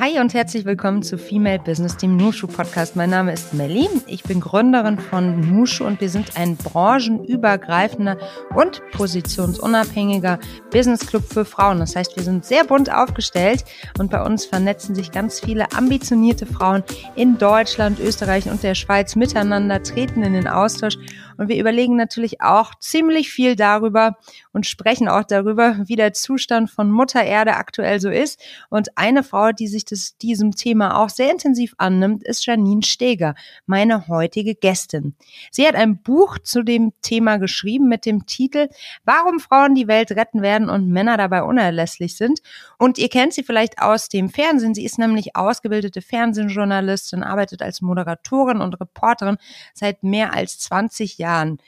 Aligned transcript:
Hi 0.00 0.20
und 0.20 0.32
herzlich 0.32 0.64
willkommen 0.64 1.02
zu 1.02 1.18
Female 1.18 1.58
Business, 1.58 1.96
dem 1.96 2.16
Nushu 2.16 2.46
Podcast. 2.46 2.94
Mein 2.94 3.10
Name 3.10 3.32
ist 3.32 3.52
Melly. 3.52 3.88
Ich 4.06 4.22
bin 4.22 4.38
Gründerin 4.38 4.96
von 4.96 5.40
Nushu 5.40 5.84
und 5.84 6.00
wir 6.00 6.08
sind 6.08 6.36
ein 6.36 6.56
branchenübergreifender 6.56 8.16
und 8.54 8.80
positionsunabhängiger 8.92 10.38
Business 10.70 11.04
Club 11.04 11.24
für 11.24 11.44
Frauen. 11.44 11.80
Das 11.80 11.96
heißt, 11.96 12.14
wir 12.14 12.22
sind 12.22 12.44
sehr 12.44 12.62
bunt 12.62 12.92
aufgestellt 12.94 13.64
und 13.98 14.12
bei 14.12 14.22
uns 14.22 14.44
vernetzen 14.44 14.94
sich 14.94 15.10
ganz 15.10 15.40
viele 15.40 15.72
ambitionierte 15.72 16.46
Frauen 16.46 16.84
in 17.16 17.36
Deutschland, 17.36 17.98
Österreich 17.98 18.48
und 18.48 18.62
der 18.62 18.76
Schweiz 18.76 19.16
miteinander, 19.16 19.82
treten 19.82 20.22
in 20.22 20.34
den 20.34 20.46
Austausch 20.46 20.96
und 21.38 21.48
wir 21.48 21.58
überlegen 21.58 21.96
natürlich 21.96 22.42
auch 22.42 22.74
ziemlich 22.80 23.30
viel 23.30 23.54
darüber 23.54 24.18
und 24.52 24.66
sprechen 24.66 25.08
auch 25.08 25.22
darüber, 25.22 25.76
wie 25.86 25.94
der 25.94 26.12
Zustand 26.12 26.68
von 26.68 26.90
Mutter 26.90 27.22
Erde 27.22 27.54
aktuell 27.54 28.00
so 28.00 28.10
ist. 28.10 28.40
Und 28.68 28.98
eine 28.98 29.22
Frau, 29.22 29.52
die 29.52 29.68
sich 29.68 29.84
das, 29.84 30.18
diesem 30.18 30.56
Thema 30.56 31.00
auch 31.00 31.08
sehr 31.08 31.30
intensiv 31.30 31.74
annimmt, 31.78 32.24
ist 32.24 32.44
Janine 32.44 32.82
Steger, 32.82 33.36
meine 33.66 34.08
heutige 34.08 34.56
Gästin. 34.56 35.14
Sie 35.52 35.66
hat 35.66 35.76
ein 35.76 36.02
Buch 36.02 36.38
zu 36.40 36.64
dem 36.64 36.92
Thema 37.02 37.36
geschrieben 37.38 37.88
mit 37.88 38.04
dem 38.04 38.26
Titel 38.26 38.68
Warum 39.04 39.38
Frauen 39.38 39.76
die 39.76 39.86
Welt 39.86 40.10
retten 40.10 40.42
werden 40.42 40.68
und 40.68 40.88
Männer 40.88 41.16
dabei 41.16 41.44
unerlässlich 41.44 42.16
sind. 42.16 42.40
Und 42.78 42.98
ihr 42.98 43.08
kennt 43.08 43.32
sie 43.32 43.44
vielleicht 43.44 43.80
aus 43.80 44.08
dem 44.08 44.28
Fernsehen. 44.28 44.74
Sie 44.74 44.84
ist 44.84 44.98
nämlich 44.98 45.36
ausgebildete 45.36 46.02
Fernsehjournalistin, 46.02 47.22
arbeitet 47.22 47.62
als 47.62 47.80
Moderatorin 47.80 48.60
und 48.60 48.80
Reporterin 48.80 49.36
seit 49.72 50.02
mehr 50.02 50.34
als 50.34 50.58
20 50.58 51.18
Jahren 51.18 51.27
Jahren. 51.28 51.58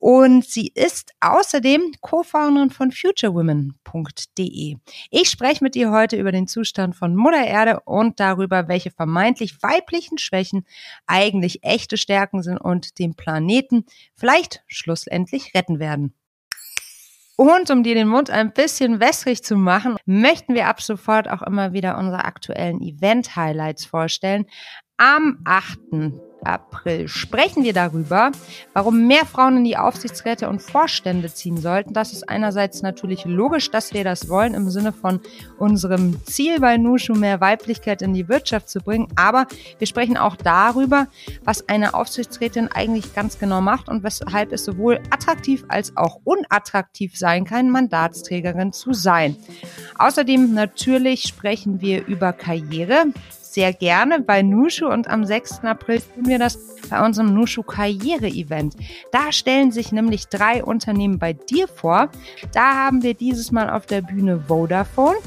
Und 0.00 0.44
sie 0.44 0.70
ist 0.74 1.12
außerdem 1.20 1.94
Co-Founderin 2.00 2.70
von 2.70 2.92
futurewomen.de. 2.92 4.76
Ich 5.10 5.28
spreche 5.28 5.64
mit 5.64 5.74
ihr 5.74 5.90
heute 5.90 6.16
über 6.16 6.30
den 6.30 6.46
Zustand 6.46 6.94
von 6.94 7.16
Mutter 7.16 7.44
Erde 7.44 7.80
und 7.80 8.20
darüber, 8.20 8.68
welche 8.68 8.92
vermeintlich 8.92 9.60
weiblichen 9.60 10.18
Schwächen 10.18 10.64
eigentlich 11.08 11.64
echte 11.64 11.96
Stärken 11.96 12.44
sind 12.44 12.58
und 12.58 13.00
den 13.00 13.14
Planeten 13.14 13.86
vielleicht 14.14 14.62
schlussendlich 14.68 15.52
retten 15.54 15.80
werden. 15.80 16.14
Und 17.34 17.70
um 17.70 17.82
dir 17.82 17.94
den 17.94 18.08
Mund 18.08 18.30
ein 18.30 18.52
bisschen 18.52 19.00
wässrig 19.00 19.42
zu 19.42 19.56
machen, 19.56 19.96
möchten 20.06 20.54
wir 20.54 20.68
ab 20.68 20.80
sofort 20.80 21.28
auch 21.28 21.42
immer 21.42 21.72
wieder 21.72 21.98
unsere 21.98 22.24
aktuellen 22.24 22.80
Event-Highlights 22.80 23.84
vorstellen. 23.84 24.46
Am 24.96 25.40
8. 25.44 25.78
April 26.44 27.08
sprechen 27.08 27.64
wir 27.64 27.72
darüber, 27.72 28.30
warum 28.72 29.06
mehr 29.06 29.24
Frauen 29.26 29.58
in 29.58 29.64
die 29.64 29.76
Aufsichtsräte 29.76 30.48
und 30.48 30.62
Vorstände 30.62 31.32
ziehen 31.32 31.58
sollten. 31.58 31.92
Das 31.92 32.12
ist 32.12 32.28
einerseits 32.28 32.82
natürlich 32.82 33.24
logisch, 33.24 33.70
dass 33.70 33.92
wir 33.92 34.04
das 34.04 34.28
wollen 34.28 34.54
im 34.54 34.70
Sinne 34.70 34.92
von 34.92 35.20
unserem 35.58 36.24
Ziel 36.24 36.60
bei 36.60 36.76
Nushu 36.76 37.14
mehr 37.14 37.40
Weiblichkeit 37.40 38.02
in 38.02 38.14
die 38.14 38.28
Wirtschaft 38.28 38.68
zu 38.68 38.80
bringen. 38.80 39.08
Aber 39.16 39.46
wir 39.78 39.86
sprechen 39.86 40.16
auch 40.16 40.36
darüber, 40.36 41.06
was 41.44 41.68
eine 41.68 41.94
Aufsichtsrätin 41.94 42.68
eigentlich 42.68 43.14
ganz 43.14 43.38
genau 43.38 43.60
macht 43.60 43.88
und 43.88 44.02
weshalb 44.02 44.52
es 44.52 44.64
sowohl 44.64 45.00
attraktiv 45.10 45.64
als 45.68 45.96
auch 45.96 46.20
unattraktiv 46.24 47.16
sein 47.16 47.44
kann, 47.44 47.70
Mandatsträgerin 47.70 48.72
zu 48.72 48.92
sein. 48.92 49.36
Außerdem 49.98 50.54
natürlich 50.54 51.24
sprechen 51.24 51.80
wir 51.80 52.06
über 52.06 52.32
Karriere 52.32 53.06
sehr 53.52 53.72
gerne 53.72 54.20
bei 54.20 54.42
Nushu 54.42 54.86
und 54.86 55.08
am 55.08 55.24
6. 55.24 55.64
April 55.64 56.00
tun 56.00 56.26
wir 56.26 56.38
das 56.38 56.58
bei 56.88 57.04
unserem 57.04 57.34
Nushu 57.34 57.62
Karriere 57.62 58.28
Event. 58.28 58.76
Da 59.12 59.32
stellen 59.32 59.72
sich 59.72 59.92
nämlich 59.92 60.28
drei 60.28 60.62
Unternehmen 60.62 61.18
bei 61.18 61.32
dir 61.32 61.68
vor. 61.68 62.10
Da 62.52 62.74
haben 62.74 63.02
wir 63.02 63.14
dieses 63.14 63.52
Mal 63.52 63.70
auf 63.70 63.86
der 63.86 64.02
Bühne 64.02 64.40
Vodafone. 64.48 65.18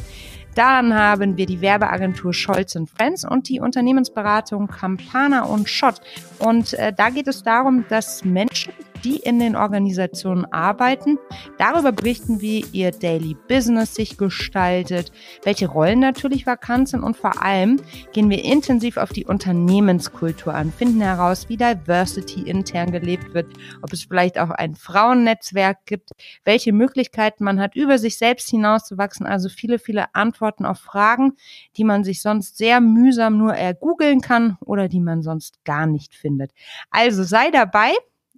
Dann 0.55 0.93
haben 0.93 1.37
wir 1.37 1.45
die 1.45 1.61
Werbeagentur 1.61 2.33
Scholz 2.33 2.77
Friends 2.95 3.23
und 3.23 3.47
die 3.47 3.59
Unternehmensberatung 3.59 4.67
Campana 4.67 5.43
und 5.43 5.69
Schott. 5.69 6.01
Und 6.39 6.73
äh, 6.73 6.91
da 6.91 7.09
geht 7.09 7.27
es 7.27 7.43
darum, 7.43 7.85
dass 7.87 8.25
Menschen 8.25 8.73
die 9.03 9.17
in 9.17 9.39
den 9.39 9.55
Organisationen 9.55 10.45
arbeiten. 10.51 11.17
Darüber 11.57 11.91
berichten, 11.91 12.41
wie 12.41 12.65
ihr 12.71 12.91
Daily 12.91 13.35
Business 13.47 13.95
sich 13.95 14.17
gestaltet, 14.17 15.11
welche 15.43 15.67
Rollen 15.67 15.99
natürlich 15.99 16.45
vakant 16.45 16.89
sind 16.89 17.03
und 17.03 17.17
vor 17.17 17.41
allem 17.41 17.81
gehen 18.13 18.29
wir 18.29 18.43
intensiv 18.43 18.97
auf 18.97 19.09
die 19.09 19.25
Unternehmenskultur 19.25 20.53
an, 20.53 20.71
finden 20.71 21.01
heraus, 21.01 21.49
wie 21.49 21.57
Diversity 21.57 22.41
intern 22.41 22.91
gelebt 22.91 23.33
wird, 23.33 23.47
ob 23.81 23.93
es 23.93 24.03
vielleicht 24.03 24.39
auch 24.39 24.49
ein 24.49 24.75
Frauennetzwerk 24.75 25.85
gibt, 25.85 26.11
welche 26.43 26.73
Möglichkeiten 26.73 27.43
man 27.43 27.59
hat, 27.59 27.75
über 27.75 27.97
sich 27.97 28.17
selbst 28.17 28.49
hinauszuwachsen. 28.49 29.25
Also 29.25 29.49
viele, 29.49 29.79
viele 29.79 30.13
Antworten 30.13 30.65
auf 30.65 30.79
Fragen, 30.79 31.33
die 31.77 31.83
man 31.83 32.03
sich 32.03 32.21
sonst 32.21 32.57
sehr 32.57 32.81
mühsam 32.81 33.37
nur 33.37 33.53
ergoogeln 33.53 34.21
kann 34.21 34.57
oder 34.61 34.87
die 34.87 35.01
man 35.01 35.21
sonst 35.21 35.63
gar 35.65 35.85
nicht 35.85 36.15
findet. 36.15 36.51
Also 36.89 37.23
sei 37.23 37.51
dabei 37.51 37.91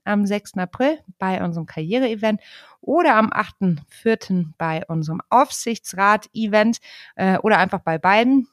am 0.03 0.25
6. 0.25 0.57
April 0.57 0.99
bei 1.19 1.43
unserem 1.43 1.65
Karriere-Event 1.65 2.41
oder 2.81 3.15
am 3.15 3.29
8.4. 3.31 4.53
bei 4.57 4.83
unserem 4.87 5.21
Aufsichtsrat-Event 5.29 6.77
äh, 7.15 7.37
oder 7.39 7.57
einfach 7.57 7.79
bei 7.79 7.97
beiden. 7.97 8.47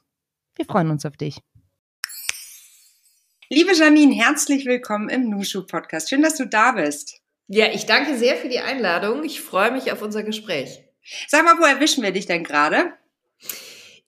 Wir 0.57 0.65
freuen 0.65 0.91
uns 0.91 1.07
auf 1.07 1.17
dich. 1.17 1.41
Liebe 3.49 3.75
Janine, 3.75 4.15
herzlich 4.15 4.65
willkommen 4.67 5.09
im 5.09 5.29
Nushu 5.29 5.67
Podcast. 5.67 6.09
Schön, 6.09 6.23
dass 6.23 6.37
du 6.37 6.47
da 6.47 6.73
bist. 6.73 7.21
Ja, 7.49 7.67
ich 7.67 7.85
danke 7.85 8.17
sehr 8.17 8.37
für 8.37 8.49
die 8.49 8.61
Einladung. 8.61 9.25
Ich 9.25 9.41
freue 9.41 9.73
mich 9.73 9.91
auf 9.91 10.03
unser 10.03 10.23
Gespräch. 10.23 10.85
Sag 11.27 11.45
mal, 11.45 11.59
wo 11.59 11.65
erwischen 11.65 12.05
wir 12.05 12.13
dich 12.13 12.27
denn 12.27 12.45
gerade? 12.45 12.93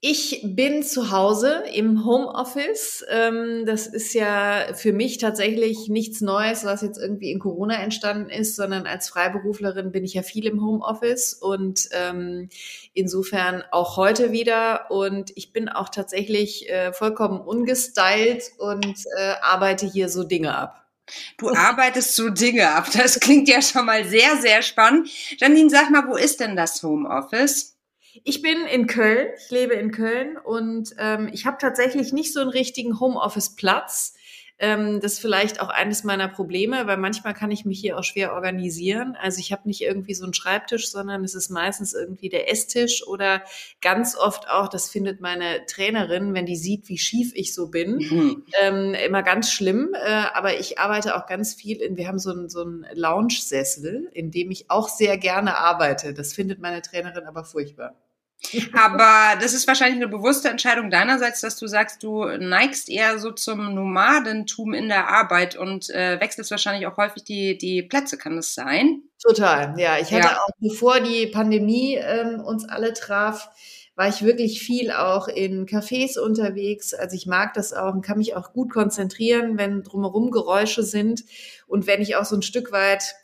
Ich 0.05 0.41
bin 0.43 0.83
zu 0.83 1.13
Hause 1.13 1.63
im 1.73 2.05
Homeoffice. 2.05 3.05
Ähm, 3.09 3.65
das 3.67 3.87
ist 3.87 4.15
ja 4.15 4.75
für 4.75 4.93
mich 4.93 5.19
tatsächlich 5.19 5.87
nichts 5.87 6.21
Neues, 6.21 6.65
was 6.65 6.83
jetzt 6.83 6.99
irgendwie 6.99 7.31
in 7.31 7.39
Corona 7.39 7.81
entstanden 7.81 8.29
ist, 8.29 8.57
sondern 8.57 8.89
als 8.89 9.09
Freiberuflerin 9.09 9.93
bin 9.93 10.03
ich 10.03 10.15
ja 10.15 10.23
viel 10.23 10.49
im 10.49 10.61
Homeoffice 10.61 11.35
und 11.35 11.89
ähm, 11.93 12.49
insofern 12.95 13.63
auch 13.71 13.97
heute 13.97 14.33
wieder. 14.33 14.91
Und 14.91 15.31
ich 15.37 15.53
bin 15.53 15.69
auch 15.69 15.89
tatsächlich 15.89 16.69
äh, 16.69 16.93
vollkommen 16.93 17.41
ungestylt 17.41 18.51
und 18.59 19.05
äh, 19.17 19.35
arbeite 19.41 19.87
hier 19.87 20.09
so 20.09 20.25
Dinge 20.25 20.59
ab. 20.59 20.85
Du 21.39 21.49
arbeitest 21.49 22.17
so 22.17 22.29
Dinge 22.29 22.69
ab. 22.75 22.89
Das 22.93 23.21
klingt 23.21 23.49
ja 23.49 23.63
schon 23.63 23.87
mal 23.87 24.05
sehr, 24.05 24.37
sehr 24.39 24.63
spannend. 24.63 25.11
Janine, 25.39 25.71
sag 25.71 25.91
mal, 25.91 26.09
wo 26.09 26.17
ist 26.17 26.41
denn 26.41 26.57
das 26.57 26.83
Homeoffice? 26.83 27.77
Ich 28.25 28.43
bin 28.43 28.67
in 28.67 28.87
Köln, 28.87 29.29
ich 29.37 29.51
lebe 29.51 29.75
in 29.75 29.91
Köln 29.91 30.37
und 30.37 30.95
ähm, 30.99 31.31
ich 31.33 31.47
habe 31.47 31.57
tatsächlich 31.59 32.13
nicht 32.13 32.33
so 32.33 32.41
einen 32.41 32.51
richtigen 32.51 33.01
Homeoffice-Platz. 33.01 34.15
Ähm, 34.63 35.01
das 35.01 35.15
ist 35.15 35.19
vielleicht 35.19 35.61
auch 35.61 35.71
eines 35.71 36.05
meiner 36.05 36.29
Probleme, 36.29 36.87
weil 36.87 36.97
manchmal 36.97 37.35
kann 37.35 37.51
ich 37.51 37.65
mich 37.65 37.81
hier 37.81 37.99
auch 37.99 38.05
schwer 38.05 38.33
organisieren. 38.33 39.17
Also 39.21 39.41
ich 39.41 39.51
habe 39.51 39.67
nicht 39.67 39.83
irgendwie 39.83 40.15
so 40.15 40.23
einen 40.23 40.35
Schreibtisch, 40.35 40.89
sondern 40.89 41.25
es 41.25 41.35
ist 41.35 41.51
meistens 41.51 41.95
irgendwie 41.95 42.29
der 42.29 42.49
Esstisch 42.49 43.05
oder 43.05 43.43
ganz 43.81 44.17
oft 44.17 44.49
auch, 44.49 44.69
das 44.69 44.89
findet 44.89 45.21
meine 45.21 45.67
Trainerin, 45.67 46.33
wenn 46.33 46.47
die 46.47 46.55
sieht, 46.55 46.89
wie 46.89 46.99
schief 46.99 47.33
ich 47.35 47.53
so 47.55 47.71
bin, 47.71 47.97
mhm. 47.97 48.47
ähm, 48.61 48.95
immer 48.95 49.25
ganz 49.25 49.51
schlimm. 49.51 49.95
Äh, 49.95 50.27
aber 50.33 50.61
ich 50.61 50.79
arbeite 50.79 51.17
auch 51.17 51.27
ganz 51.27 51.55
viel 51.55 51.83
in, 51.83 51.97
wir 51.97 52.07
haben 52.07 52.21
so 52.21 52.31
einen, 52.31 52.49
so 52.49 52.61
einen 52.61 52.87
Lounge-Sessel, 52.95 54.11
in 54.13 54.31
dem 54.31 54.53
ich 54.53 54.71
auch 54.71 54.89
sehr 54.89 55.19
gerne 55.19 55.59
arbeite. 55.59 56.15
Das 56.15 56.35
findet 56.35 56.61
meine 56.61 56.83
Trainerin 56.83 57.25
aber 57.25 57.43
furchtbar. 57.45 57.97
Aber 58.73 59.41
das 59.41 59.55
ist 59.55 59.67
wahrscheinlich 59.67 59.97
eine 59.97 60.09
bewusste 60.09 60.49
Entscheidung 60.49 60.91
deinerseits, 60.91 61.41
dass 61.41 61.57
du 61.57 61.67
sagst, 61.67 62.03
du 62.03 62.25
neigst 62.25 62.89
eher 62.89 63.19
so 63.19 63.31
zum 63.31 63.75
Nomadentum 63.75 64.75
in 64.75 64.89
der 64.89 65.09
Arbeit 65.09 65.57
und 65.57 65.91
äh, 65.91 66.21
wechselst 66.21 66.51
wahrscheinlich 66.51 66.87
auch 66.87 66.97
häufig 66.97 67.25
die, 67.25 67.57
die 67.57 67.83
Plätze. 67.83 68.19
Kann 68.19 68.37
das 68.37 68.55
sein? 68.55 69.03
Total, 69.23 69.75
ja. 69.79 69.99
Ich 69.99 70.13
hatte 70.13 70.29
ja. 70.29 70.39
auch, 70.39 70.51
bevor 70.59 71.01
die 71.01 71.27
Pandemie 71.29 71.95
ähm, 71.95 72.41
uns 72.41 72.69
alle 72.69 72.93
traf, 72.93 73.51
war 73.95 74.09
ich 74.09 74.23
wirklich 74.23 74.61
viel 74.61 74.91
auch 74.91 75.29
in 75.29 75.67
Cafés 75.67 76.19
unterwegs. 76.19 76.95
Also 76.95 77.15
ich 77.15 77.27
mag 77.27 77.55
das 77.55 77.73
auch 77.73 77.95
und 77.95 78.03
kann 78.03 78.19
mich 78.19 78.35
auch 78.35 78.53
gut 78.53 78.73
konzentrieren, 78.73 79.59
wenn 79.59 79.83
drumherum 79.83 80.31
Geräusche 80.31 80.83
sind 80.83 81.25
und 81.67 81.87
wenn 81.87 82.01
ich 82.01 82.17
auch 82.17 82.25
so 82.25 82.37
ein 82.37 82.43
Stück 82.43 82.73
weit 82.73 83.15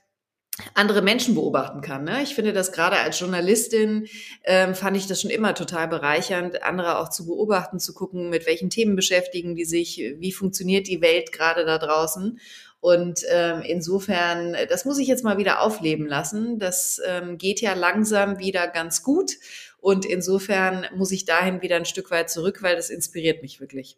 andere 0.75 1.02
Menschen 1.02 1.34
beobachten 1.34 1.81
kann. 1.81 2.05
Ne? 2.05 2.22
Ich 2.22 2.34
finde 2.34 2.52
das 2.52 2.72
gerade 2.72 2.96
als 2.96 3.19
Journalistin 3.19 4.08
ähm, 4.44 4.75
fand 4.75 4.96
ich 4.96 5.06
das 5.06 5.20
schon 5.20 5.31
immer 5.31 5.55
total 5.55 5.88
bereichernd, 5.88 6.62
andere 6.62 6.99
auch 6.99 7.10
zu 7.10 7.26
beobachten, 7.26 7.78
zu 7.78 7.94
gucken, 7.94 8.28
mit 8.31 8.46
welchen 8.46 8.70
Themen 8.70 8.96
beschäftigen 8.96 9.55
die 9.55 9.64
sich, 9.64 9.99
wie 10.19 10.32
funktioniert 10.32 10.88
die 10.88 11.00
Welt 11.00 11.32
gerade 11.32 11.64
da 11.64 11.78
draußen. 11.78 12.40
Und 12.81 13.20
ähm, 13.31 13.62
insofern, 13.62 14.56
das 14.69 14.84
muss 14.84 14.99
ich 14.99 15.08
jetzt 15.08 15.25
mal 15.25 15.38
wieder 15.38 15.62
aufleben 15.62 16.06
lassen. 16.06 16.58
Das 16.58 17.00
ähm, 17.04 17.37
geht 17.37 17.61
ja 17.61 17.75
langsam 17.75 18.38
wieder 18.38 18.69
ganz 18.69 19.02
gut. 19.02 19.32
Und 19.81 20.04
insofern 20.04 20.87
muss 20.94 21.11
ich 21.11 21.25
dahin 21.25 21.62
wieder 21.62 21.76
ein 21.76 21.87
Stück 21.87 22.11
weit 22.11 22.31
zurück, 22.31 22.62
weil 22.62 22.76
das 22.76 22.90
inspiriert 22.90 23.43
mich 23.43 23.61
wirklich. 23.61 23.96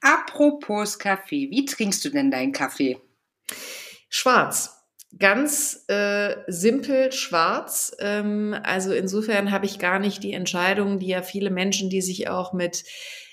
Apropos 0.00 0.98
Kaffee, 0.98 1.50
wie 1.50 1.64
trinkst 1.64 2.04
du 2.04 2.10
denn 2.10 2.30
deinen 2.30 2.52
Kaffee? 2.52 2.98
Schwarz 4.08 4.79
ganz 5.18 5.84
äh, 5.88 6.36
simpel 6.46 7.12
schwarz. 7.12 7.96
Ähm, 7.98 8.56
also 8.62 8.92
insofern 8.92 9.50
habe 9.50 9.66
ich 9.66 9.78
gar 9.78 9.98
nicht 9.98 10.22
die 10.22 10.32
Entscheidung, 10.32 10.98
die 10.98 11.08
ja 11.08 11.22
viele 11.22 11.50
Menschen, 11.50 11.90
die 11.90 12.02
sich 12.02 12.28
auch 12.28 12.52
mit 12.52 12.84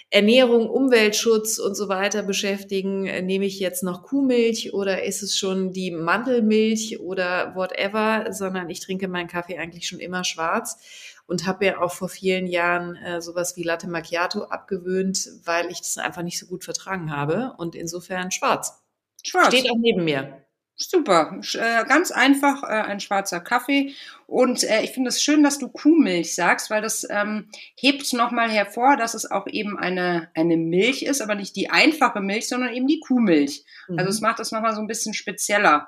Ernährung, 0.09 0.69
Umweltschutz 0.69 1.59
und 1.59 1.75
so 1.75 1.89
weiter 1.89 2.23
beschäftigen, 2.23 3.05
äh, 3.05 3.21
nehme 3.21 3.45
ich 3.45 3.59
jetzt 3.59 3.83
noch 3.83 4.03
Kuhmilch 4.03 4.73
oder 4.73 5.03
ist 5.03 5.21
es 5.21 5.37
schon 5.37 5.73
die 5.73 5.91
Mandelmilch 5.91 7.01
oder 7.01 7.53
whatever, 7.55 8.31
sondern 8.31 8.69
ich 8.69 8.79
trinke 8.79 9.09
meinen 9.09 9.27
Kaffee 9.27 9.57
eigentlich 9.57 9.87
schon 9.87 9.99
immer 9.99 10.23
schwarz 10.23 10.79
und 11.27 11.45
habe 11.45 11.65
mir 11.65 11.81
auch 11.81 11.91
vor 11.91 12.07
vielen 12.07 12.47
Jahren 12.47 12.95
äh, 12.95 13.21
sowas 13.21 13.57
wie 13.57 13.63
Latte 13.63 13.89
Macchiato 13.89 14.43
abgewöhnt, 14.43 15.29
weil 15.43 15.69
ich 15.69 15.79
das 15.79 15.97
einfach 15.97 16.23
nicht 16.23 16.39
so 16.39 16.45
gut 16.45 16.63
vertragen 16.63 17.11
habe 17.11 17.53
und 17.57 17.75
insofern 17.75 18.31
schwarz. 18.31 18.81
Schwarz. 19.23 19.47
Steht 19.47 19.69
auch 19.69 19.77
neben 19.77 20.05
mir. 20.05 20.46
Super, 20.79 21.41
äh, 21.41 21.85
ganz 21.85 22.11
einfach 22.11 22.61
äh, 22.61 22.67
ein 22.67 22.99
schwarzer 22.99 23.39
Kaffee. 23.39 23.95
Und 24.27 24.63
äh, 24.63 24.83
ich 24.83 24.91
finde 24.91 25.09
es 25.09 25.23
schön, 25.23 25.41
dass 25.41 25.57
du 25.57 25.69
Kuhmilch 25.69 26.35
sagst, 26.35 26.69
weil 26.69 26.83
das 26.83 27.07
ähm, 27.09 27.49
hebt 27.75 28.13
nochmal 28.13 28.51
hervor, 28.51 28.95
dass 28.95 29.15
es 29.15 29.29
auch 29.29 29.47
eben 29.47 29.79
eine, 29.79 30.29
eine 30.35 30.55
Milch 30.55 31.01
ist, 31.01 31.21
aber 31.21 31.33
nicht 31.33 31.55
die 31.55 31.71
einfache 31.71 32.21
Milch, 32.21 32.47
sondern 32.47 32.75
eben 32.75 32.85
die 32.85 32.99
Kuhmilch. 32.99 33.65
Also 33.87 33.93
mhm. 33.93 33.99
Also 33.99 34.09
es 34.11 34.21
macht 34.21 34.37
das 34.37 34.51
nochmal 34.51 34.75
so 34.75 34.81
ein 34.81 34.87
bisschen 34.87 35.15
spezieller. 35.15 35.87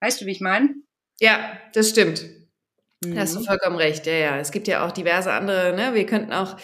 Weißt 0.00 0.22
du, 0.22 0.26
wie 0.26 0.32
ich 0.32 0.40
meine? 0.40 0.76
Ja, 1.20 1.58
das 1.74 1.90
stimmt. 1.90 2.24
Da 3.04 3.20
hast 3.20 3.34
du 3.34 3.40
mhm. 3.40 3.44
vollkommen 3.44 3.76
recht, 3.76 4.06
ja, 4.06 4.12
ja. 4.12 4.38
Es 4.38 4.52
gibt 4.52 4.68
ja 4.68 4.86
auch 4.86 4.92
diverse 4.92 5.32
andere, 5.32 5.74
ne? 5.74 5.92
Wir 5.92 6.06
könnten 6.06 6.32
auch 6.32 6.56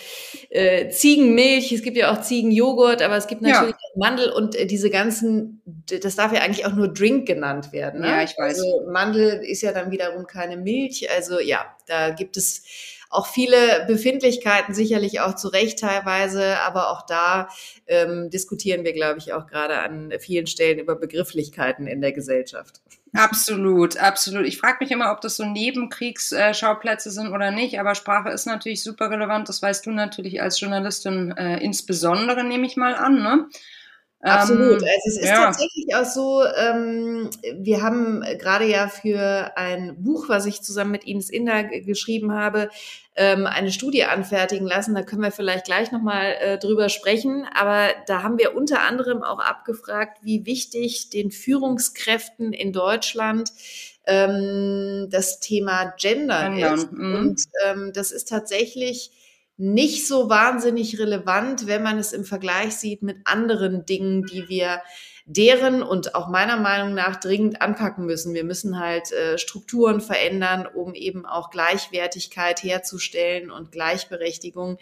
äh, 0.50 0.88
Ziegenmilch, 0.88 1.72
es 1.72 1.82
gibt 1.82 1.96
ja 1.96 2.12
auch 2.12 2.20
Ziegenjoghurt, 2.20 3.02
aber 3.02 3.16
es 3.16 3.26
gibt 3.26 3.42
natürlich 3.42 3.74
Mandel 3.98 4.30
und 4.30 4.54
äh, 4.54 4.66
diese 4.66 4.90
ganzen, 4.90 5.60
das 5.86 6.16
darf 6.16 6.32
ja 6.32 6.40
eigentlich 6.40 6.66
auch 6.66 6.74
nur 6.74 6.88
Drink 6.88 7.26
genannt 7.26 7.72
werden. 7.72 8.00
Ne? 8.00 8.08
Ja, 8.08 8.22
ich 8.22 8.36
weiß. 8.38 8.58
Also 8.58 8.86
Mandel 8.90 9.42
ist 9.44 9.62
ja 9.62 9.72
dann 9.72 9.90
wiederum 9.90 10.26
keine 10.26 10.56
Milch. 10.56 11.08
Also 11.10 11.40
ja, 11.40 11.66
da 11.86 12.10
gibt 12.10 12.36
es 12.36 12.62
auch 13.10 13.26
viele 13.26 13.84
Befindlichkeiten, 13.86 14.74
sicherlich 14.74 15.20
auch 15.20 15.34
zu 15.34 15.48
Recht 15.48 15.78
teilweise, 15.78 16.58
aber 16.60 16.90
auch 16.90 17.06
da 17.06 17.48
ähm, 17.86 18.28
diskutieren 18.30 18.84
wir, 18.84 18.92
glaube 18.92 19.18
ich, 19.18 19.32
auch 19.32 19.46
gerade 19.46 19.78
an 19.78 20.12
vielen 20.20 20.46
Stellen 20.46 20.78
über 20.78 20.94
Begrifflichkeiten 20.94 21.86
in 21.86 22.00
der 22.00 22.12
Gesellschaft. 22.12 22.82
Absolut, 23.14 23.96
absolut. 23.96 24.46
Ich 24.46 24.58
frage 24.58 24.78
mich 24.80 24.90
immer, 24.90 25.10
ob 25.12 25.22
das 25.22 25.36
so 25.36 25.44
Nebenkriegsschauplätze 25.46 27.10
sind 27.10 27.32
oder 27.32 27.50
nicht, 27.50 27.80
aber 27.80 27.94
Sprache 27.94 28.28
ist 28.28 28.46
natürlich 28.46 28.82
super 28.82 29.10
relevant. 29.10 29.48
Das 29.48 29.62
weißt 29.62 29.86
du 29.86 29.90
natürlich 29.90 30.42
als 30.42 30.60
Journalistin 30.60 31.34
äh, 31.36 31.58
insbesondere, 31.58 32.44
nehme 32.44 32.66
ich 32.66 32.76
mal 32.76 32.94
an. 32.94 33.22
Ne? 33.22 33.48
Absolut. 34.20 34.82
Ähm, 34.82 34.88
also 34.88 35.08
es 35.08 35.16
ist 35.18 35.28
ja. 35.28 35.44
tatsächlich 35.44 35.94
auch 35.94 36.04
so, 36.04 36.42
ähm, 36.44 37.30
wir 37.54 37.82
haben 37.82 38.24
gerade 38.38 38.64
ja 38.64 38.88
für 38.88 39.56
ein 39.56 40.02
Buch, 40.02 40.28
was 40.28 40.46
ich 40.46 40.62
zusammen 40.62 40.90
mit 40.90 41.04
Ines 41.04 41.30
Inder 41.30 41.62
geschrieben 41.64 42.32
habe, 42.32 42.68
ähm, 43.14 43.46
eine 43.46 43.70
Studie 43.70 44.04
anfertigen 44.04 44.66
lassen. 44.66 44.94
Da 44.96 45.02
können 45.02 45.22
wir 45.22 45.30
vielleicht 45.30 45.66
gleich 45.66 45.92
nochmal 45.92 46.34
äh, 46.40 46.58
drüber 46.58 46.88
sprechen. 46.88 47.46
Aber 47.54 47.90
da 48.06 48.24
haben 48.24 48.38
wir 48.38 48.56
unter 48.56 48.80
anderem 48.82 49.22
auch 49.22 49.38
abgefragt, 49.38 50.18
wie 50.22 50.46
wichtig 50.46 51.10
den 51.10 51.30
Führungskräften 51.30 52.52
in 52.52 52.72
Deutschland 52.72 53.52
ähm, 54.04 55.06
das 55.10 55.38
Thema 55.38 55.94
Gender 55.96 56.74
ist. 56.74 56.90
Mhm. 56.90 57.14
Und 57.14 57.42
ähm, 57.64 57.92
das 57.94 58.10
ist 58.10 58.28
tatsächlich 58.28 59.12
nicht 59.58 60.06
so 60.06 60.30
wahnsinnig 60.30 61.00
relevant, 61.00 61.66
wenn 61.66 61.82
man 61.82 61.98
es 61.98 62.12
im 62.12 62.24
Vergleich 62.24 62.76
sieht 62.76 63.02
mit 63.02 63.18
anderen 63.24 63.84
Dingen, 63.84 64.24
die 64.24 64.48
wir 64.48 64.80
deren 65.26 65.82
und 65.82 66.14
auch 66.14 66.28
meiner 66.28 66.56
Meinung 66.56 66.94
nach 66.94 67.16
dringend 67.16 67.60
anpacken 67.60 68.06
müssen. 68.06 68.34
Wir 68.34 68.44
müssen 68.44 68.78
halt 68.78 69.12
äh, 69.12 69.36
Strukturen 69.36 70.00
verändern, 70.00 70.66
um 70.66 70.94
eben 70.94 71.26
auch 71.26 71.50
Gleichwertigkeit 71.50 72.62
herzustellen 72.62 73.50
und 73.50 73.70
Gleichberechtigung. 73.70 74.78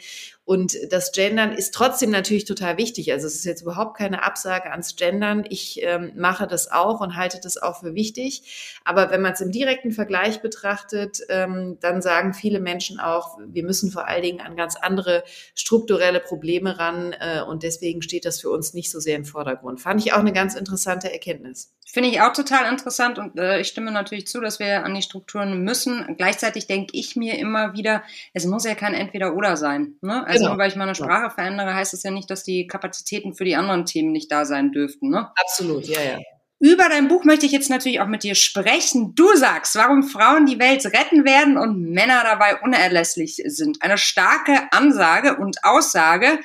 Und 0.46 0.76
das 0.90 1.10
Gendern 1.10 1.50
ist 1.50 1.75
trotzdem 1.75 2.10
natürlich 2.10 2.44
total 2.44 2.78
wichtig. 2.78 3.12
Also 3.12 3.26
es 3.26 3.34
ist 3.34 3.44
jetzt 3.44 3.62
überhaupt 3.62 3.96
keine 3.98 4.22
Absage 4.22 4.70
ans 4.70 4.94
Gendern. 4.94 5.44
Ich 5.50 5.82
ähm, 5.82 6.12
mache 6.14 6.46
das 6.46 6.70
auch 6.70 7.00
und 7.00 7.16
halte 7.16 7.40
das 7.43 7.60
auch 7.60 7.81
für 7.81 7.96
wichtig. 7.96 8.78
Aber 8.84 9.10
wenn 9.10 9.22
man 9.22 9.32
es 9.32 9.40
im 9.40 9.50
direkten 9.50 9.90
Vergleich 9.90 10.43
betrachtet, 10.43 11.19
ähm, 11.31 11.78
dann 11.81 12.00
sagen 12.00 12.32
viele 12.32 12.60
Menschen 12.60 13.00
auch, 13.00 13.38
wir 13.44 13.64
müssen 13.64 13.90
vor 13.90 14.06
allen 14.06 14.22
Dingen 14.22 14.40
an 14.40 14.54
ganz 14.54 14.76
andere 14.76 15.25
strukturelle 15.56 16.20
Probleme 16.20 16.78
ran. 16.78 17.12
Äh, 17.19 17.43
und 17.43 17.64
deswegen 17.64 18.00
steht 18.00 18.25
das 18.25 18.40
für 18.40 18.50
uns 18.50 18.72
nicht 18.72 18.93
so 18.93 19.00
sehr 19.00 19.16
im 19.16 19.25
Vordergrund. 19.25 19.81
Fand 19.81 20.00
ich 20.00 20.12
auch 20.12 20.20
eine 20.20 20.32
ganz 20.32 20.54
interessante 20.54 21.12
Erkenntnis. 21.12 21.72
Finde 21.88 22.10
ich 22.10 22.20
auch 22.20 22.32
total 22.32 22.70
interessant 22.70 23.19
und 23.19 23.38
äh, 23.38 23.60
ich 23.60 23.69
stimme 23.69 23.90
natürlich 23.90 24.26
zu, 24.26 24.40
dass 24.40 24.58
wir 24.58 24.84
an 24.84 24.94
die 24.94 25.02
Strukturen 25.02 25.62
müssen. 25.62 26.16
Gleichzeitig 26.16 26.66
denke 26.66 26.90
ich 26.93 27.16
mir 27.16 27.38
immer 27.38 27.75
wieder, 27.75 28.02
es 28.34 28.44
muss 28.44 28.64
ja 28.64 28.75
kein 28.75 28.93
Entweder-Oder 28.93 29.56
sein. 29.56 29.94
Ne? 30.02 30.26
Also 30.26 30.35
genau. 30.40 30.50
nur 30.50 30.58
weil 30.58 30.68
ich 30.68 30.76
meine 30.76 30.94
Sprache 30.94 31.30
verändere, 31.30 31.74
heißt 31.74 31.94
es 31.94 32.02
ja 32.02 32.10
nicht, 32.10 32.30
dass 32.30 32.42
die 32.42 32.66
Kapazitäten 32.66 33.34
für 33.34 33.44
die 33.44 33.56
anderen 33.56 33.84
Themen 33.84 34.12
nicht 34.12 34.30
da 34.30 34.44
sein 34.44 34.72
dürften. 34.72 35.10
Ne? 35.10 35.30
Absolut, 35.36 35.86
ja, 35.86 36.00
ja. 36.00 36.18
Über 36.58 36.88
dein 36.88 37.08
Buch 37.08 37.24
möchte 37.24 37.44
ich 37.44 37.52
jetzt 37.52 37.68
natürlich 37.68 38.00
auch 38.00 38.06
mit 38.06 38.22
dir 38.22 38.34
sprechen. 38.34 39.14
Du 39.14 39.36
sagst, 39.36 39.74
warum 39.76 40.02
Frauen 40.02 40.46
die 40.46 40.58
Welt 40.58 40.84
retten 40.86 41.26
werden 41.26 41.58
und 41.58 41.90
Männer 41.90 42.22
dabei 42.22 42.58
unerlässlich 42.60 43.42
sind. 43.44 43.82
Eine 43.82 43.98
starke 43.98 44.72
Ansage 44.72 45.36
und 45.36 45.58
Aussage. 45.64 46.38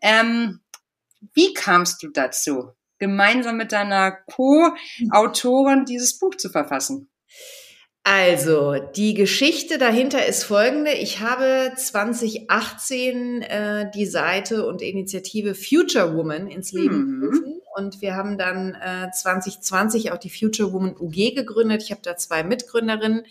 Ähm, 0.00 0.60
wie 1.34 1.54
kamst 1.54 2.02
du 2.02 2.08
dazu? 2.08 2.72
gemeinsam 3.02 3.56
mit 3.56 3.72
deiner 3.72 4.12
Co-Autorin 4.12 5.84
dieses 5.84 6.20
Buch 6.20 6.36
zu 6.36 6.50
verfassen? 6.50 7.10
Also, 8.04 8.74
die 8.96 9.14
Geschichte 9.14 9.78
dahinter 9.78 10.26
ist 10.26 10.42
folgende. 10.42 10.92
Ich 10.92 11.20
habe 11.20 11.72
2018 11.76 13.42
äh, 13.42 13.90
die 13.94 14.06
Seite 14.06 14.66
und 14.66 14.82
Initiative 14.82 15.54
Future 15.54 16.16
Woman 16.16 16.48
ins 16.48 16.72
Leben 16.72 16.96
mhm. 16.96 17.20
gerufen. 17.20 17.60
Und 17.76 18.02
wir 18.02 18.16
haben 18.16 18.38
dann 18.38 18.74
äh, 18.74 19.10
2020 19.12 20.10
auch 20.10 20.18
die 20.18 20.30
Future 20.30 20.72
Woman 20.72 20.96
UG 20.98 21.34
gegründet. 21.36 21.82
Ich 21.84 21.92
habe 21.92 22.02
da 22.02 22.16
zwei 22.16 22.42
Mitgründerinnen. 22.42 23.24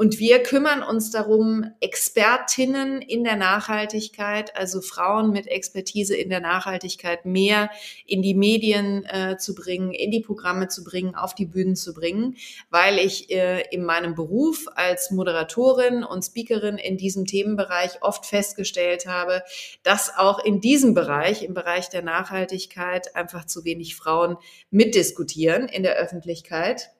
Und 0.00 0.18
wir 0.18 0.42
kümmern 0.42 0.82
uns 0.82 1.10
darum, 1.10 1.74
Expertinnen 1.80 3.02
in 3.02 3.22
der 3.22 3.36
Nachhaltigkeit, 3.36 4.56
also 4.56 4.80
Frauen 4.80 5.30
mit 5.30 5.46
Expertise 5.46 6.16
in 6.16 6.30
der 6.30 6.40
Nachhaltigkeit, 6.40 7.26
mehr 7.26 7.68
in 8.06 8.22
die 8.22 8.32
Medien 8.32 9.04
äh, 9.04 9.36
zu 9.36 9.54
bringen, 9.54 9.92
in 9.92 10.10
die 10.10 10.20
Programme 10.20 10.68
zu 10.68 10.84
bringen, 10.84 11.14
auf 11.14 11.34
die 11.34 11.44
Bühnen 11.44 11.76
zu 11.76 11.92
bringen, 11.92 12.36
weil 12.70 12.98
ich 12.98 13.30
äh, 13.30 13.60
in 13.70 13.84
meinem 13.84 14.14
Beruf 14.14 14.68
als 14.74 15.10
Moderatorin 15.10 16.02
und 16.02 16.22
Speakerin 16.24 16.78
in 16.78 16.96
diesem 16.96 17.26
Themenbereich 17.26 18.00
oft 18.00 18.24
festgestellt 18.24 19.04
habe, 19.04 19.42
dass 19.82 20.16
auch 20.16 20.42
in 20.42 20.62
diesem 20.62 20.94
Bereich, 20.94 21.42
im 21.42 21.52
Bereich 21.52 21.90
der 21.90 22.00
Nachhaltigkeit, 22.00 23.14
einfach 23.14 23.44
zu 23.44 23.66
wenig 23.66 23.96
Frauen 23.96 24.38
mitdiskutieren 24.70 25.68
in 25.68 25.82
der 25.82 25.96
Öffentlichkeit. 25.96 26.90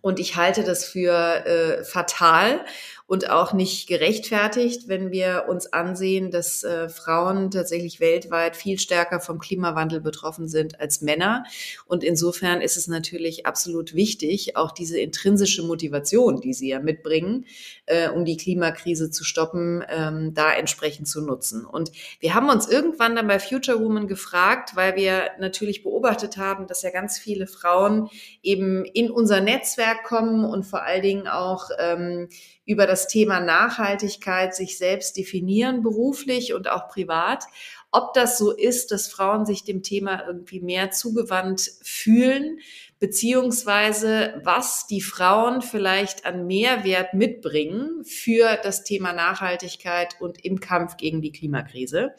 Und 0.00 0.18
ich 0.18 0.36
halte 0.36 0.64
das 0.64 0.84
für 0.84 1.12
äh, 1.46 1.84
fatal 1.84 2.64
und 3.06 3.28
auch 3.28 3.52
nicht 3.52 3.86
gerechtfertigt, 3.86 4.88
wenn 4.88 5.10
wir 5.10 5.44
uns 5.48 5.70
ansehen, 5.72 6.30
dass 6.30 6.64
äh, 6.64 6.88
Frauen 6.88 7.50
tatsächlich 7.50 8.00
weltweit 8.00 8.56
viel 8.56 8.78
stärker 8.78 9.20
vom 9.20 9.38
Klimawandel 9.38 10.00
betroffen 10.00 10.48
sind 10.48 10.80
als 10.80 11.02
Männer. 11.02 11.44
Und 11.84 12.02
insofern 12.02 12.62
ist 12.62 12.78
es 12.78 12.88
natürlich 12.88 13.44
absolut 13.44 13.94
wichtig, 13.94 14.56
auch 14.56 14.72
diese 14.72 14.98
intrinsische 14.98 15.62
Motivation, 15.62 16.40
die 16.40 16.54
sie 16.54 16.70
ja 16.70 16.80
mitbringen, 16.80 17.44
äh, 17.84 18.08
um 18.08 18.24
die 18.24 18.38
Klimakrise 18.38 19.10
zu 19.10 19.22
stoppen, 19.22 19.84
ähm, 19.90 20.32
da 20.32 20.54
entsprechend 20.54 21.06
zu 21.06 21.20
nutzen. 21.20 21.66
Und 21.66 21.92
wir 22.20 22.34
haben 22.34 22.48
uns 22.48 22.66
irgendwann 22.68 23.16
dann 23.16 23.26
bei 23.26 23.38
Future 23.38 23.80
Woman 23.80 24.08
gefragt, 24.08 24.76
weil 24.76 24.96
wir 24.96 25.28
natürlich 25.38 25.82
beobachtet 25.82 26.38
haben, 26.38 26.66
dass 26.68 26.80
ja 26.80 26.90
ganz 26.90 27.18
viele 27.18 27.46
Frauen 27.46 28.08
eben 28.42 28.86
in 28.86 29.10
unser 29.10 29.42
Netzwerk 29.42 30.04
kommen 30.04 30.46
und 30.46 30.64
vor 30.64 30.84
allen 30.84 31.02
Dingen 31.02 31.28
auch 31.28 31.68
ähm, 31.78 32.28
über 32.66 32.86
das 32.86 32.93
Thema 33.06 33.40
Nachhaltigkeit 33.40 34.54
sich 34.54 34.78
selbst 34.78 35.16
definieren, 35.16 35.82
beruflich 35.82 36.54
und 36.54 36.68
auch 36.68 36.88
privat. 36.88 37.44
Ob 37.90 38.12
das 38.12 38.38
so 38.38 38.50
ist, 38.50 38.90
dass 38.90 39.06
Frauen 39.06 39.46
sich 39.46 39.62
dem 39.62 39.82
Thema 39.82 40.26
irgendwie 40.26 40.60
mehr 40.60 40.90
zugewandt 40.90 41.70
fühlen, 41.82 42.58
beziehungsweise 42.98 44.40
was 44.42 44.86
die 44.86 45.00
Frauen 45.00 45.62
vielleicht 45.62 46.24
an 46.24 46.46
Mehrwert 46.46 47.14
mitbringen 47.14 48.04
für 48.04 48.58
das 48.62 48.82
Thema 48.82 49.12
Nachhaltigkeit 49.12 50.16
und 50.20 50.44
im 50.44 50.58
Kampf 50.58 50.96
gegen 50.96 51.20
die 51.22 51.32
Klimakrise. 51.32 52.14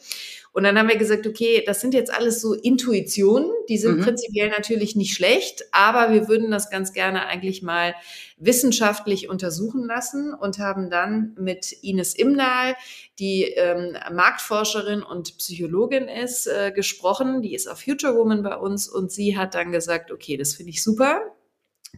Und 0.56 0.64
dann 0.64 0.78
haben 0.78 0.88
wir 0.88 0.96
gesagt, 0.96 1.26
okay, 1.26 1.62
das 1.66 1.82
sind 1.82 1.92
jetzt 1.92 2.10
alles 2.10 2.40
so 2.40 2.54
Intuitionen, 2.54 3.50
die 3.68 3.76
sind 3.76 3.98
mhm. 3.98 4.04
prinzipiell 4.04 4.48
natürlich 4.48 4.96
nicht 4.96 5.12
schlecht, 5.14 5.66
aber 5.70 6.14
wir 6.14 6.28
würden 6.28 6.50
das 6.50 6.70
ganz 6.70 6.94
gerne 6.94 7.26
eigentlich 7.26 7.62
mal 7.62 7.94
wissenschaftlich 8.38 9.28
untersuchen 9.28 9.84
lassen 9.84 10.32
und 10.32 10.58
haben 10.58 10.88
dann 10.88 11.36
mit 11.38 11.72
Ines 11.82 12.14
Imnal, 12.14 12.74
die 13.18 13.42
ähm, 13.42 13.98
Marktforscherin 14.10 15.02
und 15.02 15.36
Psychologin 15.36 16.08
ist, 16.08 16.46
äh, 16.46 16.72
gesprochen. 16.74 17.42
Die 17.42 17.54
ist 17.54 17.68
auf 17.68 17.82
Future 17.82 18.16
Woman 18.16 18.42
bei 18.42 18.56
uns 18.56 18.88
und 18.88 19.12
sie 19.12 19.36
hat 19.36 19.54
dann 19.54 19.72
gesagt, 19.72 20.10
okay, 20.10 20.38
das 20.38 20.54
finde 20.54 20.70
ich 20.70 20.82
super. 20.82 21.20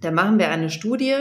Da 0.01 0.11
machen 0.11 0.41
wir 0.41 0.49
eine 0.49 0.71
Studie 0.71 1.15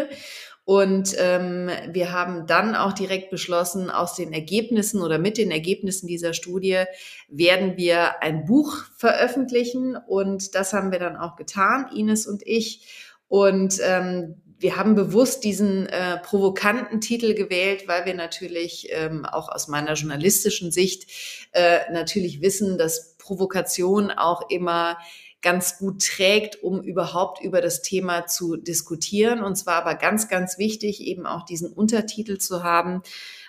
Und 0.68 1.16
ähm, 1.18 1.70
wir 1.92 2.12
haben 2.12 2.46
dann 2.46 2.76
auch 2.76 2.92
direkt 2.92 3.30
beschlossen, 3.30 3.90
aus 3.90 4.16
den 4.16 4.34
Ergebnissen 4.34 5.02
oder 5.02 5.18
mit 5.18 5.38
den 5.38 5.50
Ergebnissen 5.50 6.08
dieser 6.08 6.34
Studie 6.34 6.84
werden 7.30 7.78
wir 7.78 8.22
ein 8.22 8.44
Buch 8.44 8.84
veröffentlichen. 8.98 9.96
Und 9.96 10.56
das 10.56 10.74
haben 10.74 10.92
wir 10.92 11.00
dann 11.00 11.16
auch 11.16 11.38
getan, 11.38 11.88
Ines 11.96 12.28
und 12.28 12.46
ich. 12.46 12.86
Und 13.30 13.80
ähm, 13.82 14.42
wir 14.60 14.76
haben 14.76 14.96
bewusst 14.96 15.46
diesen 15.46 15.88
äh, 15.88 16.18
provokanten 16.18 17.00
Titel 17.00 17.34
gewählt, 17.34 17.88
weil 17.88 18.06
wir 18.06 18.14
natürlich 18.14 18.90
ähm, 18.92 19.24
auch 19.24 19.48
aus 19.48 19.70
meiner 19.70 19.94
journalistischen 19.94 20.74
Sicht 20.74 21.10
äh, 21.54 21.90
natürlich 21.94 22.42
wissen, 22.42 22.78
dass 22.78 23.16
Provokation 23.20 24.12
auch 24.12 24.50
immer 24.50 24.98
ganz 25.41 25.77
gut 25.77 26.03
trägt, 26.03 26.63
um 26.63 26.82
überhaupt 26.82 27.41
über 27.44 27.62
das 27.62 27.82
Thema 27.82 28.25
zu 28.25 28.58
diskutieren. 28.58 29.44
Und 29.44 29.56
zwar 29.56 29.75
aber 29.75 29.96
ganz, 29.96 30.27
ganz 30.27 30.58
wichtig, 30.58 31.01
eben 31.01 31.25
auch 31.25 31.46
diesen 31.46 31.72
Untertitel 31.72 32.38
zu 32.38 32.63
haben, 32.63 33.01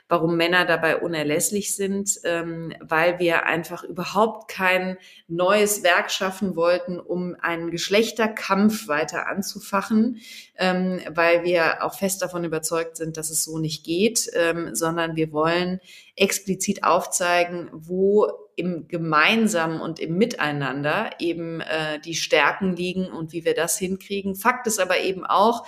warum 0.09 0.37
Männer 0.37 0.65
dabei 0.65 0.97
unerlässlich 0.97 1.75
sind, 1.75 2.19
ähm, 2.25 2.75
weil 2.81 3.19
wir 3.19 3.45
einfach 3.45 3.85
überhaupt 3.85 4.51
kein 4.51 4.97
neues 5.29 5.83
Werk 5.83 6.11
schaffen 6.11 6.57
wollten, 6.57 6.99
um 6.99 7.37
einen 7.41 7.71
Geschlechterkampf 7.71 8.89
weiter 8.89 9.29
anzufachen, 9.29 10.21
ähm, 10.57 11.01
weil 11.11 11.45
wir 11.45 11.85
auch 11.85 11.95
fest 11.95 12.23
davon 12.23 12.45
überzeugt 12.45 12.97
sind, 12.97 13.19
dass 13.19 13.31
es 13.31 13.45
so 13.45 13.59
nicht 13.59 13.85
geht, 13.85 14.31
ähm, 14.35 14.75
sondern 14.75 15.15
wir 15.17 15.33
wollen 15.33 15.81
explizit 16.17 16.85
aufzeigen, 16.85 17.69
wo 17.73 18.27
im 18.57 18.89
Gemeinsamen 18.89 19.81
und 19.81 20.01
im 20.01 20.19
Miteinander 20.19 21.11
eben 21.21 21.61
äh, 21.61 22.01
die 22.01 22.17
Stärken 22.17 22.75
liegen 22.75 23.07
und 23.07 23.33
wie 23.33 23.45
wir 23.45 23.55
das 23.55 23.79
hinkriegen. 23.79 24.35
Fakt 24.35 24.67
ist 24.67 24.81
aber 24.81 24.99
eben 24.99 25.25
auch, 25.25 25.65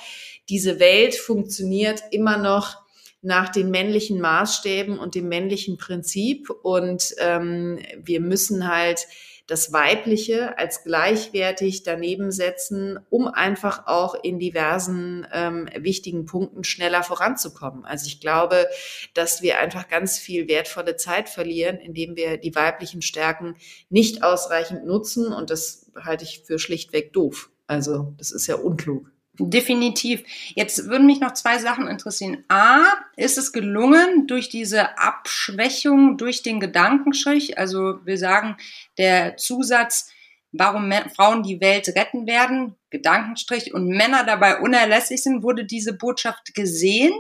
diese 0.49 0.81
Welt 0.81 1.15
funktioniert 1.15 2.03
immer 2.11 2.37
noch 2.37 2.80
nach 3.23 3.49
den 3.51 3.71
männlichen 3.71 4.21
Maßstäben 4.21 4.99
und 4.99 5.15
dem 5.15 5.29
männlichen 5.29 5.77
Prinzip 5.77 6.51
und 6.51 7.15
ähm, 7.19 7.79
wir 8.03 8.21
müssen 8.21 8.69
halt 8.69 9.07
das 9.51 9.73
Weibliche 9.73 10.57
als 10.59 10.85
gleichwertig 10.85 11.83
daneben 11.83 12.31
setzen, 12.31 13.01
um 13.11 13.27
einfach 13.27 13.89
auch 13.89 14.15
in 14.15 14.39
diversen 14.39 15.27
ähm, 15.33 15.69
wichtigen 15.77 16.25
Punkten 16.25 16.63
schneller 16.63 17.03
voranzukommen. 17.03 17.85
Also 17.85 18.07
ich 18.07 18.21
glaube, 18.21 18.69
dass 19.13 19.43
wir 19.43 19.59
einfach 19.59 19.89
ganz 19.89 20.19
viel 20.19 20.47
wertvolle 20.47 20.95
Zeit 20.95 21.29
verlieren, 21.29 21.79
indem 21.79 22.15
wir 22.15 22.37
die 22.37 22.55
weiblichen 22.55 23.03
Stärken 23.03 23.57
nicht 23.89 24.23
ausreichend 24.23 24.87
nutzen 24.87 25.33
und 25.33 25.51
das 25.51 25.91
halte 25.97 26.23
ich 26.23 26.45
für 26.47 26.61
schlichtweg 26.61 27.13
doof. 27.13 27.51
Also 27.67 28.15
das 28.19 28.31
ist 28.31 28.47
ja 28.47 28.55
unklug. 28.55 29.11
Definitiv. 29.39 30.23
Jetzt 30.55 30.87
würden 30.87 31.07
mich 31.07 31.21
noch 31.21 31.33
zwei 31.33 31.59
Sachen 31.59 31.87
interessieren. 31.89 32.45
A, 32.49 32.83
ist 33.17 33.39
es 33.39 33.53
gelungen, 33.53 34.27
durch 34.27 34.49
diese 34.49 34.99
Abschwächung, 34.99 36.19
durch 36.19 36.43
den 36.43 36.61
Gedankenstrich, 36.61 37.57
also 37.57 38.05
wir 38.05 38.19
sagen, 38.19 38.57
der 38.99 39.37
Zusatz, 39.37 40.11
warum 40.53 40.93
Frauen 41.15 41.43
die 41.43 41.61
Welt 41.61 41.89
retten 41.89 42.27
werden, 42.27 42.75
Gedankenstrich, 42.91 43.73
und 43.73 43.87
Männer 43.87 44.25
dabei 44.25 44.59
unerlässlich 44.59 45.23
sind, 45.23 45.43
wurde 45.43 45.65
diese 45.65 45.93
Botschaft 45.97 46.55
gesehen? 46.55 47.13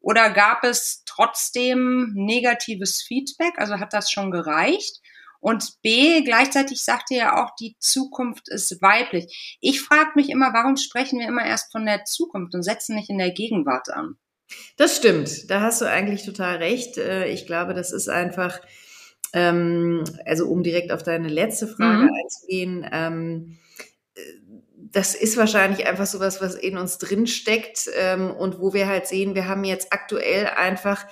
Oder 0.00 0.30
gab 0.30 0.62
es 0.62 1.02
trotzdem 1.04 2.12
negatives 2.14 3.02
Feedback? 3.02 3.54
Also 3.58 3.80
hat 3.80 3.92
das 3.92 4.10
schon 4.10 4.30
gereicht? 4.30 5.02
Und 5.46 5.80
B, 5.80 6.22
gleichzeitig 6.22 6.82
sagt 6.82 7.12
ihr 7.12 7.18
ja 7.18 7.44
auch, 7.44 7.54
die 7.54 7.76
Zukunft 7.78 8.48
ist 8.48 8.82
weiblich. 8.82 9.56
Ich 9.60 9.80
frage 9.80 10.10
mich 10.16 10.28
immer, 10.28 10.52
warum 10.52 10.76
sprechen 10.76 11.20
wir 11.20 11.28
immer 11.28 11.46
erst 11.46 11.70
von 11.70 11.86
der 11.86 12.02
Zukunft 12.02 12.52
und 12.56 12.64
setzen 12.64 12.96
nicht 12.96 13.10
in 13.10 13.18
der 13.18 13.30
Gegenwart 13.30 13.88
an? 13.90 14.16
Das 14.76 14.96
stimmt. 14.96 15.48
Da 15.48 15.60
hast 15.60 15.80
du 15.80 15.84
eigentlich 15.84 16.24
total 16.24 16.56
recht. 16.56 16.98
Äh, 16.98 17.28
ich 17.28 17.46
glaube, 17.46 17.74
das 17.74 17.92
ist 17.92 18.08
einfach, 18.08 18.60
ähm, 19.34 20.02
also 20.24 20.48
um 20.48 20.64
direkt 20.64 20.90
auf 20.90 21.04
deine 21.04 21.28
letzte 21.28 21.68
Frage 21.68 22.02
mhm. 22.02 22.10
einzugehen, 22.24 22.88
ähm, 22.90 23.58
das 24.74 25.14
ist 25.14 25.36
wahrscheinlich 25.36 25.86
einfach 25.86 26.06
sowas, 26.06 26.40
was 26.40 26.56
in 26.56 26.76
uns 26.76 26.98
drin 26.98 27.28
steckt 27.28 27.88
ähm, 27.96 28.32
und 28.32 28.58
wo 28.58 28.72
wir 28.72 28.88
halt 28.88 29.06
sehen, 29.06 29.36
wir 29.36 29.46
haben 29.46 29.62
jetzt 29.62 29.92
aktuell 29.92 30.46
einfach 30.48 31.06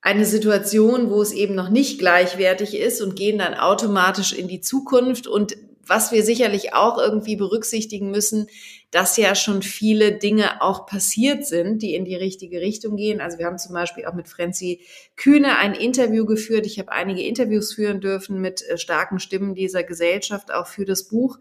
eine 0.00 0.24
Situation, 0.24 1.10
wo 1.10 1.20
es 1.20 1.32
eben 1.32 1.54
noch 1.54 1.70
nicht 1.70 1.98
gleichwertig 1.98 2.76
ist 2.76 3.00
und 3.02 3.16
gehen 3.16 3.38
dann 3.38 3.54
automatisch 3.54 4.32
in 4.32 4.48
die 4.48 4.60
Zukunft. 4.60 5.26
Und 5.26 5.56
was 5.86 6.12
wir 6.12 6.22
sicherlich 6.22 6.74
auch 6.74 6.98
irgendwie 6.98 7.36
berücksichtigen 7.36 8.10
müssen, 8.10 8.48
dass 8.90 9.16
ja 9.16 9.34
schon 9.34 9.62
viele 9.62 10.12
Dinge 10.12 10.62
auch 10.62 10.86
passiert 10.86 11.46
sind, 11.46 11.82
die 11.82 11.94
in 11.94 12.04
die 12.04 12.14
richtige 12.14 12.60
Richtung 12.60 12.96
gehen. 12.96 13.20
Also 13.20 13.38
wir 13.38 13.46
haben 13.46 13.58
zum 13.58 13.74
Beispiel 13.74 14.06
auch 14.06 14.14
mit 14.14 14.28
Frenzi 14.28 14.80
Kühne 15.16 15.58
ein 15.58 15.74
Interview 15.74 16.24
geführt. 16.24 16.64
Ich 16.64 16.78
habe 16.78 16.92
einige 16.92 17.22
Interviews 17.22 17.74
führen 17.74 18.00
dürfen 18.00 18.40
mit 18.40 18.62
äh, 18.62 18.78
starken 18.78 19.18
Stimmen 19.18 19.54
dieser 19.54 19.82
Gesellschaft, 19.82 20.52
auch 20.52 20.66
für 20.66 20.84
das 20.84 21.04
Buch. 21.04 21.38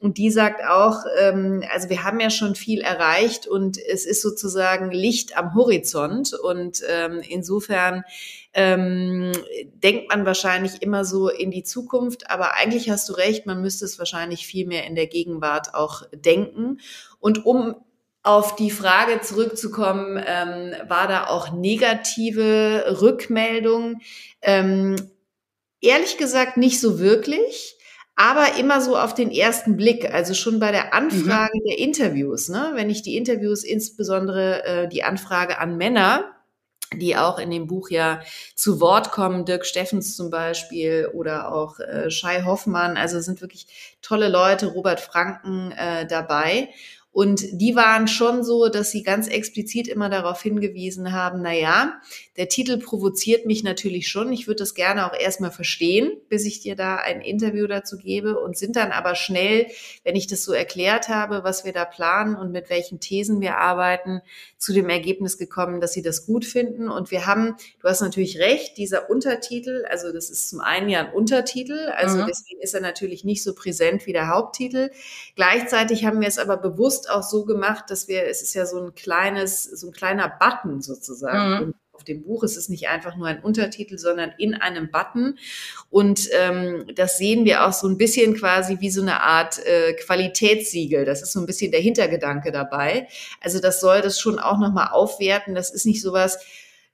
Und 0.00 0.18
die 0.18 0.30
sagt 0.30 0.64
auch, 0.64 1.04
ähm, 1.20 1.62
also 1.72 1.88
wir 1.88 2.04
haben 2.04 2.20
ja 2.20 2.30
schon 2.30 2.54
viel 2.54 2.80
erreicht 2.80 3.46
und 3.46 3.78
es 3.78 4.04
ist 4.04 4.22
sozusagen 4.22 4.90
Licht 4.90 5.36
am 5.36 5.54
Horizont. 5.54 6.34
Und 6.34 6.82
ähm, 6.88 7.22
insofern 7.26 8.04
ähm, 8.52 9.32
denkt 9.74 10.08
man 10.08 10.26
wahrscheinlich 10.26 10.82
immer 10.82 11.04
so 11.04 11.28
in 11.28 11.50
die 11.50 11.62
Zukunft. 11.62 12.30
Aber 12.30 12.54
eigentlich 12.54 12.90
hast 12.90 13.08
du 13.08 13.14
recht, 13.14 13.46
man 13.46 13.60
müsste 13.60 13.84
es 13.84 13.98
wahrscheinlich 13.98 14.46
viel 14.46 14.66
mehr 14.66 14.84
in 14.86 14.94
der 14.94 15.06
Gegenwart 15.06 15.74
auch 15.74 16.02
denken. 16.12 16.80
Und 17.20 17.46
um 17.46 17.76
auf 18.22 18.56
die 18.56 18.70
Frage 18.70 19.20
zurückzukommen, 19.20 20.22
ähm, 20.26 20.72
war 20.88 21.06
da 21.08 21.26
auch 21.26 21.52
negative 21.52 22.98
Rückmeldung? 23.00 24.00
Ähm, 24.40 24.96
ehrlich 25.80 26.16
gesagt 26.16 26.56
nicht 26.56 26.80
so 26.80 26.98
wirklich 26.98 27.73
aber 28.16 28.58
immer 28.58 28.80
so 28.80 28.96
auf 28.96 29.14
den 29.14 29.30
ersten 29.30 29.76
Blick, 29.76 30.12
also 30.12 30.34
schon 30.34 30.60
bei 30.60 30.70
der 30.70 30.94
Anfrage 30.94 31.58
mhm. 31.58 31.68
der 31.68 31.78
Interviews, 31.78 32.48
ne? 32.48 32.72
wenn 32.74 32.90
ich 32.90 33.02
die 33.02 33.16
Interviews, 33.16 33.64
insbesondere 33.64 34.64
äh, 34.64 34.88
die 34.88 35.02
Anfrage 35.02 35.58
an 35.58 35.76
Männer, 35.76 36.30
die 36.92 37.16
auch 37.16 37.38
in 37.38 37.50
dem 37.50 37.66
Buch 37.66 37.90
ja 37.90 38.20
zu 38.54 38.80
Wort 38.80 39.10
kommen, 39.10 39.44
Dirk 39.44 39.66
Steffens 39.66 40.16
zum 40.16 40.30
Beispiel 40.30 41.10
oder 41.12 41.52
auch 41.52 41.80
äh, 41.80 42.10
Shai 42.10 42.42
Hoffmann, 42.42 42.96
also 42.96 43.20
sind 43.20 43.40
wirklich 43.40 43.98
tolle 44.00 44.28
Leute, 44.28 44.66
Robert 44.66 45.00
Franken 45.00 45.72
äh, 45.72 46.06
dabei. 46.06 46.68
Und 47.14 47.44
die 47.52 47.76
waren 47.76 48.08
schon 48.08 48.42
so, 48.42 48.68
dass 48.68 48.90
sie 48.90 49.04
ganz 49.04 49.28
explizit 49.28 49.86
immer 49.86 50.10
darauf 50.10 50.42
hingewiesen 50.42 51.12
haben, 51.12 51.42
na 51.42 51.52
ja, 51.52 52.00
der 52.36 52.48
Titel 52.48 52.76
provoziert 52.76 53.46
mich 53.46 53.62
natürlich 53.62 54.08
schon. 54.08 54.32
Ich 54.32 54.48
würde 54.48 54.58
das 54.58 54.74
gerne 54.74 55.06
auch 55.06 55.16
erstmal 55.16 55.52
verstehen, 55.52 56.10
bis 56.28 56.44
ich 56.44 56.58
dir 56.58 56.74
da 56.74 56.96
ein 56.96 57.20
Interview 57.20 57.68
dazu 57.68 57.98
gebe 57.98 58.40
und 58.40 58.58
sind 58.58 58.74
dann 58.74 58.90
aber 58.90 59.14
schnell, 59.14 59.68
wenn 60.02 60.16
ich 60.16 60.26
das 60.26 60.42
so 60.42 60.52
erklärt 60.52 61.08
habe, 61.08 61.44
was 61.44 61.64
wir 61.64 61.72
da 61.72 61.84
planen 61.84 62.34
und 62.34 62.50
mit 62.50 62.68
welchen 62.68 62.98
Thesen 62.98 63.40
wir 63.40 63.58
arbeiten, 63.58 64.20
zu 64.58 64.72
dem 64.72 64.88
Ergebnis 64.88 65.38
gekommen, 65.38 65.80
dass 65.80 65.92
sie 65.92 66.02
das 66.02 66.26
gut 66.26 66.44
finden. 66.44 66.88
Und 66.88 67.12
wir 67.12 67.26
haben, 67.26 67.54
du 67.80 67.88
hast 67.88 68.00
natürlich 68.00 68.40
recht, 68.40 68.76
dieser 68.76 69.08
Untertitel, 69.08 69.84
also 69.88 70.10
das 70.10 70.30
ist 70.30 70.50
zum 70.50 70.60
einen 70.60 70.88
ja 70.88 70.98
ein 70.98 71.12
Untertitel, 71.12 71.90
also 71.94 72.18
mhm. 72.18 72.26
deswegen 72.26 72.60
ist 72.60 72.74
er 72.74 72.80
natürlich 72.80 73.22
nicht 73.22 73.44
so 73.44 73.54
präsent 73.54 74.06
wie 74.06 74.12
der 74.12 74.26
Haupttitel. 74.26 74.90
Gleichzeitig 75.36 76.04
haben 76.04 76.20
wir 76.20 76.26
es 76.26 76.38
aber 76.38 76.56
bewusst 76.56 77.03
auch 77.10 77.22
so 77.22 77.44
gemacht, 77.44 77.84
dass 77.88 78.08
wir, 78.08 78.26
es 78.26 78.42
ist 78.42 78.54
ja 78.54 78.66
so 78.66 78.80
ein 78.80 78.94
kleines, 78.94 79.64
so 79.64 79.88
ein 79.88 79.92
kleiner 79.92 80.28
Button 80.28 80.80
sozusagen. 80.80 81.66
Mhm 81.66 81.74
auf 81.94 82.04
dem 82.04 82.24
Buch. 82.24 82.42
Es 82.42 82.56
ist 82.56 82.68
nicht 82.68 82.88
einfach 82.88 83.16
nur 83.16 83.28
ein 83.28 83.40
Untertitel, 83.40 83.98
sondern 83.98 84.32
in 84.36 84.54
einem 84.54 84.90
Button. 84.90 85.38
Und 85.90 86.28
ähm, 86.32 86.86
das 86.94 87.18
sehen 87.18 87.44
wir 87.44 87.66
auch 87.66 87.72
so 87.72 87.86
ein 87.88 87.96
bisschen 87.96 88.34
quasi 88.34 88.78
wie 88.80 88.90
so 88.90 89.00
eine 89.00 89.20
Art 89.20 89.64
äh, 89.64 89.94
Qualitätssiegel. 89.94 91.04
Das 91.04 91.22
ist 91.22 91.32
so 91.32 91.40
ein 91.40 91.46
bisschen 91.46 91.70
der 91.70 91.80
Hintergedanke 91.80 92.52
dabei. 92.52 93.08
Also 93.40 93.60
das 93.60 93.80
soll 93.80 94.00
das 94.00 94.20
schon 94.20 94.38
auch 94.38 94.58
nochmal 94.58 94.88
aufwerten. 94.90 95.54
Das 95.54 95.70
ist 95.70 95.86
nicht 95.86 96.02
sowas, 96.02 96.38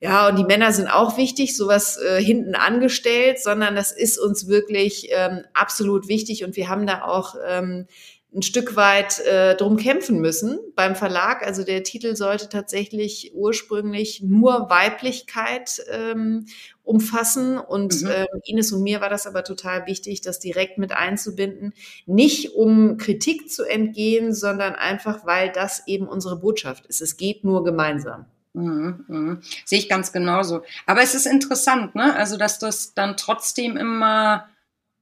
ja, 0.03 0.29
und 0.29 0.39
die 0.39 0.45
Männer 0.45 0.73
sind 0.73 0.89
auch 0.89 1.19
wichtig, 1.19 1.55
sowas 1.55 1.99
äh, 1.99 2.23
hinten 2.23 2.55
angestellt, 2.55 3.39
sondern 3.39 3.75
das 3.75 3.93
ist 3.93 4.19
uns 4.19 4.49
wirklich 4.49 5.09
ähm, 5.11 5.45
absolut 5.53 6.09
wichtig 6.09 6.43
und 6.43 6.57
wir 6.57 6.71
haben 6.71 6.87
da 6.87 7.03
auch 7.03 7.35
ähm, 7.47 7.87
ein 8.33 8.43
Stück 8.43 8.77
weit 8.77 9.19
äh, 9.21 9.57
drum 9.57 9.77
kämpfen 9.77 10.21
müssen 10.21 10.61
beim 10.77 10.95
Verlag. 10.95 11.45
Also 11.45 11.65
der 11.65 11.83
Titel 11.83 12.15
sollte 12.15 12.49
tatsächlich 12.49 13.33
ursprünglich 13.35 14.23
nur 14.23 14.71
Weiblichkeit 14.71 15.83
ähm, 15.91 16.47
umfassen. 16.85 17.59
Und 17.59 18.03
mhm. 18.03 18.11
ähm, 18.11 18.27
Ines 18.45 18.73
und 18.73 18.83
mir 18.83 19.01
war 19.01 19.09
das 19.09 19.27
aber 19.27 19.43
total 19.43 19.87
wichtig, 19.87 20.21
das 20.21 20.39
direkt 20.39 20.79
mit 20.79 20.93
einzubinden. 20.93 21.75
Nicht 22.07 22.55
um 22.55 22.99
Kritik 22.99 23.51
zu 23.51 23.65
entgehen, 23.65 24.33
sondern 24.33 24.77
einfach, 24.77 25.27
weil 25.27 25.51
das 25.51 25.89
eben 25.89 26.07
unsere 26.07 26.37
Botschaft 26.37 26.87
ist. 26.87 27.01
Es 27.01 27.17
geht 27.17 27.43
nur 27.43 27.65
gemeinsam. 27.65 28.27
Mhm, 28.53 29.05
mh. 29.09 29.39
Sehe 29.65 29.79
ich 29.81 29.89
ganz 29.89 30.13
genauso. 30.13 30.63
Aber 30.87 31.03
es 31.03 31.15
ist 31.15 31.27
interessant, 31.27 31.97
ne? 31.97 32.15
Also, 32.15 32.37
dass 32.37 32.59
das 32.61 32.95
dann 32.95 33.17
trotzdem 33.17 33.77
immer, 33.77 34.49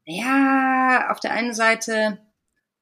ja, 0.05 1.09
auf 1.11 1.21
der 1.21 1.33
einen 1.33 1.55
Seite 1.55 2.19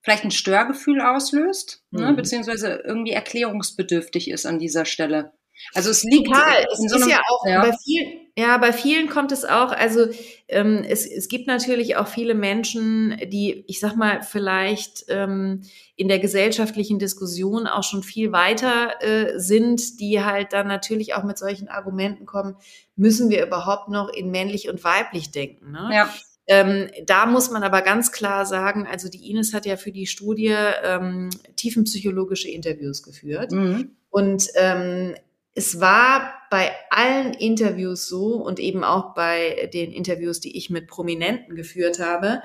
vielleicht 0.07 0.23
ein 0.23 0.31
Störgefühl 0.31 1.01
auslöst, 1.01 1.83
ne, 1.91 2.03
mhm. 2.03 2.07
ne, 2.07 2.15
beziehungsweise 2.15 2.81
irgendwie 2.85 3.11
erklärungsbedürftig 3.11 4.31
ist 4.31 4.47
an 4.47 4.61
dieser 4.61 4.85
Stelle. 4.85 5.33
Also 5.75 5.91
es 5.91 6.05
liegt 6.05 6.29
Total. 6.29 6.65
Es 6.73 6.79
so 6.79 6.97
ist 6.97 7.09
ja 7.09 7.21
auch 7.29 7.45
ja. 7.45 7.61
bei 7.61 7.73
vielen, 7.83 8.21
ja, 8.39 8.57
bei 8.59 8.73
vielen 8.73 9.09
kommt 9.09 9.33
es 9.33 9.45
auch, 9.45 9.73
also 9.73 10.07
ähm, 10.47 10.85
es, 10.89 11.07
es 11.07 11.27
gibt 11.27 11.49
natürlich 11.49 11.97
auch 11.97 12.07
viele 12.07 12.35
Menschen, 12.35 13.17
die, 13.33 13.65
ich 13.67 13.81
sag 13.81 13.97
mal, 13.97 14.23
vielleicht 14.23 15.07
ähm, 15.09 15.63
in 15.97 16.07
der 16.07 16.21
gesellschaftlichen 16.21 17.01
Diskussion 17.01 17.67
auch 17.67 17.83
schon 17.83 18.05
viel 18.05 18.31
weiter 18.31 19.03
äh, 19.03 19.41
sind, 19.41 19.99
die 19.99 20.23
halt 20.23 20.53
dann 20.53 20.69
natürlich 20.69 21.15
auch 21.15 21.25
mit 21.25 21.37
solchen 21.37 21.67
Argumenten 21.67 22.27
kommen, 22.27 22.55
müssen 22.95 23.29
wir 23.29 23.45
überhaupt 23.45 23.89
noch 23.89 24.09
in 24.11 24.31
männlich 24.31 24.69
und 24.69 24.85
weiblich 24.85 25.33
denken. 25.33 25.73
Ne? 25.73 25.91
Ja. 25.93 26.15
Ähm, 26.47 26.89
da 27.05 27.27
muss 27.27 27.51
man 27.51 27.63
aber 27.65 27.83
ganz 27.83 28.13
klar 28.13 28.47
sagen, 28.47 28.87
also 28.87 29.09
die 29.09 29.31
Ines 29.31 29.53
hat 29.53 29.67
ja 29.67 29.77
für 29.77 29.91
die 29.91 30.07
Studie 30.07 30.55
ähm, 30.85 31.31
tiefenpsychologische 31.57 32.49
Interviews 32.49 33.03
geführt. 33.03 33.51
Mhm. 33.51 33.91
Und 34.11 34.49
ähm, 34.55 35.15
es 35.55 35.81
war 35.81 36.35
bei 36.51 36.71
allen 36.91 37.35
Interviews 37.35 38.07
so 38.07 38.35
und 38.35 38.61
eben 38.61 38.85
auch 38.85 39.15
bei 39.15 39.71
den 39.73 39.91
Interviews, 39.91 40.39
die 40.39 40.57
ich 40.57 40.71
mit 40.71 40.87
Prominenten 40.87 41.57
geführt 41.57 41.99
habe, 41.99 42.43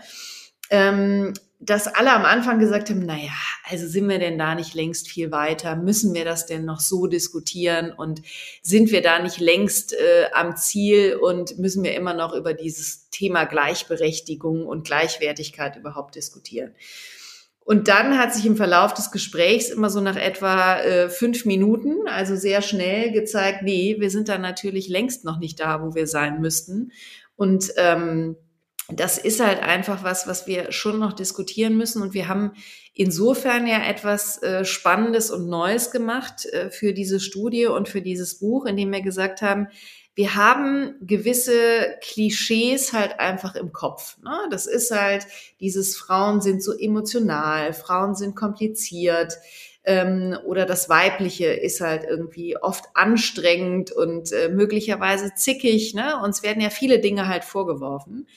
ähm, 0.70 1.34
dass 1.63 1.88
alle 1.88 2.12
am 2.12 2.25
Anfang 2.25 2.58
gesagt 2.58 2.89
haben, 2.89 3.06
naja, 3.06 3.32
also 3.70 3.88
sind 3.88 4.10
wir 4.10 4.18
denn 4.18 4.39
da 4.39 4.56
nicht 4.56 4.74
längst 4.74 5.08
viel 5.08 5.32
weiter? 5.32 5.75
Müssen 5.75 6.15
wir 6.15 6.25
das 6.25 6.48
denn 6.48 6.65
noch 6.65 6.80
so 6.80 7.06
diskutieren? 7.06 7.91
Und 7.91 8.24
sind 8.63 8.91
wir 8.91 9.03
da 9.03 9.20
nicht 9.20 9.39
längst 9.39 9.94
äh, 9.94 10.25
am 10.34 10.58
Ziel 10.58 11.15
und 11.15 11.60
müssen 11.60 11.84
wir 11.84 11.94
immer 11.94 12.15
noch 12.15 12.34
über 12.34 12.56
dieses 12.56 13.10
Thema 13.12 13.46
Gleichberechtigung 13.46 14.65
und 14.65 14.86
Gleichwertigkeit 14.86 15.75
überhaupt 15.75 16.15
diskutieren? 16.15 16.74
Und 17.63 17.88
dann 17.88 18.18
hat 18.18 18.34
sich 18.34 18.48
im 18.48 18.58
Verlauf 18.58 18.96
des 18.96 19.12
Gesprächs 19.12 19.70
immer 19.70 19.91
so 19.91 20.01
nach 20.01 20.15
etwa 20.15 20.80
äh, 20.80 21.10
fünf 21.10 21.46
Minuten, 21.46 22.08
also 22.08 22.36
sehr 22.36 22.63
schnell 22.63 23.12
gezeigt, 23.12 23.62
nee, 23.62 23.98
wir 24.00 24.10
sind 24.10 24.30
da 24.30 24.39
natürlich 24.39 24.89
längst 24.89 25.25
noch 25.25 25.38
nicht 25.38 25.60
da, 25.60 25.84
wo 25.84 25.94
wir 25.94 26.08
sein 26.08 26.41
müssten. 26.41 26.91
Und 27.36 27.72
ähm, 27.77 28.36
das 28.88 29.18
ist 29.18 29.40
halt 29.40 29.62
einfach 29.62 30.04
was, 30.04 30.28
was 30.28 30.48
wir 30.48 30.72
schon 30.72 31.00
noch 31.00 31.14
diskutieren 31.14 31.78
müssen. 31.78 32.02
Und 32.02 32.14
wir 32.14 32.28
haben 32.28 32.54
insofern 32.94 33.68
ja 33.68 33.84
etwas 33.84 34.42
äh, 34.44 34.66
Spannendes 34.66 35.32
und 35.32 35.48
Neues 35.48 35.92
gemacht 35.92 36.46
äh, 36.46 36.70
für 36.70 36.94
diese 36.94 37.20
Studie 37.20 37.68
und 37.68 37.88
für 37.88 38.02
dieses 38.02 38.40
Buch, 38.40 38.66
indem 38.66 38.92
wir 38.92 39.02
gesagt 39.02 39.42
haben, 39.42 39.68
wir 40.14 40.36
haben 40.36 40.96
gewisse 41.02 41.96
Klischees 42.02 42.92
halt 42.92 43.20
einfach 43.20 43.56
im 43.56 43.72
Kopf. 43.72 44.18
Ne? 44.24 44.36
Das 44.50 44.68
ist 44.68 44.92
halt 44.92 45.26
dieses 45.62 45.96
Frauen 45.96 46.42
sind 46.42 46.62
so 46.62 46.74
emotional, 46.78 47.74
Frauen 47.74 48.14
sind 48.16 48.36
kompliziert 48.36 49.38
ähm, 49.86 50.38
oder 50.46 50.66
das 50.66 50.90
Weibliche 50.90 51.48
ist 51.48 51.80
halt 51.80 52.04
irgendwie 52.04 52.58
oft 52.58 52.86
anstrengend 52.94 53.92
und 53.92 54.34
äh, 54.34 54.50
möglicherweise 54.50 55.34
zickig. 55.34 55.94
Ne? 55.94 56.22
Uns 56.22 56.44
werden 56.44 56.62
ja 56.62 56.70
viele 56.70 57.00
Dinge 57.00 57.28
halt 57.30 57.46
vorgeworfen. 57.46 58.28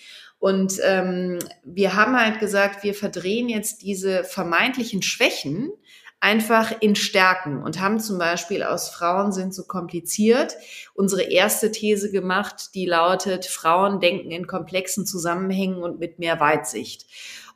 Und 0.45 0.79
ähm, 0.83 1.39
wir 1.65 1.95
haben 1.95 2.21
halt 2.21 2.39
gesagt, 2.39 2.85
wir 2.85 2.93
verdrehen 2.93 3.49
jetzt 3.49 3.81
diese 3.81 4.25
vermeintlichen 4.25 5.01
Schwächen 5.01 5.73
einfach 6.21 6.83
in 6.83 6.97
Stärken 6.97 7.63
und 7.63 7.81
haben 7.81 7.99
zum 7.99 8.19
Beispiel 8.19 8.63
aus 8.63 8.91
Frauen 8.91 9.33
sind 9.33 9.55
so 9.55 9.65
kompliziert 9.65 10.55
unsere 10.93 11.23
erste 11.23 11.73
These 11.73 12.11
gemacht, 12.11 12.75
die 12.75 12.85
lautet, 12.85 13.47
Frauen 13.47 14.01
denken 14.01 14.31
in 14.33 14.47
komplexen 14.47 15.07
Zusammenhängen 15.07 15.83
und 15.83 15.99
mit 15.99 16.19
mehr 16.19 16.39
Weitsicht. 16.41 17.07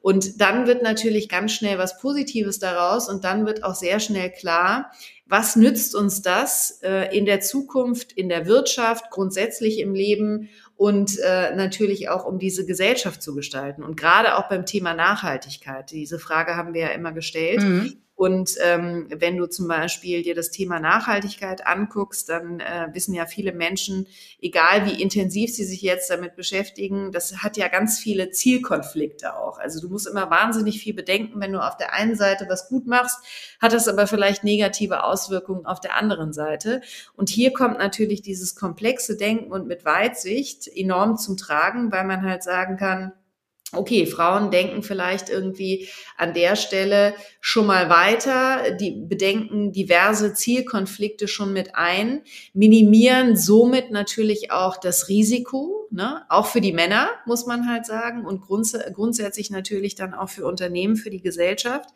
Und 0.00 0.40
dann 0.40 0.66
wird 0.66 0.83
natürlich 0.83 1.28
ganz 1.28 1.52
schnell 1.52 1.76
was 1.76 1.99
Positives 1.99 2.59
daraus 2.59 3.11
und 3.11 3.23
dann 3.23 3.45
wird 3.45 3.64
auch 3.64 3.75
sehr 3.75 4.00
schnell 4.00 4.30
klar, 4.30 4.92
was 5.26 5.57
nützt 5.57 5.95
uns 5.95 6.23
das 6.23 6.80
äh, 6.83 7.14
in 7.14 7.26
der 7.26 7.40
Zukunft, 7.40 8.12
in 8.12 8.30
der 8.30 8.47
Wirtschaft, 8.47 9.11
grundsätzlich 9.11 9.78
im 9.78 9.95
Leben 9.95 10.49
und 10.78 11.18
äh, 11.18 11.56
natürlich 11.56 12.08
auch, 12.08 12.25
um 12.25 12.38
diese 12.38 12.64
Gesellschaft 12.64 13.20
zu 13.20 13.35
gestalten. 13.35 13.82
Und 13.82 13.97
gerade 13.97 14.37
auch 14.37 14.49
beim 14.49 14.64
Thema 14.64 14.94
Nachhaltigkeit, 14.94 15.90
diese 15.90 16.20
Frage 16.20 16.55
haben 16.55 16.72
wir 16.72 16.83
ja 16.83 16.88
immer 16.88 17.11
gestellt. 17.11 17.61
Mhm. 17.61 17.96
Und 18.18 18.57
ähm, 18.64 19.07
wenn 19.14 19.37
du 19.37 19.46
zum 19.46 19.68
Beispiel 19.68 20.24
dir 20.24 20.35
das 20.35 20.50
Thema 20.50 20.81
Nachhaltigkeit 20.81 21.64
anguckst, 21.68 22.28
dann 22.28 22.59
äh, 22.59 22.88
wissen 22.92 23.14
ja 23.14 23.26
viele 23.26 23.52
Menschen, 23.52 24.09
egal 24.42 24.87
wie 24.87 25.00
intensiv 25.00 25.54
sie 25.54 25.62
sich 25.62 25.83
jetzt 25.83 26.11
damit 26.11 26.35
beschäftigen, 26.35 27.12
das 27.12 27.44
hat 27.44 27.57
ja 27.57 27.68
ganz 27.68 28.00
viele 28.00 28.31
Zielkonflikte 28.31 29.37
auch. 29.37 29.61
Also 29.61 29.81
du 29.81 29.88
musst 29.88 30.09
immer 30.09 30.31
wahnsinnig 30.31 30.81
viel 30.81 30.94
bedenken, 30.94 31.40
wenn 31.40 31.52
du 31.52 31.64
auf 31.64 31.76
der 31.76 31.92
einen 31.92 32.16
Seite 32.16 32.46
was 32.48 32.68
gut 32.68 32.88
machst, 32.88 33.24
hat 33.61 33.72
das 33.72 33.87
aber 33.87 34.09
vielleicht 34.09 34.42
negative 34.42 35.04
Auswirkungen 35.04 35.64
auf 35.64 35.78
der 35.78 35.94
anderen 35.94 36.33
Seite. 36.33 36.81
Und 37.14 37.28
hier 37.28 37.52
kommt 37.52 37.78
natürlich 37.78 38.20
dieses 38.20 38.57
komplexe 38.57 39.16
Denken 39.16 39.52
und 39.52 39.68
mit 39.68 39.85
Weitsicht 39.85 40.66
enorm 40.66 41.18
zum 41.18 41.37
Tragen, 41.37 41.92
weil 41.92 42.02
man 42.02 42.22
halt 42.24 42.42
sagen 42.42 42.76
kann, 42.78 43.12
okay, 43.72 44.07
Frauen 44.07 44.50
denken 44.50 44.83
vielleicht 44.83 45.28
irgendwie 45.28 45.88
an 46.16 46.33
der 46.33 46.57
Stelle 46.57 47.14
schon 47.40 47.66
mal 47.66 47.90
weiter, 47.90 48.72
die 48.72 48.92
bedenken 48.92 49.72
diverse 49.72 50.33
Zielkonflikte 50.33 51.28
schon 51.28 51.52
mit 51.52 51.74
ein, 51.74 52.22
minimieren 52.54 53.37
somit 53.37 53.90
natürlich 53.90 54.50
auch 54.50 54.78
das 54.78 55.09
Risiko, 55.09 55.87
ne? 55.90 56.24
auch 56.31 56.46
für 56.46 56.62
die 56.62 56.72
Männer, 56.72 57.11
muss 57.26 57.44
man 57.44 57.68
halt 57.70 57.85
sagen, 57.85 58.24
und 58.24 58.40
grunds 58.40 58.76
grundsätzlich 58.94 59.50
natürlich 59.50 59.94
dann 59.94 60.14
auch 60.14 60.31
für 60.31 60.46
Unternehmen, 60.46 60.96
für 60.96 61.11
die 61.11 61.22
Gesellschaft. 61.22 61.90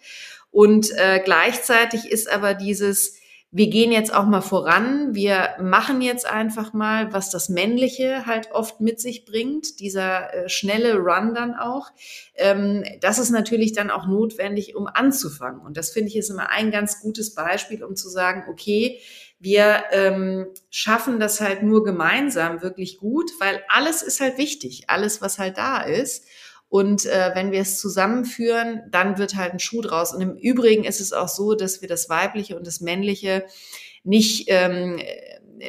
Und 0.51 0.91
äh, 0.99 1.21
gleichzeitig 1.25 2.11
ist 2.11 2.31
aber 2.31 2.53
dieses 2.53 3.15
wir 3.55 3.69
gehen 3.69 3.93
jetzt 3.93 4.15
auch 4.15 4.25
mal 4.25 4.41
voran, 4.41 5.15
wir 5.15 5.51
machen 5.61 6.01
jetzt 6.01 6.27
einfach 6.27 6.73
mal, 6.73 7.13
was 7.13 7.29
das 7.29 7.51
Männliche 7.51 8.25
halt 8.25 8.51
oft 8.53 8.81
mit 8.81 8.99
sich 8.99 9.27
bringt, 9.27 9.79
dieser 9.79 10.33
äh, 10.33 10.49
schnelle 10.49 10.97
Run 10.97 11.35
dann 11.35 11.55
auch. 11.55 11.91
Ähm, 12.35 12.83
das 13.03 13.19
ist 13.19 13.29
natürlich 13.29 13.75
dann 13.75 13.91
auch 13.91 14.07
notwendig, 14.07 14.75
um 14.75 14.87
anzufangen. 14.87 15.61
Und 15.61 15.77
das 15.77 15.91
finde 15.91 16.09
ich 16.09 16.17
ist 16.17 16.31
immer 16.31 16.49
ein 16.49 16.71
ganz 16.71 17.03
gutes 17.03 17.35
Beispiel, 17.35 17.85
um 17.85 17.95
zu 17.95 18.09
sagen, 18.09 18.45
okay, 18.49 19.01
wir 19.39 19.85
ähm, 19.91 20.47
schaffen 20.71 21.21
das 21.21 21.43
halt 21.43 21.63
nur 21.63 21.85
gemeinsam 21.85 22.63
wirklich 22.63 22.97
gut, 22.99 23.31
weil 23.39 23.63
alles 23.69 24.01
ist 24.01 24.21
halt 24.23 24.39
wichtig, 24.39 24.85
alles, 24.87 25.21
was 25.21 25.39
halt 25.39 25.59
da 25.59 25.83
ist. 25.83 26.25
Und 26.73 27.05
äh, 27.05 27.33
wenn 27.35 27.53
wir 27.53 27.61
es 27.61 27.79
zusammenführen, 27.79 28.85
dann 28.91 29.19
wird 29.19 29.37
halt 29.37 29.53
ein 29.53 29.59
Schuh 29.59 29.83
draus. 29.83 30.15
Und 30.15 30.23
im 30.23 30.37
Übrigen 30.39 30.85
ist 30.85 31.03
es 31.03 31.13
auch 31.13 31.29
so, 31.29 31.55
dass 31.55 31.83
wir 31.83 31.89
das 31.89 32.09
Weibliche 32.09 32.57
und 32.57 32.67
das 32.67 32.81
Männliche 32.81 33.45
nicht 34.05 34.47
ähm, 34.47 34.99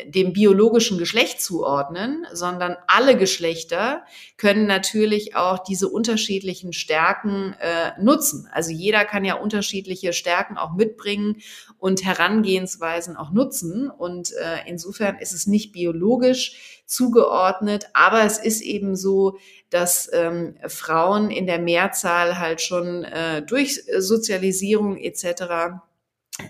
dem 0.05 0.33
biologischen 0.33 0.97
Geschlecht 0.97 1.41
zuordnen, 1.41 2.25
sondern 2.31 2.77
alle 2.87 3.15
Geschlechter 3.15 4.03
können 4.37 4.65
natürlich 4.65 5.35
auch 5.35 5.59
diese 5.59 5.87
unterschiedlichen 5.87 6.73
Stärken 6.73 7.55
äh, 7.59 7.91
nutzen. 8.01 8.49
Also 8.51 8.71
jeder 8.71 9.05
kann 9.05 9.23
ja 9.23 9.35
unterschiedliche 9.35 10.13
Stärken 10.13 10.57
auch 10.57 10.73
mitbringen 10.73 11.41
und 11.77 12.03
Herangehensweisen 12.03 13.15
auch 13.15 13.31
nutzen. 13.31 13.89
Und 13.89 14.31
äh, 14.31 14.67
insofern 14.67 15.19
ist 15.19 15.33
es 15.33 15.45
nicht 15.45 15.73
biologisch 15.73 16.81
zugeordnet, 16.85 17.87
aber 17.93 18.23
es 18.23 18.39
ist 18.39 18.61
eben 18.61 18.95
so, 18.95 19.37
dass 19.69 20.09
ähm, 20.11 20.55
Frauen 20.67 21.29
in 21.29 21.45
der 21.45 21.59
Mehrzahl 21.59 22.39
halt 22.39 22.61
schon 22.61 23.03
äh, 23.03 23.43
durch 23.43 23.83
Sozialisierung 23.97 24.97
etc. 24.97 25.75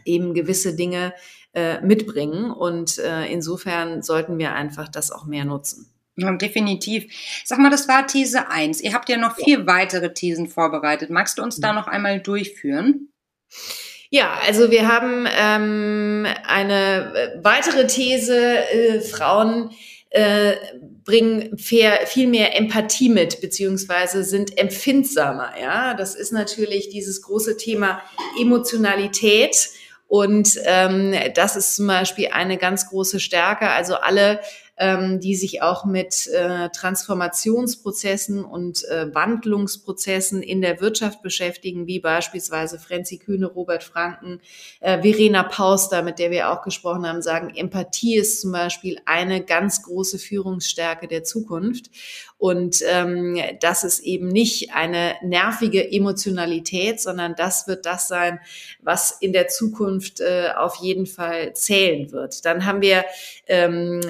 eben 0.05 0.33
gewisse 0.33 0.75
Dinge 0.75 1.13
äh, 1.53 1.81
mitbringen. 1.81 2.51
Und 2.51 2.97
äh, 2.99 3.25
insofern 3.25 4.01
sollten 4.01 4.37
wir 4.37 4.53
einfach 4.53 4.89
das 4.89 5.11
auch 5.11 5.25
mehr 5.25 5.45
nutzen. 5.45 5.89
Ja, 6.15 6.31
definitiv. 6.31 7.05
Sag 7.43 7.59
mal, 7.59 7.71
das 7.71 7.87
war 7.87 8.05
These 8.05 8.49
1. 8.49 8.81
Ihr 8.81 8.93
habt 8.93 9.09
ja 9.09 9.17
noch 9.17 9.35
vier 9.35 9.59
ja. 9.59 9.67
weitere 9.67 10.13
Thesen 10.13 10.47
vorbereitet. 10.47 11.09
Magst 11.09 11.37
du 11.37 11.43
uns 11.43 11.59
da 11.59 11.73
noch 11.73 11.87
einmal 11.87 12.19
durchführen? 12.19 13.09
Ja, 14.11 14.37
also 14.45 14.69
wir 14.69 14.87
haben 14.87 15.27
ähm, 15.27 16.27
eine 16.45 17.13
äh, 17.15 17.43
weitere 17.43 17.87
These, 17.87 18.37
äh, 18.37 19.01
Frauen 19.01 19.71
äh, 20.11 20.53
bringen 21.03 21.57
viel 21.57 22.27
mehr 22.27 22.55
Empathie 22.55 23.09
mit, 23.09 23.41
beziehungsweise 23.41 24.23
sind 24.23 24.55
empfindsamer. 24.59 25.53
Ja, 25.59 25.95
das 25.95 26.13
ist 26.13 26.31
natürlich 26.31 26.89
dieses 26.89 27.23
große 27.23 27.57
Thema 27.57 28.03
Emotionalität. 28.39 29.69
Und 30.13 30.59
ähm, 30.65 31.15
das 31.33 31.55
ist 31.55 31.75
zum 31.75 31.87
Beispiel 31.87 32.27
eine 32.31 32.57
ganz 32.57 32.87
große 32.87 33.19
Stärke. 33.19 33.71
Also 33.71 33.95
alle 33.95 34.41
ähm, 34.77 35.19
die 35.19 35.35
sich 35.35 35.61
auch 35.61 35.85
mit 35.85 36.27
äh, 36.27 36.69
Transformationsprozessen 36.69 38.43
und 38.43 38.83
äh, 38.85 39.13
Wandlungsprozessen 39.13 40.41
in 40.41 40.61
der 40.61 40.81
Wirtschaft 40.81 41.21
beschäftigen, 41.21 41.85
wie 41.85 41.99
beispielsweise 41.99 42.79
Frenzi 42.79 43.17
Kühne, 43.17 43.45
Robert 43.45 43.83
Franken, 43.83 44.41
äh, 44.79 45.01
Verena 45.01 45.43
Pauster, 45.43 46.01
mit 46.01 46.17
der 46.17 46.31
wir 46.31 46.49
auch 46.51 46.63
gesprochen 46.63 47.07
haben, 47.07 47.21
sagen, 47.21 47.53
Empathie 47.55 48.15
ist 48.15 48.41
zum 48.41 48.51
Beispiel 48.51 48.97
eine 49.05 49.43
ganz 49.43 49.83
große 49.83 50.17
Führungsstärke 50.17 51.07
der 51.07 51.23
Zukunft. 51.23 51.91
Und 52.43 52.83
ähm, 52.89 53.39
das 53.61 53.85
ist 53.85 53.99
eben 53.99 54.27
nicht 54.27 54.73
eine 54.73 55.15
nervige 55.21 55.89
Emotionalität, 55.89 56.99
sondern 56.99 57.35
das 57.37 57.67
wird 57.67 57.85
das 57.85 58.09
sein, 58.09 58.41
was 58.81 59.11
in 59.21 59.31
der 59.31 59.47
Zukunft 59.47 60.19
äh, 60.19 60.49
auf 60.57 60.75
jeden 60.75 61.05
Fall 61.05 61.53
zählen 61.53 62.11
wird. 62.11 62.43
Dann 62.43 62.65
haben 62.65 62.81
wir 62.81 63.05
ähm, 63.47 64.01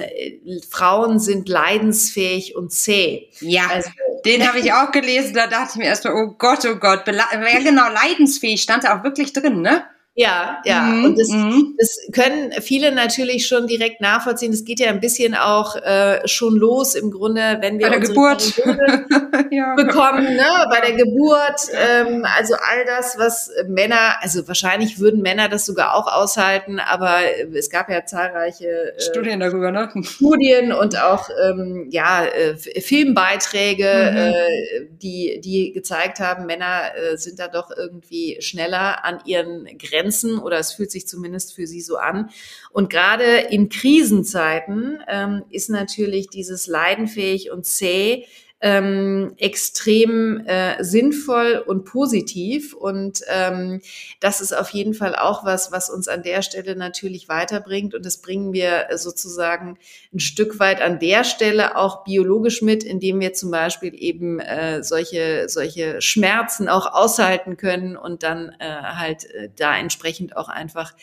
Frauen 0.62 1.18
sind 1.18 1.48
leidensfähig 1.48 2.56
und 2.56 2.72
zäh. 2.72 3.28
Ja, 3.40 3.66
also, 3.68 3.90
den 4.24 4.46
habe 4.46 4.58
ich 4.58 4.72
auch 4.72 4.90
gelesen. 4.90 5.34
Da 5.34 5.46
dachte 5.46 5.72
ich 5.72 5.76
mir 5.76 5.86
erstmal, 5.86 6.14
oh 6.14 6.34
Gott, 6.38 6.64
oh 6.66 6.76
Gott, 6.76 7.06
ja 7.06 7.58
genau, 7.60 7.88
leidensfähig 7.88 8.62
stand 8.62 8.84
da 8.84 8.98
auch 8.98 9.04
wirklich 9.04 9.32
drin, 9.32 9.60
ne? 9.60 9.84
Ja, 10.16 10.62
ja. 10.64 10.82
Mhm, 10.82 11.04
und 11.06 11.18
das, 11.18 11.28
mhm. 11.28 11.74
das 11.76 11.98
können 12.12 12.52
viele 12.62 12.92
natürlich 12.92 13.48
schon 13.48 13.66
direkt 13.66 14.00
nachvollziehen. 14.00 14.52
Es 14.52 14.64
geht 14.64 14.78
ja 14.78 14.90
ein 14.90 15.00
bisschen 15.00 15.34
auch 15.34 15.74
äh, 15.74 16.26
schon 16.28 16.54
los 16.54 16.94
im 16.94 17.10
Grunde, 17.10 17.58
wenn 17.60 17.80
wir 17.80 17.88
bei 17.88 17.98
der 17.98 18.08
Geburt 18.08 18.56
ja. 19.50 19.74
bekommen, 19.74 20.36
ne? 20.36 20.66
bei 20.70 20.80
der 20.82 20.92
Geburt. 20.92 21.60
Ähm, 21.72 22.24
also 22.36 22.54
all 22.54 22.84
das, 22.86 23.18
was 23.18 23.50
Männer, 23.66 24.14
also 24.20 24.46
wahrscheinlich 24.46 25.00
würden 25.00 25.20
Männer 25.20 25.48
das 25.48 25.66
sogar 25.66 25.94
auch 25.94 26.06
aushalten, 26.06 26.78
aber 26.78 27.18
es 27.52 27.68
gab 27.68 27.90
ja 27.90 28.04
zahlreiche 28.04 28.94
äh, 28.96 29.00
Studien 29.00 29.40
darüber, 29.40 29.72
ne? 29.72 29.90
Studien 30.02 30.72
und 30.72 30.96
auch 30.96 31.28
ähm, 31.44 31.88
ja 31.90 32.24
äh, 32.24 32.56
Filmbeiträge, 32.56 34.10
mhm. 34.12 34.16
äh, 34.16 34.86
die 35.02 35.40
die 35.42 35.72
gezeigt 35.72 36.20
haben, 36.20 36.46
Männer 36.46 36.92
äh, 36.94 37.16
sind 37.16 37.40
da 37.40 37.48
doch 37.48 37.72
irgendwie 37.76 38.36
schneller 38.40 39.04
an 39.04 39.18
ihren 39.24 39.66
Grenzen 39.76 40.03
Grenzen 40.04 40.38
oder 40.38 40.58
es 40.58 40.72
fühlt 40.72 40.90
sich 40.90 41.06
zumindest 41.06 41.54
für 41.54 41.66
sie 41.66 41.80
so 41.80 41.96
an. 41.96 42.30
Und 42.70 42.90
gerade 42.90 43.24
in 43.24 43.68
Krisenzeiten 43.68 45.02
ähm, 45.08 45.44
ist 45.50 45.70
natürlich 45.70 46.28
dieses 46.28 46.66
leidenfähig 46.66 47.50
und 47.50 47.64
zäh 47.64 48.26
ähm, 48.64 49.34
extrem 49.36 50.40
äh, 50.46 50.82
sinnvoll 50.82 51.62
und 51.66 51.84
positiv. 51.84 52.72
Und 52.72 53.20
ähm, 53.28 53.82
das 54.20 54.40
ist 54.40 54.56
auf 54.56 54.70
jeden 54.70 54.94
Fall 54.94 55.14
auch 55.14 55.44
was, 55.44 55.70
was 55.70 55.90
uns 55.90 56.08
an 56.08 56.22
der 56.22 56.40
Stelle 56.40 56.74
natürlich 56.74 57.28
weiterbringt. 57.28 57.94
Und 57.94 58.06
das 58.06 58.22
bringen 58.22 58.54
wir 58.54 58.86
sozusagen 58.94 59.76
ein 60.14 60.18
Stück 60.18 60.60
weit 60.60 60.80
an 60.80 60.98
der 60.98 61.24
Stelle 61.24 61.76
auch 61.76 62.04
biologisch 62.04 62.62
mit, 62.62 62.84
indem 62.84 63.20
wir 63.20 63.34
zum 63.34 63.50
Beispiel 63.50 63.92
eben 63.94 64.40
äh, 64.40 64.82
solche, 64.82 65.44
solche 65.50 66.00
Schmerzen 66.00 66.66
auch 66.66 66.90
aushalten 66.90 67.58
können 67.58 67.98
und 67.98 68.22
dann 68.22 68.56
äh, 68.60 68.64
halt 68.66 69.26
äh, 69.26 69.50
da 69.54 69.76
entsprechend 69.76 70.38
auch 70.38 70.48
einfach 70.48 70.94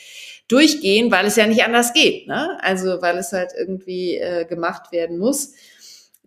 durchgehen, 0.47 1.12
weil 1.12 1.28
es 1.28 1.36
ja 1.36 1.45
nicht 1.45 1.63
anders 1.63 1.93
geht. 1.93 2.28
Ne? 2.28 2.58
Also 2.63 3.04
weil 3.04 3.19
es 3.19 3.32
halt 3.34 3.52
irgendwie 3.56 4.17
äh, 4.17 4.45
gemacht 4.45 4.91
werden 4.91 5.19
muss. 5.19 5.54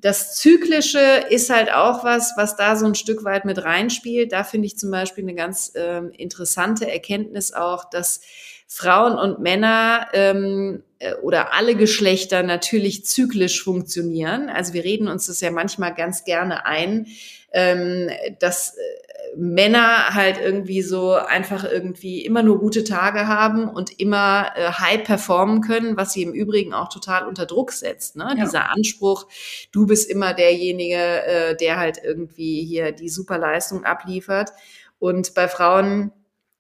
Das 0.05 0.35
Zyklische 0.35 1.25
ist 1.31 1.49
halt 1.49 1.73
auch 1.73 2.05
was, 2.05 2.35
was 2.37 2.57
da 2.57 2.77
so 2.77 2.85
ein 2.85 2.95
Stück 2.95 3.25
weit 3.25 3.47
mit 3.47 3.64
reinspielt. 3.64 4.33
Da 4.33 4.45
finde 4.45 4.67
ich 4.67 4.77
zum 4.77 4.90
Beispiel 4.90 5.25
eine 5.25 5.35
ganz 5.35 5.73
ähm, 5.77 6.12
interessante 6.12 6.93
Erkenntnis 6.93 7.55
auch, 7.55 7.88
dass 7.88 8.21
Frauen 8.67 9.17
und 9.17 9.38
Männer 9.40 10.09
ähm, 10.12 10.83
äh, 10.99 11.14
oder 11.23 11.55
alle 11.55 11.75
Geschlechter 11.75 12.43
natürlich 12.43 13.07
zyklisch 13.07 13.64
funktionieren. 13.64 14.51
Also 14.51 14.75
wir 14.75 14.85
reden 14.85 15.09
uns 15.09 15.29
das 15.29 15.40
ja 15.40 15.51
manchmal 15.51 15.95
ganz 15.95 16.25
gerne 16.25 16.67
ein, 16.67 17.07
ähm, 17.55 18.11
dass 18.40 18.77
äh, 18.77 18.81
Männer 19.37 20.14
halt 20.14 20.38
irgendwie 20.38 20.83
so 20.83 21.14
einfach 21.14 21.64
irgendwie 21.64 22.25
immer 22.25 22.42
nur 22.42 22.59
gute 22.59 22.85
Tage 22.85 23.27
haben 23.27 23.68
und 23.68 23.99
immer 23.99 24.53
äh, 24.55 24.70
high 24.70 25.03
performen 25.05 25.61
können, 25.61 25.97
was 25.97 26.12
sie 26.12 26.23
im 26.23 26.33
Übrigen 26.33 26.75
auch 26.75 26.88
total 26.88 27.27
unter 27.27 27.47
Druck 27.47 27.73
setzt. 27.73 28.16
Ne? 28.16 28.35
Ja. 28.37 28.44
Dieser 28.44 28.70
Anspruch, 28.70 29.27
du 29.73 29.87
bist 29.87 30.11
immer 30.11 30.35
derjenige, 30.35 30.97
äh, 31.25 31.57
der 31.57 31.79
halt 31.79 31.99
irgendwie 32.03 32.64
hier 32.64 32.92
die 32.92 33.09
super 33.09 33.38
Leistung 33.38 33.85
abliefert. 33.85 34.51
Und 34.99 35.35
bei 35.35 35.49
Frauen 35.49 36.12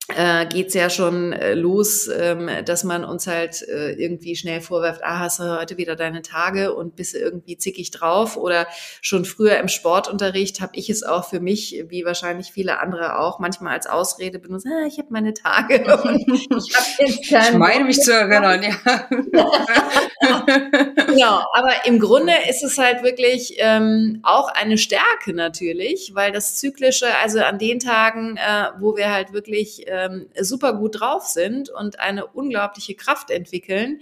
äh, 0.08 0.44
geht's 0.46 0.74
ja 0.74 0.90
schon 0.90 1.32
äh, 1.32 1.54
los, 1.54 2.08
ähm, 2.08 2.50
dass 2.66 2.84
man 2.84 3.04
uns 3.04 3.26
halt 3.26 3.62
äh, 3.62 3.92
irgendwie 3.92 4.36
schnell 4.36 4.60
vorwirft, 4.60 5.00
ah, 5.02 5.20
hast 5.20 5.38
du 5.38 5.58
heute 5.58 5.78
wieder 5.78 5.96
deine 5.96 6.20
Tage 6.20 6.74
und 6.74 6.94
bist 6.94 7.14
irgendwie 7.14 7.56
zickig 7.56 7.90
drauf 7.90 8.36
oder 8.36 8.66
schon 9.00 9.24
früher 9.24 9.56
im 9.56 9.68
Sportunterricht 9.68 10.60
habe 10.60 10.76
ich 10.76 10.90
es 10.90 11.04
auch 11.04 11.26
für 11.26 11.40
mich, 11.40 11.84
wie 11.88 12.04
wahrscheinlich 12.04 12.52
viele 12.52 12.80
andere 12.80 13.18
auch, 13.18 13.38
manchmal 13.38 13.72
als 13.72 13.86
Ausrede 13.86 14.38
benutzt, 14.38 14.66
ah, 14.66 14.86
ich 14.86 14.98
habe 14.98 15.08
meine 15.10 15.32
Tage 15.32 15.76
ich, 16.34 16.48
hab 16.50 16.98
jetzt 16.98 17.32
ich 17.32 17.52
meine 17.54 17.84
mich 17.84 18.00
zu 18.00 18.12
erinnern, 18.12 18.62
ja. 18.62 19.08
genau, 21.06 21.40
aber 21.54 21.86
im 21.86 21.98
Grunde 21.98 22.34
ist 22.50 22.62
es 22.62 22.76
halt 22.76 23.02
wirklich 23.02 23.54
ähm, 23.56 24.20
auch 24.22 24.48
eine 24.48 24.76
Stärke 24.76 25.32
natürlich, 25.32 26.10
weil 26.14 26.30
das 26.30 26.56
Zyklische, 26.56 27.06
also 27.22 27.40
an 27.40 27.58
den 27.58 27.80
Tagen, 27.80 28.36
äh, 28.36 28.68
wo 28.78 28.96
wir 28.96 29.10
halt 29.10 29.32
wirklich 29.32 29.86
ähm, 29.94 30.28
super 30.40 30.74
gut 30.74 31.00
drauf 31.00 31.26
sind 31.26 31.70
und 31.70 32.00
eine 32.00 32.26
unglaubliche 32.26 32.94
Kraft 32.94 33.30
entwickeln, 33.30 34.00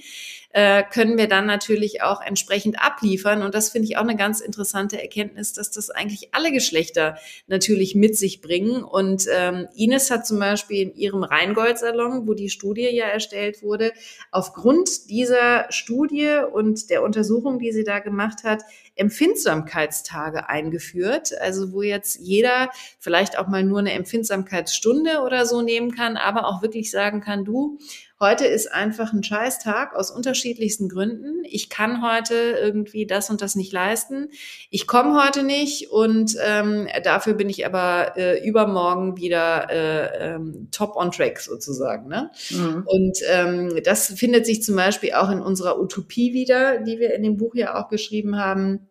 äh, 0.53 0.83
können 0.83 1.17
wir 1.17 1.29
dann 1.29 1.47
natürlich 1.47 2.03
auch 2.03 2.21
entsprechend 2.21 2.83
abliefern. 2.83 3.43
Und 3.43 3.55
das 3.55 3.71
finde 3.71 3.89
ich 3.89 3.97
auch 3.97 4.03
eine 4.03 4.17
ganz 4.17 4.41
interessante 4.41 5.01
Erkenntnis, 5.01 5.55
dass 5.55 5.71
das 5.71 5.91
eigentlich 5.91 6.35
alle 6.35 6.53
Geschlechter 6.53 7.17
natürlich 7.47 7.95
mit 7.95 8.17
sich 8.17 8.41
bringen. 8.43 8.85
Und 8.85 9.27
ähm, 9.33 9.69
Ines 9.75 10.11
hat 10.11 10.27
zum 10.27 10.39
Beispiel 10.39 10.83
in 10.83 10.95
ihrem 10.95 11.25
Rheingold-Salon, 11.25 12.27
wo 12.27 12.35
die 12.35 12.51
Studie 12.51 12.89
ja 12.91 13.07
erstellt 13.07 13.63
wurde, 13.63 13.93
aufgrund 14.31 15.11
dieser 15.11 15.67
Studie 15.71 16.41
und 16.53 16.91
der 16.91 17.03
Untersuchung, 17.03 17.59
die 17.59 17.73
sie 17.73 17.85
da 17.85 17.99
gemacht 17.99 18.45
hat, 18.45 18.63
Empfindsamkeitstage 18.95 20.51
eingeführt, 20.51 21.33
also 21.41 21.73
wo 21.73 21.81
jetzt 21.81 22.21
jeder 22.21 22.71
vielleicht 22.99 23.39
auch 23.39 23.49
mal 23.49 23.65
nur 23.65 23.79
eine 23.79 23.93
Empfindsamkeitsstunde 23.93 25.21
oder 25.25 25.47
so 25.47 25.63
nehmen 25.63 25.93
kann, 25.93 26.19
aber 26.19 26.47
auch 26.47 26.61
wirklich 26.61 26.91
sagen 26.91 27.23
kann, 27.23 27.45
du, 27.47 27.79
Heute 28.23 28.47
ist 28.47 28.71
einfach 28.71 29.13
ein 29.13 29.25
Scheißtag 29.25 29.97
aus 29.97 30.13
unterschiedlichsten 30.13 30.89
Gründen. 30.89 31.43
Ich 31.43 31.69
kann 31.69 32.09
heute 32.09 32.35
irgendwie 32.35 33.05
das 33.05 33.31
und 33.31 33.43
das 33.43 33.57
nicht 33.57 33.73
leisten. 33.73 34.29
Ich 34.71 34.87
komme 34.87 35.21
heute 35.21 35.43
nicht 35.43 35.91
und 35.91 36.37
ähm, 36.41 36.87
dafür 37.03 37.35
bin 37.35 37.51
ich 37.51 37.67
aber 37.67 38.17
äh, 38.17 38.47
übermorgen 38.47 39.17
wieder 39.17 39.69
äh, 39.71 40.35
ähm, 40.35 40.69
top 40.71 40.95
on 40.95 41.11
track 41.11 41.41
sozusagen. 41.41 42.07
Ne? 42.07 42.31
Mhm. 42.51 42.85
Und 42.87 43.19
ähm, 43.29 43.81
das 43.83 44.13
findet 44.13 44.47
sich 44.47 44.63
zum 44.63 44.77
Beispiel 44.77 45.15
auch 45.15 45.29
in 45.29 45.41
unserer 45.41 45.81
Utopie 45.81 46.33
wieder, 46.33 46.79
die 46.79 47.01
wir 47.01 47.15
in 47.15 47.25
dem 47.25 47.37
Buch 47.37 47.57
ja 47.57 47.75
auch 47.75 47.89
geschrieben 47.89 48.39
haben 48.39 48.89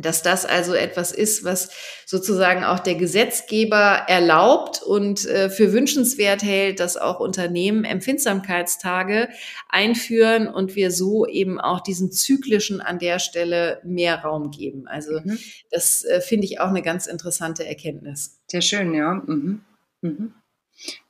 dass 0.00 0.22
das 0.22 0.46
also 0.46 0.72
etwas 0.74 1.12
ist, 1.12 1.44
was 1.44 1.70
sozusagen 2.06 2.64
auch 2.64 2.78
der 2.78 2.94
Gesetzgeber 2.94 4.04
erlaubt 4.08 4.82
und 4.82 5.26
äh, 5.26 5.50
für 5.50 5.72
wünschenswert 5.72 6.42
hält, 6.42 6.80
dass 6.80 6.96
auch 6.96 7.20
Unternehmen 7.20 7.84
Empfindsamkeitstage 7.84 9.28
einführen 9.68 10.48
und 10.48 10.76
wir 10.76 10.90
so 10.90 11.26
eben 11.26 11.60
auch 11.60 11.80
diesen 11.80 12.10
zyklischen 12.10 12.80
an 12.80 12.98
der 12.98 13.18
Stelle 13.18 13.80
mehr 13.84 14.20
Raum 14.20 14.50
geben. 14.50 14.88
Also 14.88 15.20
mhm. 15.22 15.38
das 15.70 16.04
äh, 16.04 16.20
finde 16.20 16.46
ich 16.46 16.60
auch 16.60 16.68
eine 16.68 16.82
ganz 16.82 17.06
interessante 17.06 17.66
Erkenntnis. 17.66 18.40
Sehr 18.46 18.62
schön, 18.62 18.94
ja. 18.94 19.22
Mhm. 19.26 19.60
Mhm. 20.00 20.34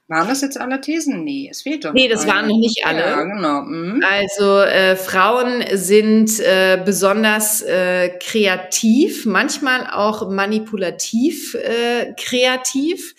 Waren 0.08 0.28
das 0.28 0.42
jetzt 0.42 0.60
alle 0.60 0.80
Thesen? 0.80 1.24
Nee, 1.24 1.48
es 1.50 1.62
fehlt 1.62 1.84
doch. 1.84 1.92
Nee, 1.92 2.08
das 2.08 2.22
eine. 2.22 2.32
waren 2.32 2.48
noch 2.48 2.58
nicht 2.58 2.84
alle. 2.84 3.00
Ja, 3.00 3.22
genau. 3.22 3.62
Mhm. 3.62 4.04
Also 4.04 4.60
äh, 4.60 4.96
Frauen 4.96 5.64
sind 5.72 6.38
äh, 6.40 6.82
besonders 6.84 7.62
äh, 7.62 8.10
kreativ, 8.18 9.24
manchmal 9.26 9.86
auch 9.90 10.28
manipulativ 10.28 11.54
äh, 11.54 12.12
kreativ. 12.18 13.14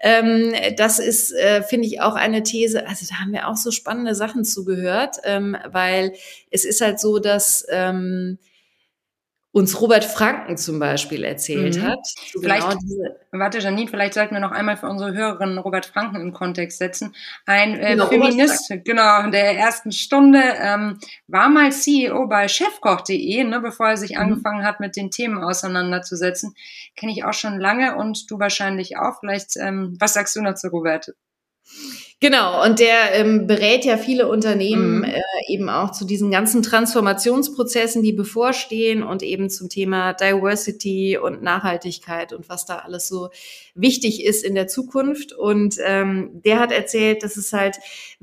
Ähm, 0.00 0.52
das 0.76 0.98
ist, 0.98 1.32
äh, 1.32 1.62
finde 1.62 1.86
ich, 1.86 2.02
auch 2.02 2.14
eine 2.14 2.42
These. 2.42 2.86
Also 2.86 3.06
da 3.08 3.20
haben 3.20 3.32
wir 3.32 3.48
auch 3.48 3.56
so 3.56 3.70
spannende 3.70 4.14
Sachen 4.14 4.44
zugehört, 4.44 5.16
ähm, 5.24 5.56
weil 5.70 6.12
es 6.50 6.64
ist 6.64 6.80
halt 6.80 7.00
so, 7.00 7.20
dass 7.20 7.64
ähm, 7.70 8.38
uns 9.54 9.80
Robert 9.80 10.04
Franken 10.04 10.56
zum 10.56 10.80
Beispiel 10.80 11.22
erzählt 11.22 11.76
mhm. 11.76 11.82
hat. 11.82 12.04
So 12.32 12.40
vielleicht, 12.40 12.68
genau 12.68 13.14
warte 13.30 13.60
Janine, 13.60 13.88
vielleicht 13.88 14.14
sollten 14.14 14.34
wir 14.34 14.40
noch 14.40 14.50
einmal 14.50 14.76
für 14.76 14.88
unsere 14.88 15.14
Hörerinnen 15.14 15.58
Robert 15.58 15.86
Franken 15.86 16.20
im 16.20 16.32
Kontext 16.32 16.78
setzen. 16.78 17.14
Ein 17.46 17.78
äh, 17.78 17.90
genau, 17.90 18.06
Feminist, 18.06 18.72
genau, 18.84 19.30
der 19.30 19.56
ersten 19.56 19.92
Stunde, 19.92 20.42
ähm, 20.60 20.98
war 21.28 21.48
mal 21.48 21.70
CEO 21.70 22.26
bei 22.26 22.48
chefkoch.de, 22.48 23.44
ne, 23.44 23.60
bevor 23.60 23.90
er 23.90 23.96
sich 23.96 24.16
mhm. 24.16 24.22
angefangen 24.22 24.64
hat, 24.66 24.80
mit 24.80 24.96
den 24.96 25.12
Themen 25.12 25.38
auseinanderzusetzen. 25.38 26.56
Kenne 26.96 27.12
ich 27.12 27.24
auch 27.24 27.32
schon 27.32 27.60
lange 27.60 27.94
und 27.94 28.28
du 28.32 28.40
wahrscheinlich 28.40 28.96
auch. 28.96 29.20
Vielleicht, 29.20 29.56
ähm, 29.56 29.96
was 30.00 30.14
sagst 30.14 30.34
du 30.34 30.42
dazu, 30.42 30.66
Robert? 30.66 31.14
Genau, 32.20 32.64
und 32.64 32.78
der 32.78 33.12
ähm, 33.12 33.46
berät 33.46 33.84
ja 33.84 33.98
viele 33.98 34.28
Unternehmen 34.28 34.98
mhm. 34.98 35.04
äh, 35.04 35.20
eben 35.48 35.68
auch 35.68 35.90
zu 35.90 36.06
diesen 36.06 36.30
ganzen 36.30 36.62
Transformationsprozessen, 36.62 38.02
die 38.02 38.12
bevorstehen 38.12 39.02
und 39.02 39.22
eben 39.22 39.50
zum 39.50 39.68
Thema 39.68 40.14
Diversity 40.14 41.18
und 41.18 41.42
Nachhaltigkeit 41.42 42.32
und 42.32 42.48
was 42.48 42.64
da 42.64 42.78
alles 42.78 43.08
so 43.08 43.28
wichtig 43.74 44.24
ist 44.24 44.44
in 44.44 44.54
der 44.54 44.68
Zukunft. 44.68 45.32
Und 45.32 45.76
ähm, 45.84 46.40
der 46.44 46.60
hat 46.60 46.72
erzählt, 46.72 47.22
dass 47.22 47.36
es 47.36 47.52
halt 47.52 47.76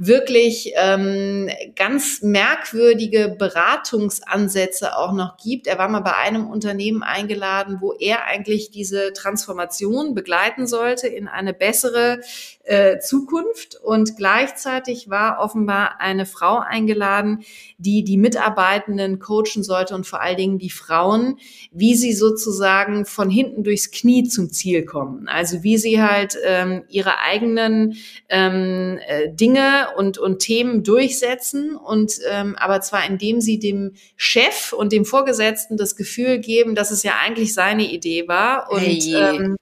wirklich 0.03 0.73
ähm, 0.77 1.47
ganz 1.75 2.23
merkwürdige 2.23 3.35
Beratungsansätze 3.37 4.97
auch 4.97 5.13
noch 5.13 5.37
gibt. 5.37 5.67
Er 5.67 5.77
war 5.77 5.89
mal 5.89 5.99
bei 5.99 6.15
einem 6.15 6.47
Unternehmen 6.49 7.03
eingeladen, 7.03 7.77
wo 7.81 7.93
er 7.93 8.25
eigentlich 8.25 8.71
diese 8.71 9.13
Transformation 9.13 10.15
begleiten 10.15 10.65
sollte 10.65 11.07
in 11.07 11.27
eine 11.27 11.53
bessere 11.53 12.19
äh, 12.63 12.97
Zukunft. 12.97 13.75
Und 13.75 14.17
gleichzeitig 14.17 15.11
war 15.11 15.39
offenbar 15.39 15.99
eine 16.01 16.25
Frau 16.25 16.57
eingeladen, 16.57 17.43
die 17.77 18.03
die 18.03 18.17
Mitarbeitenden 18.17 19.19
coachen 19.19 19.61
sollte 19.61 19.93
und 19.93 20.07
vor 20.07 20.19
allen 20.19 20.37
Dingen 20.37 20.57
die 20.57 20.71
Frauen, 20.71 21.37
wie 21.71 21.93
sie 21.93 22.13
sozusagen 22.13 23.05
von 23.05 23.29
hinten 23.29 23.63
durchs 23.63 23.91
Knie 23.91 24.23
zum 24.27 24.49
Ziel 24.49 24.83
kommen. 24.83 25.27
Also 25.27 25.61
wie 25.61 25.77
sie 25.77 26.01
halt 26.01 26.37
ähm, 26.43 26.85
ihre 26.89 27.19
eigenen 27.19 27.97
ähm, 28.29 28.97
äh, 29.07 29.29
Dinge 29.31 29.90
und, 29.95 30.17
und 30.17 30.39
Themen 30.39 30.83
durchsetzen 30.83 31.75
und 31.75 32.19
ähm, 32.29 32.55
aber 32.57 32.81
zwar 32.81 33.05
indem 33.05 33.41
sie 33.41 33.59
dem 33.59 33.93
Chef 34.15 34.73
und 34.73 34.91
dem 34.91 35.05
Vorgesetzten 35.05 35.77
das 35.77 35.95
Gefühl 35.95 36.39
geben, 36.39 36.75
dass 36.75 36.91
es 36.91 37.03
ja 37.03 37.13
eigentlich 37.23 37.53
seine 37.53 37.83
Idee 37.83 38.27
war 38.27 38.71
und 38.71 38.81
hey. 38.81 39.15
ähm, 39.15 39.55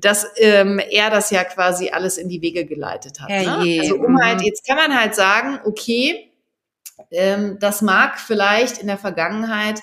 dass 0.00 0.26
ähm, 0.36 0.78
er 0.78 1.10
das 1.10 1.30
ja 1.30 1.44
quasi 1.44 1.90
alles 1.90 2.18
in 2.18 2.28
die 2.28 2.40
Wege 2.40 2.64
geleitet 2.64 3.20
hat. 3.20 3.28
Ne? 3.28 3.80
Also 3.80 3.96
um 3.96 4.16
halt, 4.22 4.38
mhm. 4.38 4.44
jetzt 4.44 4.66
kann 4.66 4.76
man 4.76 4.98
halt 4.98 5.14
sagen, 5.14 5.58
okay, 5.64 6.30
ähm, 7.10 7.58
das 7.60 7.82
mag 7.82 8.18
vielleicht 8.18 8.78
in 8.78 8.86
der 8.86 8.98
Vergangenheit 8.98 9.80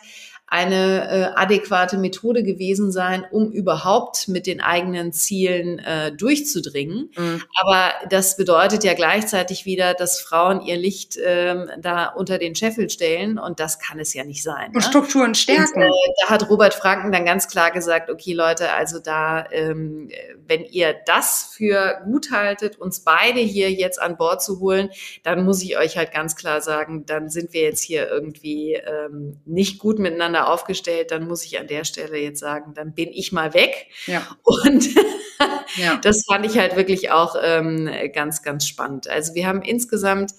eine 0.48 1.10
äh, 1.10 1.24
adäquate 1.36 1.98
Methode 1.98 2.44
gewesen 2.44 2.92
sein, 2.92 3.26
um 3.32 3.52
überhaupt 3.52 4.28
mit 4.28 4.46
den 4.46 4.62
eigenen 4.62 5.12
Zielen 5.12 5.80
äh, 5.80 6.12
durchzudringen. 6.12 7.10
Mhm. 7.18 7.42
Aber 7.60 7.92
das 8.10 8.38
bedeutet 8.38 8.84
ja 8.84 8.94
gleichzeitig 8.94 9.66
wieder, 9.66 9.96
dass 9.96 10.22
Frauen 10.22 10.62
ihr 10.62 10.78
Licht 10.78 11.18
ähm, 11.24 11.70
da 11.80 12.08
unter 12.10 12.38
den 12.38 12.54
Scheffel 12.54 12.92
stellen 12.92 13.40
und 13.40 13.60
das 13.60 13.80
kann 13.80 14.00
es 14.00 14.14
ja 14.14 14.24
nicht 14.24 14.44
sein. 14.44 14.68
Und 14.68 14.76
ne? 14.76 14.82
Strukturen 14.84 15.34
stärken. 15.34 15.82
Und, 15.82 15.88
äh, 15.88 16.14
da 16.22 16.30
hat 16.30 16.48
Robert 16.50 16.76
Franken 16.76 17.12
dann 17.12 17.26
ganz 17.26 17.48
klar 17.48 17.72
gesagt, 17.72 18.12
okay 18.12 18.34
Leute, 18.34 18.72
also 18.72 19.00
da, 19.00 19.50
ähm, 19.52 20.12
wenn 20.48 20.64
ihr 20.64 20.96
das 21.08 21.56
für 21.56 22.02
gut 22.06 22.30
haltet, 22.32 22.78
uns 22.78 23.00
beide 23.00 23.40
hier 23.40 23.72
jetzt 23.72 24.00
an 24.00 24.16
Bord 24.16 24.44
zu 24.44 24.60
holen, 24.60 24.90
dann 25.24 25.44
muss 25.44 25.64
ich 25.64 25.78
euch 25.78 25.98
halt 25.98 26.12
ganz 26.12 26.36
klar 26.36 26.62
sagen, 26.62 27.06
dann 27.08 27.30
sind 27.30 27.52
wir 27.54 27.62
jetzt 27.62 27.82
hier 27.82 28.08
irgendwie 28.08 28.74
ähm, 28.74 29.40
nicht 29.46 29.80
gut 29.80 29.98
miteinander 29.98 30.35
miteinander 30.36 30.52
aufgestellt, 30.52 31.12
dann 31.12 31.28
muss 31.28 31.46
ich 31.46 31.60
an 31.60 31.68
der 31.68 31.86
Stelle 31.86 32.18
jetzt 32.18 32.40
sagen, 32.40 32.74
dann 32.74 32.94
bin 32.94 33.10
ich 33.12 33.32
mal 33.32 33.54
weg. 33.54 33.88
Ja. 34.06 34.26
Und 34.44 34.90
ja. 35.78 35.98
das 35.98 36.24
fand 36.28 36.46
ich 36.46 36.58
halt 36.58 36.76
wirklich 36.76 37.12
auch 37.12 37.36
ähm, 37.42 37.90
ganz, 38.14 38.44
ganz 38.44 38.68
spannend. 38.68 39.08
Also 39.08 39.34
wir 39.34 39.48
haben 39.48 39.62
insgesamt 39.62 40.34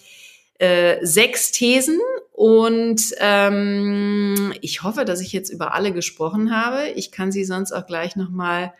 äh, 0.58 1.04
sechs 1.04 1.52
Thesen 1.52 2.00
und 2.32 3.00
ähm, 3.18 4.54
ich 4.60 4.82
hoffe, 4.82 5.04
dass 5.04 5.20
ich 5.20 5.32
jetzt 5.32 5.50
über 5.50 5.74
alle 5.74 5.92
gesprochen 5.92 6.54
habe. 6.54 6.88
Ich 6.94 7.10
kann 7.10 7.32
sie 7.32 7.44
sonst 7.44 7.72
auch 7.72 7.86
gleich 7.86 8.16
nochmal 8.16 8.72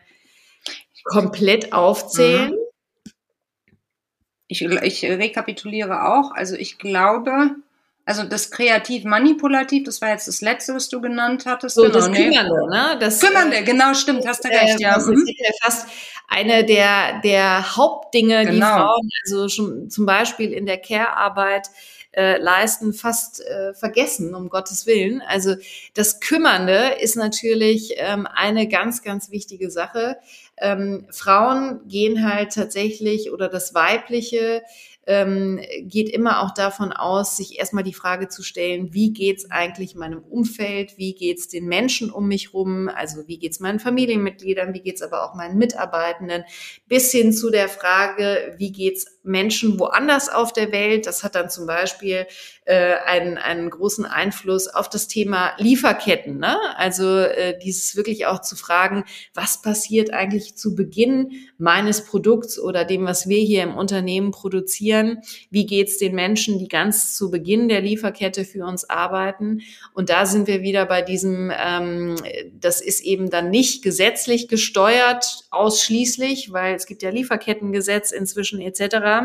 komplett 1.03 1.73
aufzählen. 1.73 2.51
Mhm. 2.51 2.57
Ich, 4.49 4.61
ich 4.61 5.03
rekapituliere 5.03 6.07
auch. 6.07 6.31
Also 6.33 6.55
ich 6.55 6.77
glaube, 6.77 7.55
also 8.07 8.23
das 8.23 8.51
kreativ-manipulativ, 8.51 9.83
das 9.83 10.01
war 10.01 10.11
jetzt 10.11 10.29
das 10.29 10.39
letzte, 10.39 10.73
was 10.73 10.87
du 10.87 11.01
genannt 11.01 11.45
hattest. 11.45 11.75
So, 11.75 11.81
genau, 11.81 11.93
das 11.93 12.07
nee. 12.07 12.29
Kümmernde, 12.29 12.69
ne? 12.69 12.97
Das, 13.01 13.19
Kümmernde, 13.19 13.63
genau, 13.63 13.93
stimmt, 13.93 14.25
hast 14.25 14.45
du 14.45 14.47
recht, 14.47 14.79
äh, 14.79 14.83
ja. 14.83 14.95
Das 14.95 15.07
ist 15.07 15.29
ja 15.37 15.51
fast 15.61 15.89
eine 16.29 16.63
der, 16.63 17.19
der 17.21 17.75
Hauptdinge, 17.75 18.45
genau. 18.45 18.53
die 18.53 18.61
Frauen, 18.61 19.09
also 19.25 19.49
schon 19.49 19.89
zum 19.89 20.05
Beispiel 20.05 20.53
in 20.53 20.65
der 20.65 20.77
Care-Arbeit, 20.77 21.67
äh, 22.13 22.37
leisten, 22.37 22.93
fast 22.93 23.45
äh, 23.45 23.73
vergessen, 23.73 24.33
um 24.33 24.47
Gottes 24.47 24.85
Willen. 24.85 25.21
Also 25.27 25.55
das 25.93 26.21
Kümmernde 26.21 26.95
ist 27.01 27.17
natürlich 27.17 27.95
ähm, 27.97 28.25
eine 28.25 28.69
ganz, 28.69 29.03
ganz 29.03 29.31
wichtige 29.31 29.69
Sache. 29.69 30.17
Ähm, 30.55 31.05
Frauen 31.11 31.81
gehen 31.89 32.27
halt 32.27 32.53
tatsächlich 32.53 33.31
oder 33.33 33.49
das 33.49 33.73
Weibliche 33.73 34.63
ähm, 35.07 35.59
geht 35.83 36.09
immer 36.09 36.41
auch 36.41 36.53
davon 36.53 36.91
aus, 36.91 37.37
sich 37.37 37.57
erstmal 37.57 37.83
die 37.83 37.93
Frage 37.93 38.27
zu 38.27 38.43
stellen, 38.43 38.93
wie 38.93 39.13
geht's 39.13 39.49
eigentlich 39.49 39.95
meinem 39.95 40.21
Umfeld, 40.21 40.97
wie 40.97 41.15
geht's 41.15 41.47
den 41.47 41.65
Menschen 41.65 42.11
um 42.11 42.27
mich 42.27 42.53
rum, 42.53 42.89
also 42.89 43.27
wie 43.27 43.39
geht's 43.39 43.61
meinen 43.61 43.79
Familienmitgliedern, 43.79 44.73
wie 44.73 44.81
geht's 44.81 45.01
aber 45.01 45.23
auch 45.23 45.33
meinen 45.33 45.57
Mitarbeitenden, 45.57 46.43
bis 46.87 47.11
hin 47.11 47.31
zu 47.31 47.49
der 47.49 47.69
Frage, 47.69 48.55
wie 48.57 48.73
geht's 48.73 49.16
Menschen 49.27 49.79
woanders 49.79 50.29
auf 50.29 50.53
der 50.53 50.71
Welt. 50.71 51.05
Das 51.05 51.23
hat 51.23 51.35
dann 51.35 51.49
zum 51.49 51.67
Beispiel 51.67 52.25
äh, 52.65 52.95
einen, 53.05 53.37
einen 53.37 53.69
großen 53.69 54.05
Einfluss 54.05 54.67
auf 54.67 54.89
das 54.89 55.07
Thema 55.07 55.53
Lieferketten. 55.57 56.37
Ne? 56.37 56.57
Also 56.77 57.19
äh, 57.19 57.57
dieses 57.59 57.95
wirklich 57.95 58.25
auch 58.25 58.41
zu 58.41 58.55
fragen, 58.55 59.03
was 59.33 59.61
passiert 59.61 60.13
eigentlich 60.13 60.55
zu 60.55 60.75
Beginn 60.75 61.31
meines 61.57 62.05
Produkts 62.05 62.59
oder 62.59 62.85
dem, 62.85 63.05
was 63.05 63.27
wir 63.27 63.39
hier 63.39 63.63
im 63.63 63.75
Unternehmen 63.75 64.31
produzieren? 64.31 65.19
Wie 65.49 65.65
geht's 65.65 65.97
den 65.97 66.15
Menschen, 66.15 66.59
die 66.59 66.67
ganz 66.67 67.15
zu 67.15 67.29
Beginn 67.29 67.69
der 67.69 67.81
Lieferkette 67.81 68.45
für 68.45 68.65
uns 68.65 68.89
arbeiten? 68.89 69.61
Und 69.93 70.09
da 70.09 70.25
sind 70.25 70.47
wir 70.47 70.61
wieder 70.61 70.85
bei 70.85 71.01
diesem, 71.01 71.51
ähm, 71.57 72.15
das 72.53 72.81
ist 72.81 73.01
eben 73.01 73.29
dann 73.29 73.49
nicht 73.49 73.83
gesetzlich 73.83 74.47
gesteuert 74.47 75.45
ausschließlich, 75.51 76.53
weil 76.53 76.75
es 76.75 76.85
gibt 76.85 77.03
ja 77.03 77.09
Lieferkettengesetz 77.09 78.11
inzwischen 78.11 78.61
etc 78.61 79.16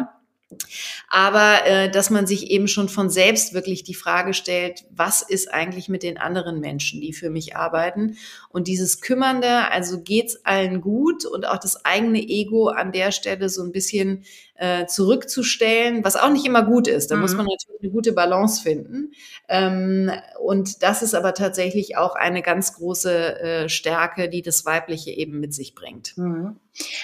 aber 1.08 1.66
äh, 1.66 1.90
dass 1.90 2.10
man 2.10 2.26
sich 2.26 2.50
eben 2.50 2.68
schon 2.68 2.88
von 2.88 3.10
selbst 3.10 3.54
wirklich 3.54 3.84
die 3.84 3.94
Frage 3.94 4.34
stellt, 4.34 4.84
was 4.90 5.22
ist 5.22 5.52
eigentlich 5.52 5.88
mit 5.88 6.02
den 6.02 6.18
anderen 6.18 6.60
Menschen, 6.60 7.00
die 7.00 7.12
für 7.12 7.30
mich 7.30 7.56
arbeiten? 7.56 8.16
Und 8.52 8.68
dieses 8.68 9.00
Kümmernde, 9.00 9.70
also 9.70 10.00
geht's 10.00 10.44
allen 10.44 10.80
gut 10.80 11.24
und 11.24 11.46
auch 11.46 11.58
das 11.58 11.84
eigene 11.84 12.20
Ego 12.20 12.68
an 12.68 12.92
der 12.92 13.10
Stelle 13.10 13.48
so 13.48 13.62
ein 13.62 13.72
bisschen 13.72 14.24
äh, 14.62 14.86
zurückzustellen, 14.86 16.04
was 16.04 16.16
auch 16.16 16.30
nicht 16.30 16.46
immer 16.46 16.62
gut 16.62 16.86
ist. 16.86 17.10
Da 17.10 17.16
mhm. 17.16 17.22
muss 17.22 17.34
man 17.34 17.46
natürlich 17.46 17.82
eine 17.82 17.90
gute 17.90 18.12
Balance 18.12 18.62
finden. 18.62 19.12
Ähm, 19.48 20.12
und 20.40 20.82
das 20.82 21.02
ist 21.02 21.14
aber 21.14 21.34
tatsächlich 21.34 21.96
auch 21.96 22.14
eine 22.14 22.42
ganz 22.42 22.74
große 22.74 23.40
äh, 23.40 23.68
Stärke, 23.68 24.28
die 24.28 24.42
das 24.42 24.64
Weibliche 24.64 25.10
eben 25.10 25.40
mit 25.40 25.52
sich 25.52 25.74
bringt. 25.74 26.16
Mhm. 26.16 26.56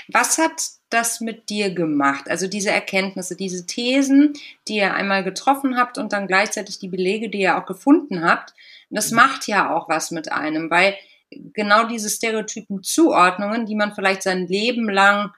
Was 0.07 0.39
hat 0.39 0.71
das 0.91 1.21
mit 1.21 1.51
dir 1.51 1.75
gemacht? 1.75 2.31
Also 2.31 2.47
diese 2.47 2.71
Erkenntnisse, 2.71 3.37
diese 3.37 3.67
Thesen, 3.67 4.35
die 4.69 4.77
ihr 4.77 4.95
einmal 4.95 5.25
getroffen 5.25 5.77
habt 5.77 5.99
und 5.99 6.13
dann 6.13 6.29
gleichzeitig 6.29 6.79
die 6.79 6.89
Belege, 6.89 7.29
die 7.29 7.41
ihr 7.41 7.59
auch 7.59 7.67
gefunden 7.67 8.23
habt. 8.23 8.55
Das 8.91 9.11
mhm. 9.11 9.17
macht 9.17 9.49
ja 9.49 9.75
auch 9.75 9.89
was 9.89 10.11
mit 10.11 10.31
einem, 10.31 10.71
weil 10.71 10.95
genau 11.31 11.87
diese 11.87 12.11
stereotypen 12.11 12.83
Zuordnungen, 12.83 13.67
die 13.67 13.75
man 13.75 13.95
vielleicht 13.95 14.23
sein 14.23 14.47
Leben 14.47 14.89
lang 14.89 15.33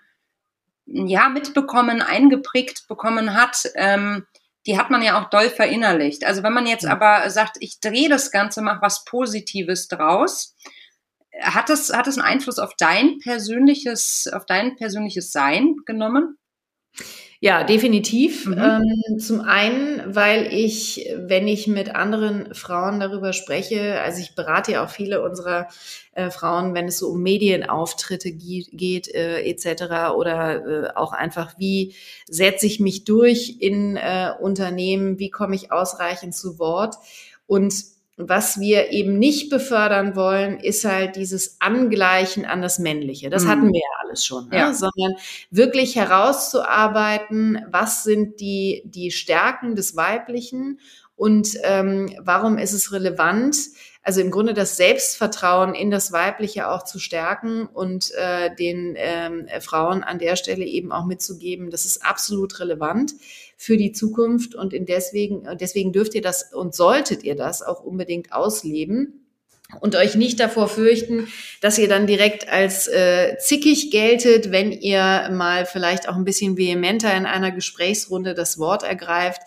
ja 0.87 1.29
mitbekommen, 1.29 2.03
eingeprägt 2.03 2.89
bekommen 2.89 3.35
hat, 3.35 3.71
ähm, 3.75 4.27
die 4.67 4.79
hat 4.79 4.91
man 4.91 5.03
ja 5.03 5.21
auch 5.21 5.31
doll 5.31 5.49
verinnerlicht. 5.49 6.25
Also 6.25 6.43
wenn 6.43 6.53
man 6.53 6.67
jetzt 6.67 6.87
aber 6.87 7.31
sagt, 7.31 7.57
ich 7.61 7.81
drehe 7.81 8.09
das 8.09 8.31
Ganze, 8.31 8.61
mach 8.61 8.83
was 8.83 9.05
Positives 9.05 9.89
draus, 9.89 10.55
hat 11.41 11.69
das, 11.69 11.93
hat 11.93 12.07
das 12.07 12.19
einen 12.19 12.27
Einfluss 12.27 12.59
auf 12.59 12.75
dein 12.77 13.19
persönliches, 13.19 14.29
auf 14.33 14.45
dein 14.47 14.77
persönliches 14.77 15.33
Sein 15.33 15.77
genommen? 15.87 16.37
Ja, 17.43 17.65
definitiv. 17.65 18.45
Mhm. 18.45 18.59
Ähm, 18.59 19.19
zum 19.19 19.41
einen, 19.41 20.15
weil 20.15 20.53
ich, 20.53 21.09
wenn 21.17 21.49
ich 21.49 21.67
mit 21.67 21.95
anderen 21.95 22.55
Frauen 22.55 23.01
darüber 23.01 23.33
spreche, 23.33 23.99
also 24.03 24.21
ich 24.21 24.35
berate 24.35 24.73
ja 24.73 24.85
auch 24.85 24.91
viele 24.91 25.23
unserer 25.23 25.69
äh, 26.13 26.29
Frauen, 26.29 26.75
wenn 26.75 26.89
es 26.89 26.99
so 26.99 27.09
um 27.09 27.23
Medienauftritte 27.23 28.31
geht 28.31 29.09
äh, 29.09 29.41
etc. 29.45 30.13
oder 30.15 30.67
äh, 30.67 30.91
auch 30.95 31.15
einfach, 31.15 31.55
wie 31.59 31.95
setze 32.29 32.67
ich 32.67 32.79
mich 32.79 33.05
durch 33.05 33.57
in 33.61 33.97
äh, 33.97 34.33
Unternehmen, 34.39 35.19
wie 35.19 35.31
komme 35.31 35.55
ich 35.55 35.73
ausreichend 35.73 36.35
zu 36.35 36.59
Wort 36.59 36.97
und 37.47 37.73
was 38.29 38.61
wir 38.61 38.91
eben 38.91 39.19
nicht 39.19 39.51
befördern 39.51 40.17
wollen, 40.17 40.59
ist 40.59 40.85
halt 40.85 41.17
dieses 41.17 41.57
Angleichen 41.61 42.45
an 42.45 42.63
das 42.63 42.79
Männliche. 42.79 43.31
Das 43.31 43.45
mhm. 43.45 43.49
hatten 43.49 43.73
wir 43.73 43.81
ja 43.81 44.07
alles 44.07 44.25
schon, 44.25 44.49
ne? 44.49 44.57
ja. 44.57 44.75
sondern 44.75 45.15
wirklich 45.51 45.97
herauszuarbeiten, 45.97 47.65
was 47.71 48.05
sind 48.05 48.41
die, 48.41 48.83
die 48.85 49.11
Stärken 49.11 49.75
des 49.75 49.97
Weiblichen 49.97 50.81
und 51.17 51.51
ähm, 51.65 52.15
warum 52.19 52.57
ist 52.57 52.73
es 52.73 52.93
relevant, 52.93 53.57
also 54.03 54.23
im 54.23 54.31
Grunde 54.31 54.55
das 54.55 54.79
Selbstvertrauen 54.79 55.75
in 55.75 55.91
das 55.91 56.13
Weibliche 56.13 56.71
auch 56.71 56.85
zu 56.85 56.99
stärken 56.99 57.67
und 57.67 58.11
äh, 58.13 58.55
den 58.55 58.95
ähm, 58.97 59.47
Frauen 59.61 60.03
an 60.03 60.19
der 60.19 60.37
Stelle 60.37 60.65
eben 60.65 60.91
auch 60.93 61.05
mitzugeben, 61.05 61.71
das 61.71 61.85
ist 61.85 62.05
absolut 62.05 62.59
relevant 62.61 63.13
für 63.61 63.77
die 63.77 63.93
Zukunft 63.93 64.55
und 64.55 64.73
in 64.73 64.87
deswegen, 64.87 65.47
deswegen 65.61 65.93
dürft 65.93 66.15
ihr 66.15 66.23
das 66.23 66.51
und 66.51 66.75
solltet 66.75 67.25
ihr 67.25 67.37
das 67.37 67.61
auch 67.61 67.85
unbedingt 67.85 68.33
ausleben 68.33 69.27
und 69.81 69.97
euch 69.97 70.15
nicht 70.15 70.41
davor 70.41 70.67
fürchten, 70.67 71.29
dass 71.61 71.77
ihr 71.77 71.87
dann 71.87 72.07
direkt 72.07 72.49
als 72.49 72.89
äh, 72.89 73.37
zickig 73.39 73.91
geltet, 73.91 74.51
wenn 74.51 74.73
ihr 74.73 75.29
mal 75.31 75.67
vielleicht 75.67 76.09
auch 76.09 76.17
ein 76.17 76.25
bisschen 76.25 76.57
vehementer 76.57 77.15
in 77.15 77.27
einer 77.27 77.51
Gesprächsrunde 77.51 78.33
das 78.33 78.59
Wort 78.59 78.83
ergreift 78.83 79.43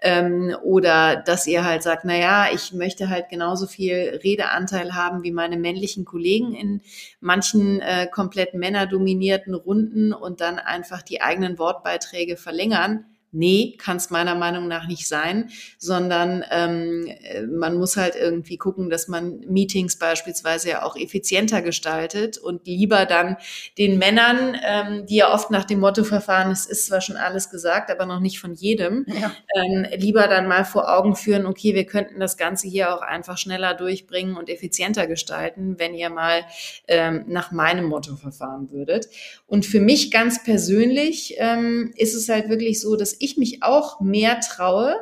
ähm, 0.00 0.54
oder 0.62 1.16
dass 1.16 1.48
ihr 1.48 1.64
halt 1.64 1.82
sagt, 1.82 2.04
na 2.04 2.16
ja, 2.16 2.46
ich 2.54 2.72
möchte 2.72 3.08
halt 3.08 3.30
genauso 3.30 3.66
viel 3.66 4.20
Redeanteil 4.22 4.94
haben 4.94 5.24
wie 5.24 5.32
meine 5.32 5.56
männlichen 5.56 6.04
Kollegen 6.04 6.54
in 6.54 6.82
manchen 7.18 7.80
äh, 7.80 8.06
komplett 8.06 8.54
männerdominierten 8.54 9.54
Runden 9.54 10.12
und 10.12 10.40
dann 10.40 10.60
einfach 10.60 11.02
die 11.02 11.20
eigenen 11.20 11.58
Wortbeiträge 11.58 12.36
verlängern 12.36 13.06
Nee, 13.32 13.76
kann 13.78 13.96
es 13.98 14.10
meiner 14.10 14.34
Meinung 14.34 14.68
nach 14.68 14.86
nicht 14.86 15.08
sein, 15.08 15.50
sondern 15.78 16.44
ähm, 16.50 17.06
äh, 17.06 17.42
man 17.42 17.76
muss 17.76 17.96
halt 17.96 18.14
irgendwie 18.16 18.56
gucken, 18.56 18.88
dass 18.88 19.08
man 19.08 19.40
Meetings 19.40 19.98
beispielsweise 19.98 20.70
ja 20.70 20.82
auch 20.84 20.96
effizienter 20.96 21.60
gestaltet 21.60 22.38
und 22.38 22.66
lieber 22.66 23.04
dann 23.04 23.36
den 23.78 23.98
Männern, 23.98 24.56
ähm, 24.64 25.06
die 25.06 25.16
ja 25.16 25.34
oft 25.34 25.50
nach 25.50 25.64
dem 25.64 25.80
Motto 25.80 26.04
verfahren, 26.04 26.50
es 26.50 26.66
ist 26.66 26.86
zwar 26.86 27.00
schon 27.00 27.16
alles 27.16 27.50
gesagt, 27.50 27.90
aber 27.90 28.06
noch 28.06 28.20
nicht 28.20 28.38
von 28.38 28.54
jedem, 28.54 29.04
ja. 29.08 29.32
ähm, 29.54 29.86
lieber 29.96 30.28
dann 30.28 30.46
mal 30.46 30.64
vor 30.64 30.94
Augen 30.96 31.16
führen, 31.16 31.46
okay, 31.46 31.74
wir 31.74 31.84
könnten 31.84 32.20
das 32.20 32.36
Ganze 32.36 32.68
hier 32.68 32.94
auch 32.94 33.02
einfach 33.02 33.38
schneller 33.38 33.74
durchbringen 33.74 34.36
und 34.36 34.48
effizienter 34.48 35.06
gestalten, 35.06 35.78
wenn 35.78 35.94
ihr 35.94 36.10
mal 36.10 36.44
ähm, 36.88 37.24
nach 37.26 37.50
meinem 37.50 37.86
Motto 37.86 38.16
verfahren 38.16 38.70
würdet. 38.70 39.08
Und 39.46 39.66
für 39.66 39.80
mich 39.80 40.10
ganz 40.10 40.42
persönlich 40.42 41.34
ähm, 41.38 41.92
ist 41.96 42.14
es 42.14 42.28
halt 42.28 42.48
wirklich 42.48 42.80
so, 42.80 42.96
dass 42.96 43.15
ich 43.20 43.36
ich 43.36 43.36
mich 43.36 43.62
auch 43.62 44.00
mehr 44.00 44.40
traue, 44.40 44.96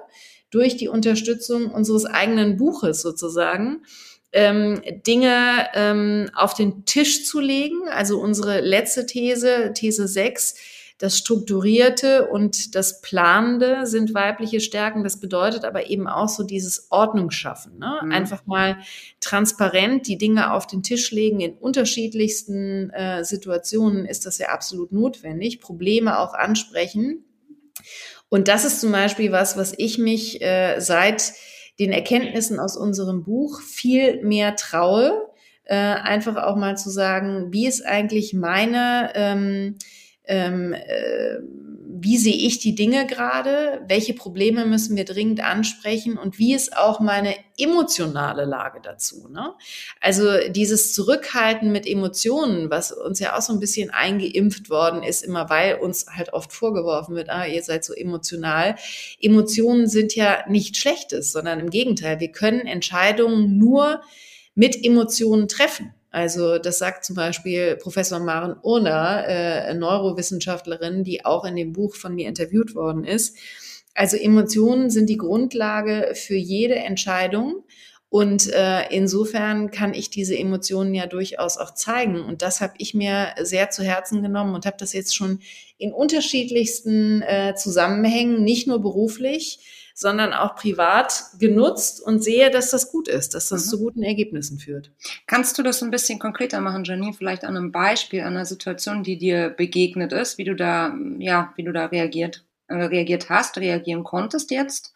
durch 0.51 0.77
die 0.77 0.89
Unterstützung 0.89 1.71
unseres 1.71 2.05
eigenen 2.05 2.57
Buches 2.57 3.03
sozusagen, 3.03 3.83
ähm, 4.33 4.83
Dinge 5.07 5.69
ähm, 5.75 6.31
auf 6.35 6.55
den 6.55 6.85
Tisch 6.85 7.25
zu 7.25 7.41
legen. 7.41 7.89
Also 7.89 8.21
unsere 8.21 8.61
letzte 8.61 9.07
These, 9.07 9.73
These 9.75 10.07
6, 10.07 10.55
das 10.99 11.19
Strukturierte 11.19 12.29
und 12.29 12.77
das 12.77 13.01
Planende 13.01 13.85
sind 13.87 14.15
weibliche 14.15 14.61
Stärken. 14.61 15.03
Das 15.03 15.19
bedeutet 15.19 15.65
aber 15.65 15.89
eben 15.91 16.07
auch 16.07 16.29
so 16.29 16.45
dieses 16.45 16.87
Ordnung 16.91 17.33
schaffen. 17.33 17.79
Ne? 17.79 18.01
Mhm. 18.03 18.13
Einfach 18.13 18.47
mal 18.47 18.79
transparent 19.21 20.07
die 20.07 20.19
Dinge 20.19 20.53
auf 20.53 20.69
den 20.69 20.85
Tisch 20.85 21.11
legen. 21.11 21.41
In 21.41 21.55
unterschiedlichsten 21.55 22.91
äh, 22.91 23.25
Situationen 23.25 24.07
ist 24.07 24.25
das 24.25 24.39
ja 24.39 24.49
absolut 24.51 24.93
notwendig. 24.93 25.61
Probleme 25.61 26.19
auch 26.19 26.33
ansprechen 26.33 27.25
und 28.29 28.49
das 28.49 28.65
ist 28.65 28.81
zum 28.81 28.93
Beispiel 28.93 29.33
was, 29.33 29.57
was 29.57 29.75
ich 29.77 29.99
mich 29.99 30.43
äh, 30.43 30.81
seit 30.81 31.33
den 31.79 31.93
Erkenntnissen 31.93 32.61
aus 32.61 32.77
unserem 32.77 33.25
Buch 33.25 33.61
viel 33.61 34.23
mehr 34.23 34.57
traue, 34.57 35.29
äh, 35.65 35.75
einfach 35.77 36.37
auch 36.37 36.57
mal 36.57 36.77
zu 36.77 36.91
sagen, 36.91 37.53
wie 37.53 37.67
ist 37.67 37.85
eigentlich 37.85 38.35
meine 38.35 39.11
ähm, 39.15 39.77
ähm, 40.25 40.73
äh, 40.73 41.39
wie 42.05 42.19
sehe 42.19 42.37
ich 42.37 42.59
die 42.59 42.75
Dinge 42.75 43.07
gerade, 43.07 43.83
welche 43.89 44.13
Probleme 44.13 44.67
müssen 44.67 44.95
wir 44.95 45.07
dringend 45.07 45.43
ansprechen 45.43 46.19
und 46.19 46.39
wie 46.39 46.55
ist 46.55 46.77
auch 46.77 47.01
meine 47.01 47.35
emotionale 47.57 48.45
Lage 48.45 48.81
dazu. 48.83 49.27
Ne? 49.29 49.55
Also 50.03 50.27
dieses 50.51 50.93
Zurückhalten 50.93 51.73
mit 51.73 51.87
Emotionen, 51.87 52.69
was 52.69 52.93
uns 52.93 53.21
ja 53.21 53.35
auch 53.37 53.41
so 53.41 53.55
ein 53.55 53.59
bisschen 53.59 53.89
eingeimpft 53.89 54.69
worden 54.69 55.03
ist, 55.03 55.25
immer 55.25 55.49
weil 55.49 55.77
uns 55.77 56.07
halt 56.15 56.35
oft 56.35 56.53
vorgeworfen 56.53 57.17
wird, 57.17 57.31
ah, 57.31 57.47
ihr 57.47 57.63
seid 57.63 57.87
so 57.87 57.95
emotional. 57.95 58.77
Emotionen 59.19 59.87
sind 59.87 60.15
ja 60.15 60.45
nicht 60.47 60.77
Schlechtes, 60.77 61.33
sondern 61.33 61.59
im 61.59 61.71
Gegenteil, 61.71 62.21
wir 62.21 62.33
können 62.33 62.67
Entscheidungen 62.67 63.57
nur 63.57 64.03
mit 64.55 64.85
Emotionen 64.85 65.49
treffen. 65.49 65.95
Also 66.15 66.59
das 66.59 66.79
sagt 66.79 67.05
zum 67.05 67.17
Beispiel 67.17 67.75
Professor 67.75 68.21
Maren 68.21 68.55
Urner, 68.63 69.25
äh, 69.27 69.75
Neurowissenschaftlerin, 69.75 71.03
die 71.03 71.25
auch 71.25 71.45
in 71.45 71.57
dem 71.57 71.73
Buch 71.73 71.97
von 71.97 72.15
mir 72.15 72.29
interviewt 72.29 72.77
worden 72.77 73.03
ist. 73.03 73.37
Also 73.95 74.17
Emotionen 74.17 74.91
sind 74.91 75.09
die 75.09 75.17
Grundlage 75.17 76.13
für 76.15 76.37
jede 76.37 76.77
Entscheidung. 76.77 77.65
Und 78.11 78.49
äh, 78.53 78.87
insofern 78.95 79.73
kann 79.73 79.93
ich 79.93 80.09
diese 80.09 80.39
Emotionen 80.39 80.95
ja 80.95 81.07
durchaus 81.07 81.59
auch 81.59 81.75
zeigen. 81.75 82.21
Und 82.21 82.43
das 82.43 82.61
habe 82.61 82.75
ich 82.79 82.95
mir 82.95 83.35
sehr 83.43 83.71
zu 83.71 83.83
Herzen 83.83 84.23
genommen 84.23 84.55
und 84.55 84.67
habe 84.67 84.77
das 84.79 84.93
jetzt 84.93 85.17
schon 85.17 85.41
in 85.79 85.93
unterschiedlichsten 85.93 87.23
äh, 87.23 87.57
Zusammenhängen, 87.57 88.45
nicht 88.45 88.69
nur 88.69 88.81
beruflich, 88.81 89.59
sondern 89.95 90.33
auch 90.33 90.57
privat 90.57 91.25
genutzt 91.39 92.03
und 92.03 92.23
sehe, 92.23 92.51
dass 92.51 92.71
das 92.71 92.91
gut 92.91 93.07
ist, 93.07 93.35
dass 93.35 93.49
das 93.49 93.67
mhm. 93.67 93.71
zu 93.71 93.79
guten 93.79 94.03
Ergebnissen 94.03 94.59
führt. 94.59 94.91
Kannst 95.27 95.57
du 95.57 95.63
das 95.63 95.83
ein 95.83 95.93
bisschen 95.93 96.19
konkreter 96.19 96.61
machen, 96.61 96.85
Janine? 96.85 97.15
Vielleicht 97.15 97.45
an 97.45 97.57
einem 97.57 97.71
Beispiel, 97.71 98.23
an 98.23 98.35
einer 98.35 98.45
Situation, 98.45 99.05
die 99.05 99.17
dir 99.17 99.51
begegnet 99.51 100.13
ist, 100.13 100.37
wie 100.37 100.45
du 100.45 100.57
da, 100.57 100.95
ja, 101.19 101.53
wie 101.57 101.63
du 101.63 101.73
da 101.73 101.87
reagiert, 101.87 102.45
äh, 102.67 102.75
reagiert 102.75 103.31
hast, 103.31 103.57
reagieren 103.57 104.03
konntest 104.03 104.51
jetzt? 104.51 104.94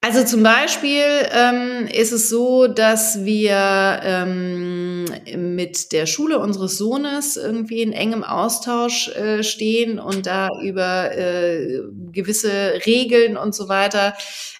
Also 0.00 0.22
zum 0.22 0.44
Beispiel 0.44 1.02
ähm, 1.32 1.88
ist 1.92 2.12
es 2.12 2.28
so, 2.28 2.68
dass 2.68 3.24
wir 3.24 4.00
ähm, 4.04 5.04
mit 5.36 5.90
der 5.90 6.06
Schule 6.06 6.38
unseres 6.38 6.78
Sohnes 6.78 7.36
irgendwie 7.36 7.82
in 7.82 7.92
engem 7.92 8.22
Austausch 8.22 9.08
äh, 9.08 9.42
stehen 9.42 9.98
und 9.98 10.26
da 10.26 10.50
über 10.62 11.16
äh, 11.16 11.80
gewisse 12.12 12.80
Regeln 12.86 13.36
und 13.36 13.56
so 13.56 13.68
weiter, 13.68 14.14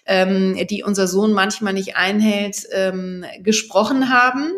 ähm, 0.05 0.57
die 0.69 0.83
unser 0.83 1.07
Sohn 1.07 1.31
manchmal 1.31 1.71
nicht 1.71 1.95
einhält, 1.95 2.67
ähm, 2.73 3.23
gesprochen 3.41 4.09
haben. 4.09 4.51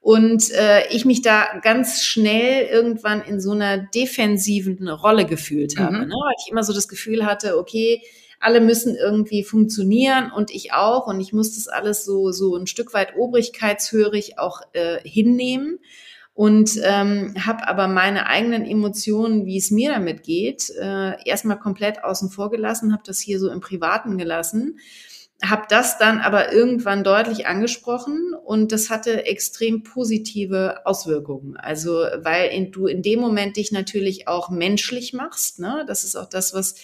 Und 0.00 0.50
äh, 0.50 0.88
ich 0.88 1.04
mich 1.04 1.22
da 1.22 1.46
ganz 1.62 2.02
schnell 2.02 2.66
irgendwann 2.66 3.22
in 3.22 3.40
so 3.40 3.52
einer 3.52 3.78
defensiven 3.78 4.88
Rolle 4.88 5.26
gefühlt 5.26 5.78
habe, 5.78 5.94
mhm. 5.94 6.08
ne? 6.08 6.14
weil 6.14 6.34
ich 6.44 6.50
immer 6.50 6.64
so 6.64 6.74
das 6.74 6.88
Gefühl 6.88 7.24
hatte, 7.24 7.56
okay, 7.56 8.02
alle 8.44 8.60
müssen 8.60 8.94
irgendwie 8.94 9.42
funktionieren 9.42 10.30
und 10.30 10.50
ich 10.50 10.72
auch 10.72 11.06
und 11.06 11.20
ich 11.20 11.32
muss 11.32 11.56
das 11.56 11.66
alles 11.66 12.04
so 12.04 12.30
so 12.30 12.54
ein 12.56 12.66
Stück 12.66 12.92
weit 12.92 13.16
obrigkeitshörig 13.16 14.38
auch 14.38 14.60
äh, 14.74 14.98
hinnehmen 15.02 15.78
und 16.34 16.78
ähm, 16.82 17.34
habe 17.46 17.66
aber 17.68 17.86
meine 17.86 18.26
eigenen 18.26 18.66
Emotionen, 18.66 19.46
wie 19.46 19.56
es 19.56 19.70
mir 19.70 19.92
damit 19.92 20.24
geht, 20.24 20.68
äh, 20.78 21.12
erstmal 21.24 21.58
komplett 21.58 22.02
außen 22.02 22.28
vor 22.28 22.50
gelassen, 22.50 22.92
habe 22.92 23.04
das 23.06 23.20
hier 23.20 23.38
so 23.38 23.50
im 23.50 23.60
Privaten 23.60 24.18
gelassen, 24.18 24.80
habe 25.42 25.62
das 25.68 25.96
dann 25.98 26.18
aber 26.18 26.52
irgendwann 26.52 27.04
deutlich 27.04 27.46
angesprochen 27.46 28.34
und 28.44 28.72
das 28.72 28.90
hatte 28.90 29.26
extrem 29.26 29.84
positive 29.84 30.84
Auswirkungen. 30.84 31.56
Also 31.56 32.04
weil 32.18 32.50
in, 32.50 32.72
du 32.72 32.86
in 32.86 33.02
dem 33.02 33.20
Moment 33.20 33.56
dich 33.56 33.70
natürlich 33.70 34.26
auch 34.26 34.50
menschlich 34.50 35.12
machst, 35.12 35.60
ne? 35.60 35.84
Das 35.86 36.04
ist 36.04 36.16
auch 36.16 36.28
das, 36.28 36.52
was 36.52 36.74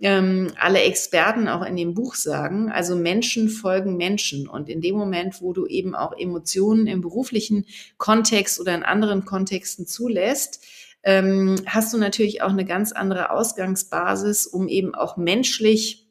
ähm, 0.00 0.52
alle 0.58 0.80
Experten 0.80 1.48
auch 1.48 1.64
in 1.64 1.76
dem 1.76 1.94
Buch 1.94 2.14
sagen, 2.14 2.70
also 2.70 2.94
Menschen 2.96 3.48
folgen 3.48 3.96
Menschen. 3.96 4.48
Und 4.48 4.68
in 4.68 4.80
dem 4.80 4.96
Moment, 4.96 5.40
wo 5.42 5.52
du 5.52 5.66
eben 5.66 5.94
auch 5.94 6.16
Emotionen 6.16 6.86
im 6.86 7.00
beruflichen 7.00 7.66
Kontext 7.96 8.60
oder 8.60 8.74
in 8.74 8.82
anderen 8.82 9.24
Kontexten 9.24 9.86
zulässt, 9.86 10.64
ähm, 11.02 11.56
hast 11.66 11.92
du 11.92 11.98
natürlich 11.98 12.42
auch 12.42 12.50
eine 12.50 12.64
ganz 12.64 12.92
andere 12.92 13.30
Ausgangsbasis, 13.30 14.46
um 14.46 14.68
eben 14.68 14.94
auch 14.94 15.16
menschlich 15.16 16.08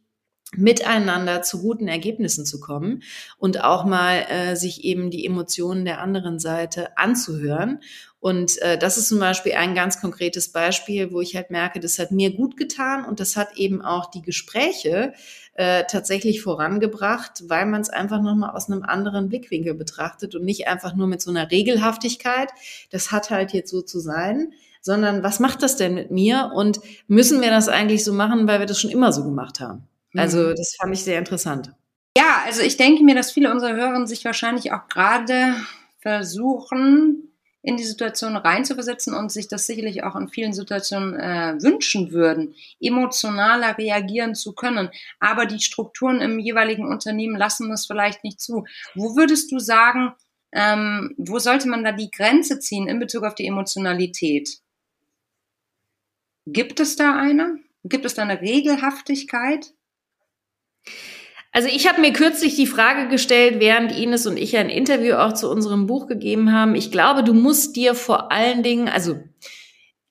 miteinander 0.56 1.42
zu 1.42 1.62
guten 1.62 1.90
Ergebnissen 1.90 2.46
zu 2.46 2.60
kommen 2.60 3.04
und 3.38 3.64
auch 3.64 3.84
mal 3.84 4.26
äh, 4.30 4.56
sich 4.56 4.86
eben 4.86 5.12
die 5.12 5.26
Emotionen 5.26 5.84
der 5.84 6.00
anderen 6.00 6.40
Seite 6.40 6.98
anzuhören. 6.98 7.82
Und 8.20 8.60
äh, 8.64 8.78
das 8.78 8.98
ist 8.98 9.10
zum 9.10 9.20
Beispiel 9.20 9.54
ein 9.54 9.76
ganz 9.76 10.02
konkretes 10.02 10.52
Beispiel, 10.52 11.12
wo 11.12 11.22
ich 11.22 11.36
halt 11.36 11.52
merke, 11.52 11.80
das 11.80 12.00
hat 12.00 12.12
mir 12.12 12.36
gut 12.36 12.58
getan 12.58 13.06
und 13.06 13.20
das 13.20 13.38
hat 13.38 13.58
eben 13.58 13.84
auch 13.84 14.10
die 14.10 14.24
Gespräche 14.24 15.14
äh, 15.54 15.84
tatsächlich 15.88 16.42
vorangebracht, 16.42 17.44
weil 17.48 17.68
man 17.68 17.82
es 17.82 17.90
einfach 17.90 18.22
nochmal 18.22 18.56
aus 18.56 18.70
einem 18.70 18.84
anderen 18.84 19.30
Blickwinkel 19.30 19.76
betrachtet 19.76 20.34
und 20.36 20.44
nicht 20.46 20.68
einfach 20.68 20.96
nur 20.96 21.08
mit 21.08 21.22
so 21.22 21.30
einer 21.30 21.52
Regelhaftigkeit, 21.52 22.50
das 22.90 23.12
hat 23.12 23.30
halt 23.30 23.54
jetzt 23.54 23.70
so 23.70 23.82
zu 23.82 24.00
sein, 24.00 24.54
sondern 24.82 25.22
was 25.22 25.40
macht 25.40 25.62
das 25.62 25.76
denn 25.76 25.94
mit 25.94 26.12
mir 26.12 26.52
und 26.56 26.80
müssen 27.08 27.42
wir 27.42 27.50
das 27.52 27.70
eigentlich 27.70 28.04
so 28.04 28.14
machen, 28.14 28.48
weil 28.48 28.60
wir 28.60 28.66
das 28.66 28.80
schon 28.80 28.92
immer 28.92 29.12
so 29.14 29.24
gemacht 29.24 29.60
haben? 29.60 29.88
Also 30.16 30.40
mhm. 30.40 30.56
das 30.56 30.76
fand 30.80 30.94
ich 30.94 31.04
sehr 31.04 31.20
interessant. 31.20 31.74
Ja, 32.18 32.42
also 32.46 32.62
ich 32.64 32.78
denke 32.78 33.04
mir, 33.04 33.14
dass 33.14 33.32
viele 33.32 33.52
unserer 33.52 33.76
Hörer 33.76 34.08
sich 34.08 34.26
wahrscheinlich 34.26 34.72
auch 34.72 34.88
gerade 34.88 35.54
versuchen, 36.00 37.27
in 37.68 37.76
die 37.76 37.84
Situation 37.84 38.38
reinzuversetzen 38.38 39.14
und 39.14 39.30
sich 39.30 39.50
das 39.50 39.68
sicherlich 39.68 40.02
auch 40.02 40.16
in 40.16 40.30
vielen 40.30 40.54
Situationen 40.54 41.20
äh, 41.20 41.62
wünschen 41.62 42.14
würden, 42.14 42.56
emotionaler 42.80 43.78
reagieren 43.78 44.36
zu 44.36 44.54
können. 44.54 44.90
Aber 45.20 45.46
die 45.46 45.60
Strukturen 45.60 46.22
im 46.22 46.40
jeweiligen 46.40 46.88
Unternehmen 46.88 47.36
lassen 47.36 47.70
das 47.70 47.86
vielleicht 47.86 48.24
nicht 48.24 48.40
zu. 48.40 48.64
Wo 48.96 49.18
würdest 49.18 49.52
du 49.52 49.60
sagen, 49.60 50.14
ähm, 50.54 51.14
wo 51.18 51.40
sollte 51.40 51.68
man 51.68 51.84
da 51.84 51.92
die 51.92 52.10
Grenze 52.10 52.58
ziehen 52.60 52.88
in 52.88 53.00
Bezug 53.00 53.26
auf 53.26 53.36
die 53.36 53.48
Emotionalität? 53.48 54.62
Gibt 56.46 56.80
es 56.80 56.96
da 56.96 57.18
eine? 57.18 57.60
Gibt 57.84 58.06
es 58.06 58.14
da 58.14 58.22
eine 58.22 58.40
Regelhaftigkeit? 58.40 59.74
Also 61.58 61.70
ich 61.70 61.90
habe 61.90 62.02
mir 62.02 62.14
kürzlich 62.14 62.54
die 62.54 62.68
Frage 62.68 63.08
gestellt, 63.08 63.56
während 63.60 63.92
Ines 63.92 64.28
und 64.28 64.38
ich 64.38 64.56
ein 64.58 64.70
Interview 64.70 65.16
auch 65.16 65.34
zu 65.34 65.50
unserem 65.50 65.88
Buch 65.88 66.06
gegeben 66.06 66.54
haben. 66.54 66.76
Ich 66.76 66.92
glaube, 66.92 67.24
du 67.24 67.34
musst 67.34 67.76
dir 67.76 67.96
vor 67.96 68.32
allen 68.32 68.62
Dingen, 68.62 68.88
also 68.88 69.18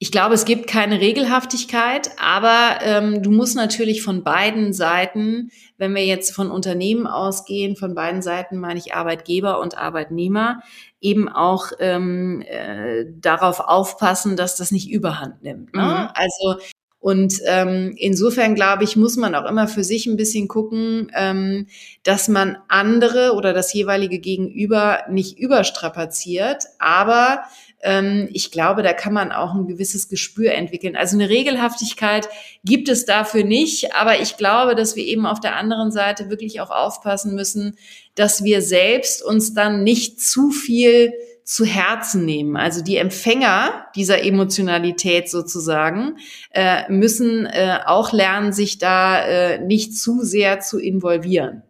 ich 0.01 0.11
glaube, 0.11 0.35
es 0.35 0.45
gibt 0.45 0.67
keine 0.67 1.01
Regelhaftigkeit, 1.01 2.11
aber 2.19 2.81
ähm, 2.83 3.23
du 3.23 3.31
musst 3.31 3.55
natürlich 3.55 4.03
von 4.03 4.25
beiden 4.25 4.73
Seiten, 4.73 5.53
wenn 5.79 5.95
wir 5.95 6.05
jetzt 6.05 6.35
von 6.35 6.51
Unternehmen 6.51 7.07
ausgehen, 7.07 7.77
von 7.77 7.95
beiden 7.95 8.23
Seiten 8.23 8.59
meine 8.59 8.81
ich 8.81 8.95
Arbeitgeber 8.95 9.61
und 9.61 9.79
Arbeitnehmer, 9.79 10.63
eben 11.01 11.29
auch 11.29 11.71
ähm, 11.79 12.43
äh, 12.43 13.05
darauf 13.21 13.61
aufpassen, 13.61 14.37
dass 14.37 14.57
das 14.57 14.73
nicht 14.73 14.91
überhand 14.91 15.45
nimmt. 15.45 15.73
Ne? 15.75 15.83
Mhm. 15.83 16.09
Also 16.13 16.61
und 17.07 17.41
ähm, 17.47 17.95
insofern 17.97 18.57
glaube 18.57 18.83
ich, 18.83 18.97
muss 18.97 19.17
man 19.17 19.37
auch 19.37 19.49
immer 19.49 19.69
für 19.69 19.85
sich 19.85 20.07
ein 20.07 20.17
bisschen 20.17 20.49
gucken, 20.49 21.13
ähm, 21.15 21.69
dass 22.03 22.27
man 22.27 22.59
andere 22.67 23.35
oder 23.35 23.53
das 23.53 23.73
jeweilige 23.73 24.19
Gegenüber 24.19 25.05
nicht 25.09 25.39
überstrapaziert. 25.39 26.65
Aber 26.81 27.45
ähm, 27.81 28.29
ich 28.33 28.51
glaube, 28.51 28.83
da 28.83 28.93
kann 28.93 29.13
man 29.13 29.31
auch 29.31 29.55
ein 29.55 29.69
gewisses 29.69 30.09
Gespür 30.09 30.51
entwickeln. 30.51 30.97
Also 30.97 31.17
eine 31.17 31.29
Regelhaftigkeit 31.29 32.29
gibt 32.65 32.89
es 32.89 33.05
dafür 33.05 33.45
nicht. 33.45 33.95
Aber 33.95 34.21
ich 34.21 34.37
glaube, 34.37 34.75
dass 34.75 34.97
wir 34.97 35.05
eben 35.05 35.27
auf 35.27 35.39
der 35.39 35.55
anderen 35.55 35.93
Seite 35.93 36.29
wirklich 36.29 36.61
auch 36.61 36.71
aufpassen 36.71 37.37
müssen, 37.37 37.79
dass 38.17 38.43
wir 38.43 38.63
selbst 38.63 39.23
uns 39.23 39.55
dann 39.55 39.85
nicht 39.85 40.21
zu 40.21 40.51
viel 40.51 41.13
zu 41.47 41.65
Herzen 41.65 42.25
nehmen. 42.25 42.57
Also 42.57 42.83
die 42.83 42.97
Empfänger 42.97 43.87
dieser 43.95 44.25
Emotionalität 44.25 45.31
sozusagen 45.31 46.19
äh, 46.51 46.91
müssen 46.91 47.47
äh, 47.47 47.79
auch 47.87 48.13
lernen, 48.13 48.53
sich 48.53 48.79
da 48.79 49.25
äh, 49.25 49.61
nicht 49.61 49.97
zu 49.97 50.25
sehr 50.25 50.59
zu 50.59 50.81
involvieren. 50.81 51.63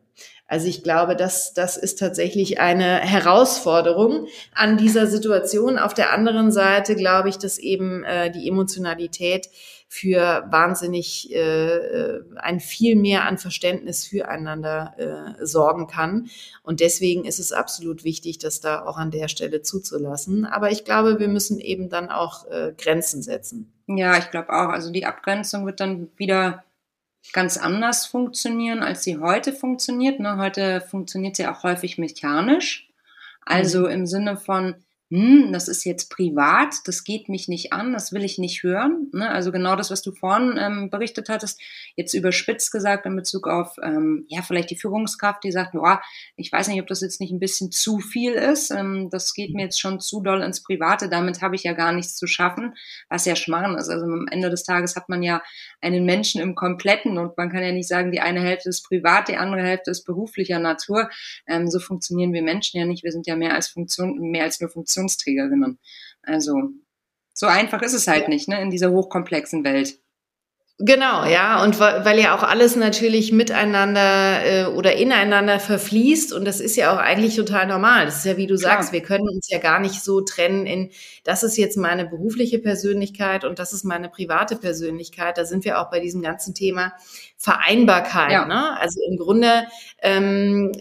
Also 0.49 0.67
ich 0.69 0.83
glaube, 0.83 1.15
das, 1.15 1.53
das 1.53 1.77
ist 1.77 1.99
tatsächlich 1.99 2.59
eine 2.59 3.01
Herausforderung 3.01 4.29
an 4.55 4.79
dieser 4.79 5.09
Situation. 5.09 5.77
Auf 5.77 5.93
der 5.93 6.11
anderen 6.13 6.53
Seite 6.53 6.97
glaube 6.97 7.29
ich, 7.29 7.37
dass 7.37 7.59
eben 7.59 8.03
äh, 8.05 8.31
die 8.31 8.49
Emotionalität 8.49 9.51
für 9.89 10.47
wahnsinnig 10.51 11.33
äh, 11.33 11.77
äh, 11.77 12.25
ein 12.37 12.61
viel 12.61 12.97
mehr 12.97 13.25
an 13.25 13.39
Verständnis 13.39 14.05
füreinander 14.05 15.37
äh, 15.39 15.47
sorgen 15.47 15.87
kann. 15.87 16.29
Und 16.63 16.81
deswegen 16.81 17.25
ist 17.25 17.39
es 17.39 17.53
absolut 17.53 18.03
wichtig, 18.05 18.39
das 18.39 18.61
da 18.61 18.85
auch 18.85 18.97
an 18.97 19.11
der 19.11 19.29
Stelle 19.29 19.63
zuzulassen. 19.63 20.45
Aber 20.45 20.71
ich 20.71 20.85
glaube, 20.85 21.21
wir 21.21 21.29
müssen 21.29 21.61
eben 21.61 21.89
dann 21.89 22.11
auch 22.11 22.47
äh, 22.49 22.73
Grenzen 22.77 23.23
setzen. 23.23 23.73
Ja, 23.87 24.19
ich 24.19 24.31
glaube 24.31 24.51
auch. 24.51 24.71
Also 24.71 24.91
die 24.91 25.07
Abgrenzung 25.07 25.67
wird 25.67 25.81
dann 25.81 26.09
wieder 26.17 26.65
ganz 27.33 27.57
anders 27.57 28.07
funktionieren, 28.07 28.83
als 28.83 29.05
sie 29.05 29.19
heute 29.19 29.53
funktioniert. 29.53 30.21
Ne? 30.21 30.37
Heute 30.37 30.81
funktioniert 30.81 31.37
sie 31.37 31.47
auch 31.47 31.63
häufig 31.63 31.99
mechanisch. 31.99 32.89
Also 33.45 33.81
mhm. 33.83 33.91
im 33.91 34.07
Sinne 34.07 34.37
von, 34.37 34.75
hm, 35.09 35.53
das 35.53 35.69
ist 35.69 35.85
jetzt 35.85 36.11
privat, 36.11 36.75
das 36.85 37.05
geht 37.05 37.29
mich 37.29 37.47
nicht 37.47 37.73
an, 37.73 37.93
das 37.93 38.13
will 38.13 38.25
ich 38.25 38.39
nicht 38.39 38.65
hören. 38.65 39.09
Ne? 39.13 39.31
Also 39.31 39.53
genau 39.53 39.77
das, 39.77 39.93
was 39.93 40.03
du 40.03 40.11
vorhin 40.11 40.57
ähm, 40.59 40.91
berichtet 40.91 41.29
hattest, 41.29 41.61
jetzt 41.95 42.13
überspitzt 42.13 42.73
gesagt 42.73 43.07
in 43.07 43.15
Bezug 43.15 43.47
auf, 43.47 43.77
ähm, 43.85 44.27
ja, 44.27 44.43
vielleicht 44.43 44.69
die 44.71 44.77
Führungskraft, 44.77 45.45
die 45.45 45.53
sagt, 45.53 45.75
boah, 45.75 46.03
ich 46.35 46.51
weiß 46.51 46.67
nicht, 46.67 46.81
ob 46.81 46.89
das 46.89 47.03
jetzt 47.03 47.21
nicht 47.21 47.31
ein 47.31 47.39
bisschen 47.39 47.71
zu 47.71 48.01
viel 48.01 48.33
ist, 48.33 48.73
ähm, 48.73 49.09
das 49.09 49.33
geht 49.33 49.55
mir 49.55 49.63
jetzt 49.63 49.81
schon 49.81 50.01
zu 50.01 50.23
doll 50.23 50.43
ins 50.43 50.65
Private, 50.65 51.09
damit 51.09 51.41
habe 51.41 51.55
ich 51.55 51.63
ja 51.63 51.73
gar 51.73 51.93
nichts 51.93 52.17
zu 52.17 52.27
schaffen, 52.27 52.75
was 53.09 53.27
ja 53.27 53.37
Schmarrn 53.37 53.77
ist. 53.77 53.89
Also 53.89 54.07
am 54.07 54.27
Ende 54.29 54.51
des 54.51 54.65
Tages 54.65 54.97
hat 54.97 55.09
man 55.09 55.23
ja 55.23 55.41
einen 55.81 56.05
Menschen 56.05 56.41
im 56.41 56.57
Kompletten 56.57 57.17
und 57.17 57.37
man 57.37 57.49
kann 57.49 57.63
ja 57.63 57.71
nicht 57.71 57.87
sagen, 57.87 58.11
die 58.11 58.21
eine 58.21 58.41
Hälfte 58.41 58.71
ist 58.71 58.83
privat, 58.83 59.29
die 59.29 59.37
andere 59.37 59.63
Hälfte 59.63 59.93
ist 59.93 60.03
beruflicher 60.03 60.59
Natur. 60.59 61.11
Ähm, 61.47 61.71
so 61.71 61.79
funktionieren 61.79 62.33
wir 62.33 62.43
Menschen 62.43 62.81
ja 62.81 62.87
nicht, 62.87 63.05
wir 63.05 63.13
sind 63.13 63.29
ja 63.29 63.37
mehr 63.37 63.55
als 63.55 63.69
Funktion, 63.69 64.19
mehr 64.19 64.43
als 64.43 64.61
nur 64.61 64.69
Funktion 64.69 64.96
Funktionsträgerinnen. 64.97 65.79
Also 66.23 66.55
so 67.35 67.47
einfach 67.47 67.83
ist 67.83 67.93
es 67.93 68.09
halt 68.09 68.29
nicht, 68.29 68.49
ne, 68.49 68.61
in 68.61 68.71
dieser 68.71 68.91
hochkomplexen 68.91 69.65
Welt. 69.65 69.99
Genau, 70.79 71.25
ja, 71.25 71.65
und 71.65 71.81
weil 71.81 72.19
ja 72.19 72.37
auch 72.37 72.43
alles 72.43 72.77
natürlich 72.77 73.33
miteinander 73.33 74.45
äh, 74.45 74.67
oder 74.67 74.95
ineinander 74.95 75.59
verfließt 75.59 76.35
und 76.35 76.45
das 76.45 76.61
ist 76.61 76.77
ja 76.77 76.93
auch 76.93 76.99
eigentlich 76.99 77.35
total 77.35 77.67
normal. 77.67 78.05
Das 78.05 78.19
ist 78.19 78.27
ja, 78.27 78.37
wie 78.37 78.47
du 78.47 78.57
Klar. 78.57 78.73
sagst, 78.73 78.93
wir 78.93 79.01
können 79.01 79.27
uns 79.27 79.49
ja 79.49 79.59
gar 79.59 79.81
nicht 79.81 80.05
so 80.05 80.21
trennen 80.21 80.67
in, 80.67 80.91
das 81.25 81.43
ist 81.43 81.57
jetzt 81.57 81.79
meine 81.79 82.05
berufliche 82.05 82.59
Persönlichkeit 82.59 83.47
und 83.47 83.59
das 83.59 83.73
ist 83.73 83.85
meine 83.85 84.11
private 84.11 84.57
Persönlichkeit. 84.57 85.39
Da 85.39 85.47
sind 85.47 85.65
wir 85.65 85.81
auch 85.81 85.89
bei 85.89 85.99
diesem 86.01 86.21
ganzen 86.21 86.53
Thema 86.53 86.93
Vereinbarkeit. 87.39 88.33
Ja. 88.33 88.45
Ne? 88.45 88.79
Also 88.79 89.01
im 89.11 89.17
Grunde 89.17 89.67
ähm, 90.03 90.73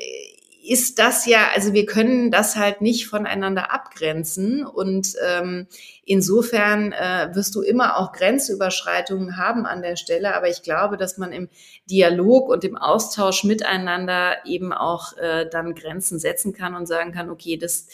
ist 0.67 0.99
das 0.99 1.25
ja, 1.25 1.49
also 1.53 1.73
wir 1.73 1.85
können 1.85 2.31
das 2.31 2.55
halt 2.55 2.81
nicht 2.81 3.07
voneinander 3.07 3.71
abgrenzen. 3.71 4.65
Und 4.65 5.13
ähm, 5.25 5.67
insofern 6.05 6.91
äh, 6.91 7.29
wirst 7.33 7.55
du 7.55 7.61
immer 7.61 7.97
auch 7.97 8.11
Grenzüberschreitungen 8.11 9.37
haben 9.37 9.65
an 9.65 9.81
der 9.81 9.95
Stelle, 9.95 10.35
aber 10.35 10.49
ich 10.49 10.63
glaube, 10.63 10.97
dass 10.97 11.17
man 11.17 11.31
im 11.31 11.49
Dialog 11.89 12.49
und 12.49 12.63
im 12.63 12.77
Austausch 12.77 13.43
miteinander 13.43 14.37
eben 14.45 14.73
auch 14.73 15.15
äh, 15.17 15.47
dann 15.49 15.75
Grenzen 15.75 16.19
setzen 16.19 16.53
kann 16.53 16.75
und 16.75 16.87
sagen 16.87 17.11
kann, 17.11 17.29
okay, 17.29 17.57
das 17.57 17.87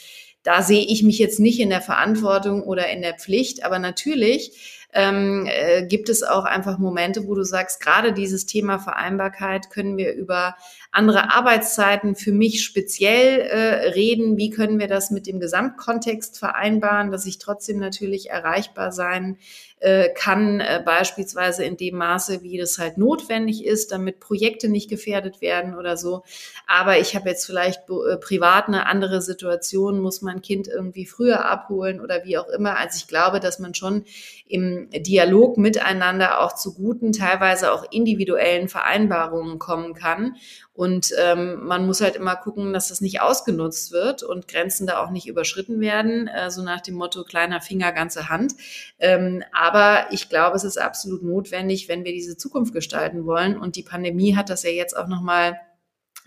da 0.43 0.63
sehe 0.63 0.83
ich 0.83 1.03
mich 1.03 1.19
jetzt 1.19 1.39
nicht 1.39 1.59
in 1.59 1.69
der 1.69 1.81
Verantwortung 1.81 2.63
oder 2.63 2.89
in 2.89 3.03
der 3.03 3.13
Pflicht, 3.13 3.63
aber 3.63 3.77
natürlich 3.77 4.87
ähm, 4.93 5.47
äh, 5.47 5.85
gibt 5.85 6.09
es 6.09 6.23
auch 6.23 6.45
einfach 6.45 6.77
Momente, 6.77 7.27
wo 7.27 7.35
du 7.35 7.43
sagst, 7.43 7.79
gerade 7.79 8.11
dieses 8.13 8.45
Thema 8.45 8.79
Vereinbarkeit 8.79 9.69
können 9.69 9.97
wir 9.97 10.13
über 10.13 10.55
andere 10.91 11.33
Arbeitszeiten 11.33 12.15
für 12.15 12.33
mich 12.33 12.63
speziell 12.63 13.39
äh, 13.39 13.89
reden. 13.91 14.37
Wie 14.37 14.49
können 14.49 14.77
wir 14.77 14.87
das 14.87 15.09
mit 15.09 15.25
dem 15.25 15.39
Gesamtkontext 15.39 16.37
vereinbaren, 16.37 17.11
dass 17.11 17.25
ich 17.25 17.39
trotzdem 17.39 17.79
natürlich 17.79 18.29
erreichbar 18.29 18.91
sein 18.91 19.37
äh, 19.81 20.09
kann, 20.13 20.59
äh, 20.59 20.79
beispielsweise 20.85 21.63
in 21.63 21.75
dem 21.75 21.97
Maße, 21.97 22.43
wie 22.43 22.57
das 22.57 22.77
halt 22.77 22.99
notwendig 22.99 23.65
ist, 23.65 23.91
damit 23.91 24.19
Projekte 24.19 24.69
nicht 24.69 24.91
gefährdet 24.91 25.41
werden 25.41 25.75
oder 25.75 25.97
so. 25.97 26.23
Aber 26.67 26.99
ich 26.99 27.15
habe 27.15 27.29
jetzt 27.29 27.47
vielleicht 27.47 27.89
äh, 27.89 28.17
privat 28.17 28.67
eine 28.67 28.85
andere 28.85 29.23
Situation, 29.23 29.99
muss 29.99 30.21
mein 30.21 30.43
Kind 30.43 30.67
irgendwie 30.67 31.07
früher 31.07 31.45
abholen 31.45 31.99
oder 31.99 32.25
wie 32.25 32.37
auch 32.37 32.47
immer. 32.49 32.77
Also 32.77 32.97
ich 32.97 33.07
glaube, 33.07 33.39
dass 33.39 33.57
man 33.57 33.73
schon 33.73 34.05
im 34.47 34.87
Dialog 34.91 35.57
miteinander 35.57 36.41
auch 36.41 36.53
zu 36.53 36.75
guten, 36.75 37.11
teilweise 37.11 37.71
auch 37.71 37.83
individuellen 37.91 38.67
Vereinbarungen 38.67 39.57
kommen 39.57 39.95
kann. 39.95 40.35
Und 40.73 41.11
ähm, 41.19 41.65
man 41.65 41.85
muss 41.85 41.99
halt 41.99 42.15
immer 42.15 42.35
gucken, 42.37 42.71
dass 42.71 42.87
das 42.87 43.01
nicht 43.01 43.21
ausgenutzt 43.21 43.91
wird 43.91 44.23
und 44.23 44.47
Grenzen 44.47 44.87
da 44.87 45.03
auch 45.03 45.11
nicht 45.11 45.27
überschritten 45.27 45.81
werden, 45.81 46.27
äh, 46.27 46.49
so 46.49 46.63
nach 46.63 46.79
dem 46.79 46.95
Motto 46.95 47.23
kleiner 47.23 47.59
Finger, 47.59 47.91
ganze 47.91 48.29
Hand. 48.29 48.53
Ähm, 48.97 49.43
aber 49.51 50.07
ich 50.11 50.29
glaube, 50.29 50.55
es 50.55 50.63
ist 50.63 50.77
absolut 50.77 51.23
notwendig, 51.23 51.89
wenn 51.89 52.05
wir 52.05 52.13
diese 52.13 52.37
Zukunft 52.37 52.73
gestalten 52.73 53.25
wollen. 53.25 53.57
Und 53.57 53.75
die 53.75 53.83
Pandemie 53.83 54.35
hat 54.35 54.49
das 54.49 54.63
ja 54.63 54.69
jetzt 54.69 54.95
auch 54.95 55.07
nochmal 55.07 55.59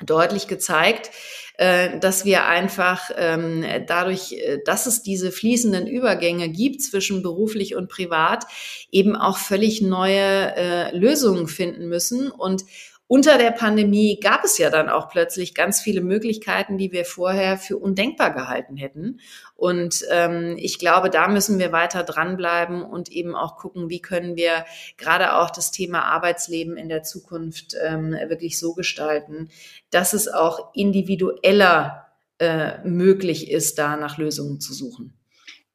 deutlich 0.05 0.47
gezeigt, 0.49 1.11
äh, 1.57 1.99
dass 2.01 2.25
wir 2.25 2.47
einfach 2.47 3.11
ähm, 3.17 3.65
dadurch, 3.87 4.33
äh, 4.33 4.59
dass 4.65 4.87
es 4.87 5.03
diese 5.03 5.31
fließenden 5.31 5.87
Übergänge 5.87 6.49
gibt 6.49 6.83
zwischen 6.83 7.23
beruflich 7.23 7.77
und 7.77 7.89
privat, 7.89 8.45
eben 8.91 9.15
auch 9.17 9.39
völlig 9.39 9.81
neue 9.81 10.57
äh, 10.57 10.97
Lösungen 10.97 11.47
finden 11.47 11.89
müssen 11.89 12.31
und 12.31 12.65
unter 13.07 13.37
der 13.37 13.51
Pandemie 13.51 14.19
gab 14.19 14.45
es 14.45 14.57
ja 14.57 14.71
dann 14.71 14.89
auch 14.89 15.11
plötzlich 15.11 15.55
ganz 15.55 15.81
viele 15.81 16.01
Möglichkeiten, 16.01 16.79
die 16.79 16.91
wir 16.91 17.05
vorher 17.05 17.59
für 17.59 17.77
undenkbar 17.77 18.33
gehalten 18.33 18.77
hätten. 18.77 19.21
Und 19.57 20.05
ähm, 20.11 20.57
ich 20.59 20.79
glaube, 20.79 21.11
da 21.11 21.29
müssen 21.29 21.59
wir 21.59 21.71
weiter 21.71 22.03
dranbleiben 22.03 22.83
und 22.83 23.11
eben 23.13 23.35
auch 23.35 23.57
gucken, 23.57 23.91
wie 23.91 24.01
können 24.01 24.37
wir 24.37 24.65
gerade 24.97 25.37
auch 25.37 25.51
das 25.51 25.71
Thema 25.71 26.05
Arbeitsleben 26.05 26.79
in 26.79 26.89
der 26.89 27.03
Zukunft 27.03 27.77
ähm, 27.83 28.13
wirklich 28.29 28.59
so 28.59 28.73
gestalten, 28.73 29.51
dass 29.91 30.15
es 30.15 30.27
auch 30.27 30.75
individueller 30.75 32.07
äh, 32.39 32.79
möglich 32.85 33.51
ist, 33.51 33.79
da 33.79 33.97
nach 33.97 34.17
Lösungen 34.17 34.61
zu 34.61 34.73
suchen. 34.73 35.13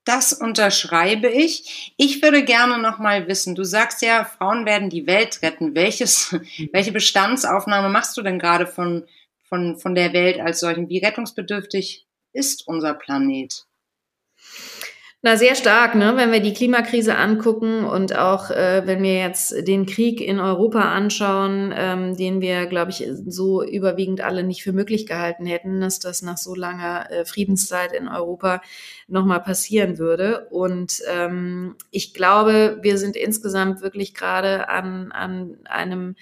Das 0.06 0.34
unterschreibe 0.34 1.28
ich. 1.28 1.93
Ich 1.97 2.22
würde 2.22 2.43
gerne 2.43 2.80
noch 2.80 3.00
mal 3.00 3.28
wissen, 3.28 3.56
du 3.56 3.64
sagst 3.64 4.02
ja, 4.02 4.26
Frauen 4.26 4.66
werden 4.66 4.89
die 4.89 5.06
Welt 5.06 5.41
retten. 5.41 5.76
Welches, 5.76 6.36
welche 6.72 6.91
Bestandsaufnahme 6.91 7.89
machst 7.89 8.18
du 8.18 8.22
denn 8.22 8.39
gerade 8.39 8.66
von, 8.66 9.06
von, 9.47 9.78
von 9.78 9.95
der 9.95 10.14
Welt 10.14 10.39
als 10.39 10.62
solchen? 10.62 10.89
Wie 10.89 11.00
rettungsbedürftig 11.00 12.08
ist 12.34 12.68
unser 12.68 12.93
Planet? 12.93 13.66
Na, 15.22 15.36
sehr 15.36 15.55
stark, 15.55 15.95
ne? 15.95 16.15
wenn 16.15 16.32
wir 16.32 16.39
die 16.39 16.53
Klimakrise 16.53 17.17
angucken 17.17 17.84
und 17.84 18.17
auch 18.17 18.51
äh, 18.51 18.84
wenn 18.86 19.03
wir 19.03 19.15
jetzt 19.15 19.67
den 19.67 19.86
Krieg 19.86 20.22
in 20.22 20.39
Europa 20.39 20.80
anschauen, 20.80 21.74
ähm, 21.76 22.15
den 22.15 22.39
wir, 22.39 22.67
glaube 22.67 22.91
ich, 22.91 23.05
so 23.28 23.61
überwiegend 23.61 24.22
alle 24.22 24.43
nicht 24.43 24.63
für 24.63 24.72
möglich 24.72 25.07
gehalten 25.07 25.45
hätten, 25.45 25.82
dass 25.82 25.99
das 25.99 26.22
nach 26.22 26.38
so 26.38 26.55
langer 26.55 27.11
äh, 27.11 27.26
Friedenszeit 27.26 27.91
in 27.91 28.07
Europa 28.07 28.61
nochmal 29.09 29.41
passieren 29.41 29.97
würde. 29.97 30.47
Und 30.51 31.01
ähm, 31.09 31.76
ich 31.91 32.13
glaube, 32.13 32.80
wir 32.82 32.97
sind 32.97 33.17
insgesamt 33.17 33.82
wirklich 33.82 34.13
gerade 34.13 34.70
an, 34.70 35.11
an 35.11 35.57
einem 35.65 36.15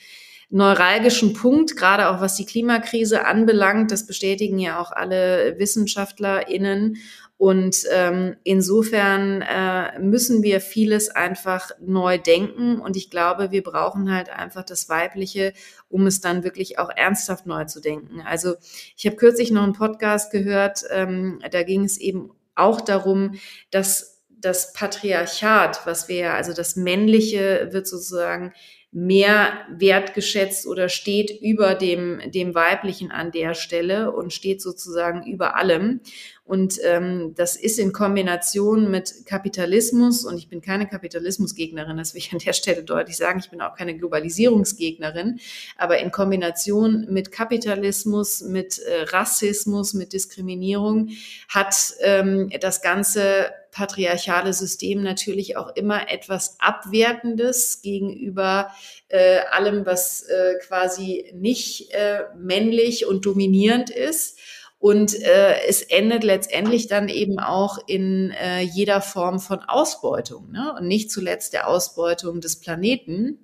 neuralgischen 0.49 1.33
Punkt, 1.33 1.75
gerade 1.75 2.09
auch 2.09 2.21
was 2.21 2.35
die 2.35 2.45
Klimakrise 2.45 3.25
anbelangt. 3.25 3.91
Das 3.91 4.05
bestätigen 4.05 4.59
ja 4.59 4.79
auch 4.79 4.91
alle 4.91 5.59
WissenschaftlerInnen. 5.59 6.97
Und 7.37 7.83
ähm, 7.91 8.35
insofern 8.43 9.43
äh, 9.43 9.99
müssen 9.99 10.41
wir 10.41 10.59
vieles 10.59 11.09
einfach 11.09 11.69
neu 11.79 12.17
denken. 12.17 12.79
Und 12.79 12.95
ich 12.97 13.11
glaube, 13.11 13.51
wir 13.51 13.61
brauchen 13.61 14.11
halt 14.11 14.29
einfach 14.29 14.63
das 14.63 14.89
Weibliche, 14.89 15.53
um 15.87 16.07
es 16.07 16.19
dann 16.19 16.43
wirklich 16.43 16.79
auch 16.79 16.89
ernsthaft 16.89 17.45
neu 17.45 17.65
zu 17.65 17.79
denken. 17.79 18.21
Also 18.21 18.55
ich 18.95 19.05
habe 19.05 19.17
kürzlich 19.17 19.51
noch 19.51 19.63
einen 19.63 19.73
Podcast 19.73 20.31
gehört, 20.31 20.83
ähm, 20.89 21.39
da 21.51 21.61
ging 21.61 21.83
es 21.83 21.99
eben 21.99 22.31
auch 22.55 22.81
darum, 22.81 23.35
dass 23.69 24.23
das 24.29 24.73
Patriarchat, 24.73 25.85
was 25.85 26.07
wir, 26.07 26.33
also 26.33 26.53
das 26.53 26.75
Männliche 26.75 27.69
wird 27.71 27.87
sozusagen 27.87 28.53
mehr 28.97 29.53
wertgeschätzt 29.69 30.65
oder 30.65 30.89
steht 30.89 31.29
über 31.39 31.75
dem, 31.75 32.19
dem 32.31 32.55
Weiblichen 32.55 33.11
an 33.11 33.31
der 33.31 33.53
Stelle 33.53 34.11
und 34.11 34.33
steht 34.33 34.59
sozusagen 34.59 35.23
über 35.31 35.55
allem. 35.55 36.01
Und 36.45 36.79
ähm, 36.83 37.35
das 37.35 37.55
ist 37.55 37.77
in 37.77 37.93
Kombination 37.93 38.89
mit 38.89 39.27
Kapitalismus, 39.27 40.25
und 40.25 40.39
ich 40.39 40.49
bin 40.49 40.61
keine 40.61 40.87
Kapitalismusgegnerin, 40.87 41.95
das 41.95 42.15
will 42.15 42.19
ich 42.19 42.33
an 42.33 42.39
der 42.39 42.53
Stelle 42.53 42.83
deutlich 42.83 43.17
sagen, 43.17 43.37
ich 43.37 43.51
bin 43.51 43.61
auch 43.61 43.75
keine 43.75 43.95
Globalisierungsgegnerin, 43.95 45.41
aber 45.77 45.99
in 45.99 46.09
Kombination 46.09 47.05
mit 47.11 47.31
Kapitalismus, 47.31 48.41
mit 48.41 48.79
äh, 48.79 49.03
Rassismus, 49.09 49.93
mit 49.93 50.11
Diskriminierung 50.11 51.09
hat 51.49 51.93
ähm, 52.01 52.49
das 52.61 52.81
ganze 52.81 53.51
patriarchale 53.77 54.53
System 54.53 55.03
natürlich 55.03 55.55
auch 55.55 55.75
immer 55.75 56.09
etwas 56.09 56.57
Abwertendes 56.59 57.83
gegenüber 57.83 58.71
äh, 59.09 59.41
allem, 59.51 59.85
was 59.85 60.23
äh, 60.23 60.55
quasi 60.65 61.31
nicht 61.35 61.91
äh, 61.93 62.23
männlich 62.35 63.05
und 63.05 63.27
dominierend 63.27 63.91
ist. 63.91 64.39
Und 64.79 65.13
äh, 65.13 65.61
es 65.67 65.83
endet 65.83 66.23
letztendlich 66.23 66.87
dann 66.87 67.07
eben 67.07 67.39
auch 67.39 67.77
in 67.87 68.31
äh, 68.31 68.61
jeder 68.61 69.01
Form 69.01 69.39
von 69.39 69.59
Ausbeutung 69.59 70.51
ne? 70.51 70.73
und 70.77 70.87
nicht 70.87 71.11
zuletzt 71.11 71.53
der 71.53 71.67
Ausbeutung 71.67 72.41
des 72.41 72.59
Planeten. 72.59 73.39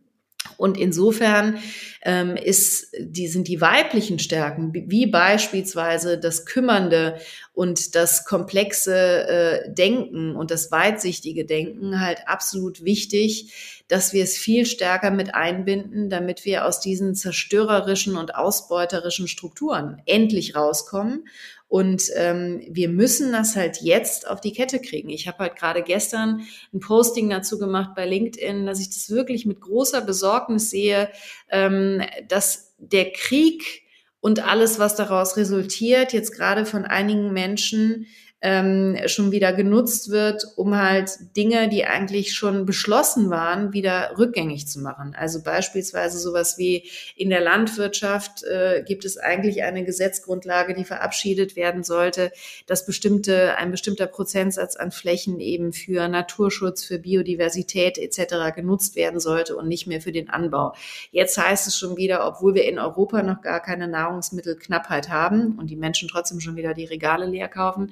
Und 0.57 0.77
insofern 0.77 1.59
ähm, 2.03 2.35
ist, 2.35 2.93
die, 2.99 3.27
sind 3.27 3.47
die 3.47 3.61
weiblichen 3.61 4.19
Stärken, 4.19 4.73
wie 4.73 5.07
beispielsweise 5.07 6.19
das 6.19 6.45
kümmernde 6.45 7.17
und 7.53 7.95
das 7.95 8.25
komplexe 8.25 8.95
äh, 9.27 9.73
Denken 9.73 10.35
und 10.35 10.51
das 10.51 10.71
weitsichtige 10.71 11.45
Denken 11.45 12.01
halt 12.01 12.27
absolut 12.27 12.83
wichtig, 12.83 13.83
dass 13.87 14.11
wir 14.11 14.23
es 14.23 14.37
viel 14.37 14.65
stärker 14.65 15.11
mit 15.11 15.35
einbinden, 15.35 16.09
damit 16.09 16.45
wir 16.45 16.65
aus 16.65 16.79
diesen 16.79 17.15
zerstörerischen 17.15 18.15
und 18.17 18.35
ausbeuterischen 18.35 19.27
Strukturen 19.27 20.01
endlich 20.05 20.55
rauskommen 20.55 21.25
und 21.73 22.11
ähm, 22.15 22.61
wir 22.69 22.87
müssen 22.87 23.31
das 23.31 23.55
halt 23.55 23.81
jetzt 23.81 24.29
auf 24.29 24.39
die 24.39 24.51
Kette 24.51 24.79
kriegen. 24.79 25.09
Ich 25.09 25.27
habe 25.27 25.39
halt 25.39 25.55
gerade 25.55 25.81
gestern 25.81 26.41
ein 26.71 26.79
Posting 26.79 27.31
dazu 27.31 27.57
gemacht 27.57 27.95
bei 27.95 28.05
LinkedIn, 28.05 28.67
dass 28.67 28.79
ich 28.79 28.89
das 28.89 29.09
wirklich 29.09 29.47
mit 29.47 29.59
großer 29.59 30.01
Besorgnis 30.01 30.69
sehe, 30.69 31.09
ähm, 31.49 32.03
dass 32.27 32.75
der 32.77 33.11
Krieg 33.11 33.82
und 34.23 34.47
alles, 34.47 34.79
was 34.79 34.95
daraus 34.95 35.35
resultiert, 35.35 36.13
jetzt 36.13 36.31
gerade 36.31 36.65
von 36.65 36.85
einigen 36.85 37.33
Menschen 37.33 38.07
ähm, 38.43 38.97
schon 39.05 39.31
wieder 39.31 39.53
genutzt 39.53 40.09
wird, 40.09 40.45
um 40.57 40.77
halt 40.77 41.11
Dinge, 41.37 41.69
die 41.69 41.85
eigentlich 41.85 42.33
schon 42.33 42.65
beschlossen 42.65 43.29
waren, 43.29 43.71
wieder 43.71 44.15
rückgängig 44.17 44.67
zu 44.67 44.81
machen. 44.81 45.15
Also 45.17 45.41
beispielsweise 45.41 46.19
sowas 46.19 46.57
wie 46.57 46.89
in 47.15 47.29
der 47.29 47.39
Landwirtschaft 47.39 48.43
äh, 48.43 48.83
gibt 48.85 49.05
es 49.05 49.17
eigentlich 49.17 49.63
eine 49.63 49.85
Gesetzgrundlage, 49.85 50.73
die 50.73 50.83
verabschiedet 50.83 51.55
werden 51.55 51.83
sollte, 51.83 52.33
dass 52.67 52.85
bestimmte, 52.85 53.55
ein 53.55 53.71
bestimmter 53.71 54.07
Prozentsatz 54.07 54.75
an 54.75 54.91
Flächen 54.91 55.39
eben 55.39 55.71
für 55.71 56.09
Naturschutz, 56.09 56.83
für 56.83 56.99
Biodiversität 56.99 57.97
etc. 57.97 58.53
genutzt 58.53 58.97
werden 58.97 59.21
sollte 59.21 59.55
und 59.55 59.69
nicht 59.69 59.87
mehr 59.87 60.01
für 60.01 60.11
den 60.11 60.29
Anbau. 60.29 60.73
Jetzt 61.11 61.37
heißt 61.37 61.67
es 61.67 61.77
schon 61.77 61.95
wieder, 61.95 62.27
obwohl 62.27 62.55
wir 62.55 62.65
in 62.65 62.77
Europa 62.77 63.23
noch 63.23 63.41
gar 63.41 63.61
keine 63.61 63.87
Nahrungsmittelknappheit 63.87 65.07
haben 65.07 65.57
und 65.57 65.67
die 65.69 65.77
Menschen 65.77 66.09
trotzdem 66.09 66.41
schon 66.41 66.57
wieder 66.57 66.73
die 66.73 66.83
Regale 66.83 67.25
leer 67.25 67.47
kaufen, 67.47 67.91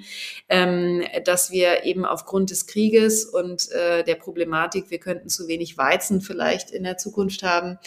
ähm, 0.50 1.04
dass 1.24 1.52
wir 1.52 1.84
eben 1.86 2.06
aufgrund 2.06 2.50
des 2.50 2.68
Krieges 2.68 3.26
und 3.26 3.72
äh, 3.72 4.04
der 4.04 4.16
Problematik, 4.16 4.90
wir 4.90 5.00
könnten 5.00 5.30
zu 5.30 5.48
wenig 5.48 5.78
Weizen 5.78 6.22
vielleicht 6.22 6.72
in 6.72 6.84
der 6.84 6.98
Zukunft 6.98 7.44
haben, 7.44 7.78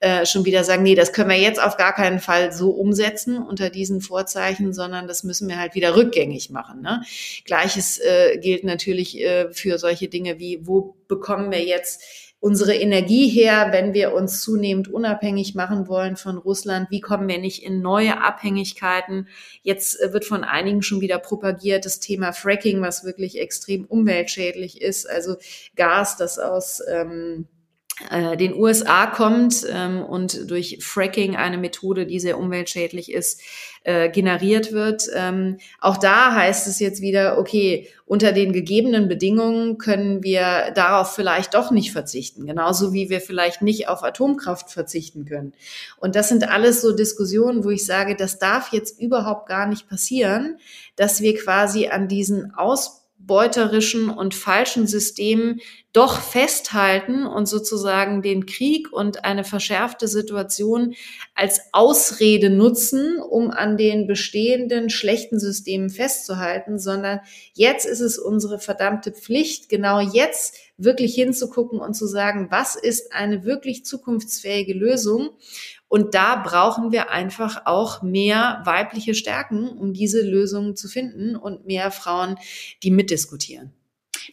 äh, 0.00 0.26
schon 0.26 0.44
wieder 0.44 0.64
sagen, 0.64 0.82
nee, 0.82 0.94
das 0.94 1.12
können 1.12 1.30
wir 1.30 1.38
jetzt 1.38 1.62
auf 1.62 1.76
gar 1.76 1.94
keinen 1.94 2.20
Fall 2.20 2.52
so 2.52 2.70
umsetzen 2.70 3.38
unter 3.38 3.70
diesen 3.70 4.00
Vorzeichen, 4.00 4.72
sondern 4.72 5.06
das 5.06 5.24
müssen 5.24 5.48
wir 5.48 5.58
halt 5.58 5.74
wieder 5.74 5.96
rückgängig 5.96 6.50
machen. 6.50 6.82
Ne? 6.82 7.02
Gleiches 7.44 7.98
äh, 7.98 8.38
gilt 8.38 8.64
natürlich 8.64 9.20
äh, 9.20 9.52
für 9.52 9.78
solche 9.78 10.08
Dinge 10.08 10.38
wie, 10.38 10.66
wo 10.66 10.96
bekommen 11.08 11.50
wir 11.50 11.62
jetzt 11.62 12.02
unsere 12.44 12.74
Energie 12.74 13.26
her, 13.28 13.68
wenn 13.70 13.94
wir 13.94 14.12
uns 14.12 14.42
zunehmend 14.42 14.88
unabhängig 14.88 15.54
machen 15.54 15.88
wollen 15.88 16.16
von 16.16 16.36
Russland? 16.36 16.90
Wie 16.90 17.00
kommen 17.00 17.26
wir 17.26 17.38
nicht 17.38 17.62
in 17.62 17.80
neue 17.80 18.20
Abhängigkeiten? 18.20 19.28
Jetzt 19.62 19.98
äh, 19.98 20.12
wird 20.12 20.26
von 20.26 20.44
einigen 20.44 20.82
schon 20.82 21.00
wieder 21.00 21.18
propagiert 21.18 21.86
das 21.86 22.00
Thema 22.00 22.32
Fracking, 22.34 22.82
was 22.82 23.02
wirklich 23.02 23.40
extrem 23.40 23.86
umweltschädlich 23.86 24.82
ist. 24.82 25.08
Also 25.08 25.36
Gas, 25.74 26.18
das 26.18 26.38
aus 26.38 26.82
ähm, 26.86 27.46
äh, 27.48 27.53
den 28.10 28.54
USA 28.54 29.06
kommt 29.06 29.64
ähm, 29.70 30.02
und 30.02 30.50
durch 30.50 30.78
Fracking 30.80 31.36
eine 31.36 31.58
Methode, 31.58 32.06
die 32.06 32.18
sehr 32.18 32.38
umweltschädlich 32.38 33.12
ist, 33.12 33.40
äh, 33.84 34.08
generiert 34.10 34.72
wird. 34.72 35.08
Ähm, 35.14 35.58
auch 35.78 35.96
da 35.96 36.34
heißt 36.34 36.66
es 36.66 36.80
jetzt 36.80 37.02
wieder, 37.02 37.38
okay, 37.38 37.88
unter 38.04 38.32
den 38.32 38.52
gegebenen 38.52 39.08
Bedingungen 39.08 39.78
können 39.78 40.22
wir 40.24 40.72
darauf 40.74 41.14
vielleicht 41.14 41.54
doch 41.54 41.70
nicht 41.70 41.92
verzichten, 41.92 42.46
genauso 42.46 42.92
wie 42.92 43.10
wir 43.10 43.20
vielleicht 43.20 43.62
nicht 43.62 43.88
auf 43.88 44.02
Atomkraft 44.02 44.70
verzichten 44.70 45.24
können. 45.24 45.52
Und 45.98 46.16
das 46.16 46.30
sind 46.30 46.48
alles 46.50 46.82
so 46.82 46.96
Diskussionen, 46.96 47.62
wo 47.62 47.70
ich 47.70 47.86
sage, 47.86 48.16
das 48.16 48.38
darf 48.38 48.72
jetzt 48.72 49.00
überhaupt 49.00 49.48
gar 49.48 49.66
nicht 49.66 49.88
passieren, 49.88 50.58
dass 50.96 51.20
wir 51.20 51.36
quasi 51.36 51.88
an 51.88 52.08
diesen 52.08 52.54
Aus 52.54 53.03
beuterischen 53.26 54.10
und 54.10 54.34
falschen 54.34 54.86
Systemen 54.86 55.60
doch 55.92 56.20
festhalten 56.20 57.24
und 57.24 57.46
sozusagen 57.46 58.20
den 58.20 58.46
Krieg 58.46 58.92
und 58.92 59.24
eine 59.24 59.44
verschärfte 59.44 60.08
Situation 60.08 60.94
als 61.34 61.60
Ausrede 61.72 62.50
nutzen, 62.50 63.18
um 63.20 63.50
an 63.50 63.76
den 63.76 64.06
bestehenden 64.06 64.90
schlechten 64.90 65.38
Systemen 65.38 65.90
festzuhalten, 65.90 66.78
sondern 66.78 67.20
jetzt 67.54 67.86
ist 67.86 68.00
es 68.00 68.18
unsere 68.18 68.58
verdammte 68.58 69.12
Pflicht, 69.12 69.68
genau 69.68 70.00
jetzt 70.00 70.56
wirklich 70.76 71.14
hinzugucken 71.14 71.78
und 71.78 71.94
zu 71.94 72.06
sagen, 72.06 72.48
was 72.50 72.74
ist 72.74 73.12
eine 73.12 73.44
wirklich 73.44 73.84
zukunftsfähige 73.84 74.74
Lösung 74.74 75.30
und 75.88 76.14
da 76.14 76.36
brauchen 76.36 76.90
wir 76.90 77.10
einfach 77.10 77.66
auch 77.66 78.02
mehr 78.02 78.62
weibliche 78.64 79.14
Stärken, 79.14 79.68
um 79.68 79.92
diese 79.92 80.22
Lösungen 80.22 80.74
zu 80.74 80.88
finden 80.88 81.36
und 81.36 81.66
mehr 81.66 81.90
Frauen, 81.90 82.36
die 82.82 82.90
mitdiskutieren. 82.90 83.72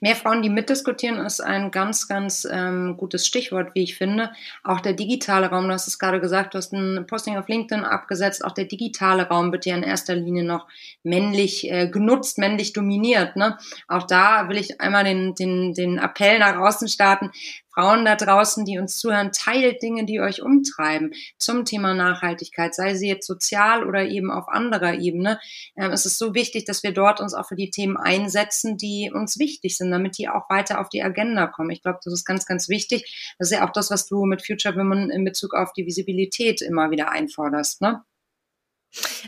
Mehr 0.04 0.16
Frauen, 0.16 0.42
die 0.42 0.50
mitdiskutieren, 0.50 1.24
ist 1.24 1.42
ein 1.42 1.70
ganz, 1.70 2.08
ganz 2.08 2.48
ähm, 2.52 2.98
gutes 2.98 3.28
Stichwort, 3.28 3.76
wie 3.76 3.84
ich 3.84 3.96
finde. 3.96 4.32
Auch 4.64 4.82
der 4.82 4.94
digitale 4.94 5.46
Raum, 5.52 5.68
du 5.68 5.74
hast 5.74 5.88
es 5.88 6.00
gerade 6.00 6.20
gesagt, 6.20 6.56
du 6.56 6.58
hast 6.58 6.74
ein 6.74 7.06
Posting 7.06 7.38
auf 7.38 7.48
LinkedIn 7.48 7.86
abgesetzt. 7.86 8.44
Auch 8.44 8.54
der 8.54 8.66
digitale 8.66 9.28
Raum 9.28 9.52
wird 9.52 9.68
ja 9.68 9.76
in 9.76 9.84
erster 9.84 10.16
Linie 10.16 10.44
noch 10.44 10.66
männlich 11.04 11.70
äh, 11.70 11.88
genutzt, 11.88 12.40
männlich 12.40 12.74
dominiert. 12.74 13.36
Ne? 13.36 13.60
Auch 13.88 14.08
da 14.08 14.50
will 14.50 14.58
ich 14.58 14.82
einmal 14.82 15.04
den, 15.04 15.36
den, 15.36 15.76
den 15.76 16.00
Appell 16.00 16.40
nach 16.40 16.58
außen 16.58 16.88
starten. 16.88 17.30
Frauen 17.74 18.06
da 18.06 18.16
draußen, 18.16 18.66
die 18.66 18.78
uns 18.78 18.98
zuhören, 18.98 19.32
teilt 19.32 19.82
Dinge, 19.82 20.06
die 20.06 20.20
euch 20.20 20.42
umtreiben 20.42 21.12
zum 21.38 21.66
Thema 21.66 21.94
Nachhaltigkeit, 21.94 22.76
sei 22.76 22.96
sie 22.96 23.08
jetzt 23.08 23.28
sozial 23.28 23.88
oder 23.88 24.06
eben 24.06 24.32
auf 24.32 24.48
anderer 24.48 24.96
Ebene. 24.96 25.40
Ähm, 25.76 25.92
es 25.92 26.06
ist 26.06 26.18
so 26.18 26.34
wichtig, 26.34 26.66
dass 26.66 26.84
wir 26.84 26.94
dort 26.94 27.20
uns 27.20 27.34
auch 27.34 27.48
für 27.48 27.56
die 27.56 27.70
Themen 27.70 27.98
einsetzen, 27.98 28.78
die 28.78 29.12
uns 29.14 29.40
wichtig 29.40 29.78
sind, 29.78 29.92
damit 29.92 30.18
die 30.18 30.30
auch 30.30 30.50
weiter 30.50 30.80
auf 30.80 30.90
die 30.90 31.04
Agenda 31.04 31.48
kommen. 31.48 31.72
Ich 31.72 31.82
glaube, 31.82 32.00
das 32.04 32.14
ist 32.14 32.26
ganz, 32.26 32.46
ganz 32.46 32.70
wichtig. 32.70 33.36
Das 33.40 33.52
ist 33.52 33.58
ja 33.58 33.68
auch 33.68 33.74
das, 33.74 33.92
was 33.92 34.06
du 34.06 34.26
mit 34.26 34.46
Future 34.46 34.76
Women 34.76 35.10
in 35.10 35.24
Bezug 35.24 35.54
auf 35.54 35.74
die 35.74 35.86
Visibilität 35.86 36.62
immer 36.62 36.92
wieder 36.92 37.12
einforderst, 37.12 37.82
ne? 37.82 38.04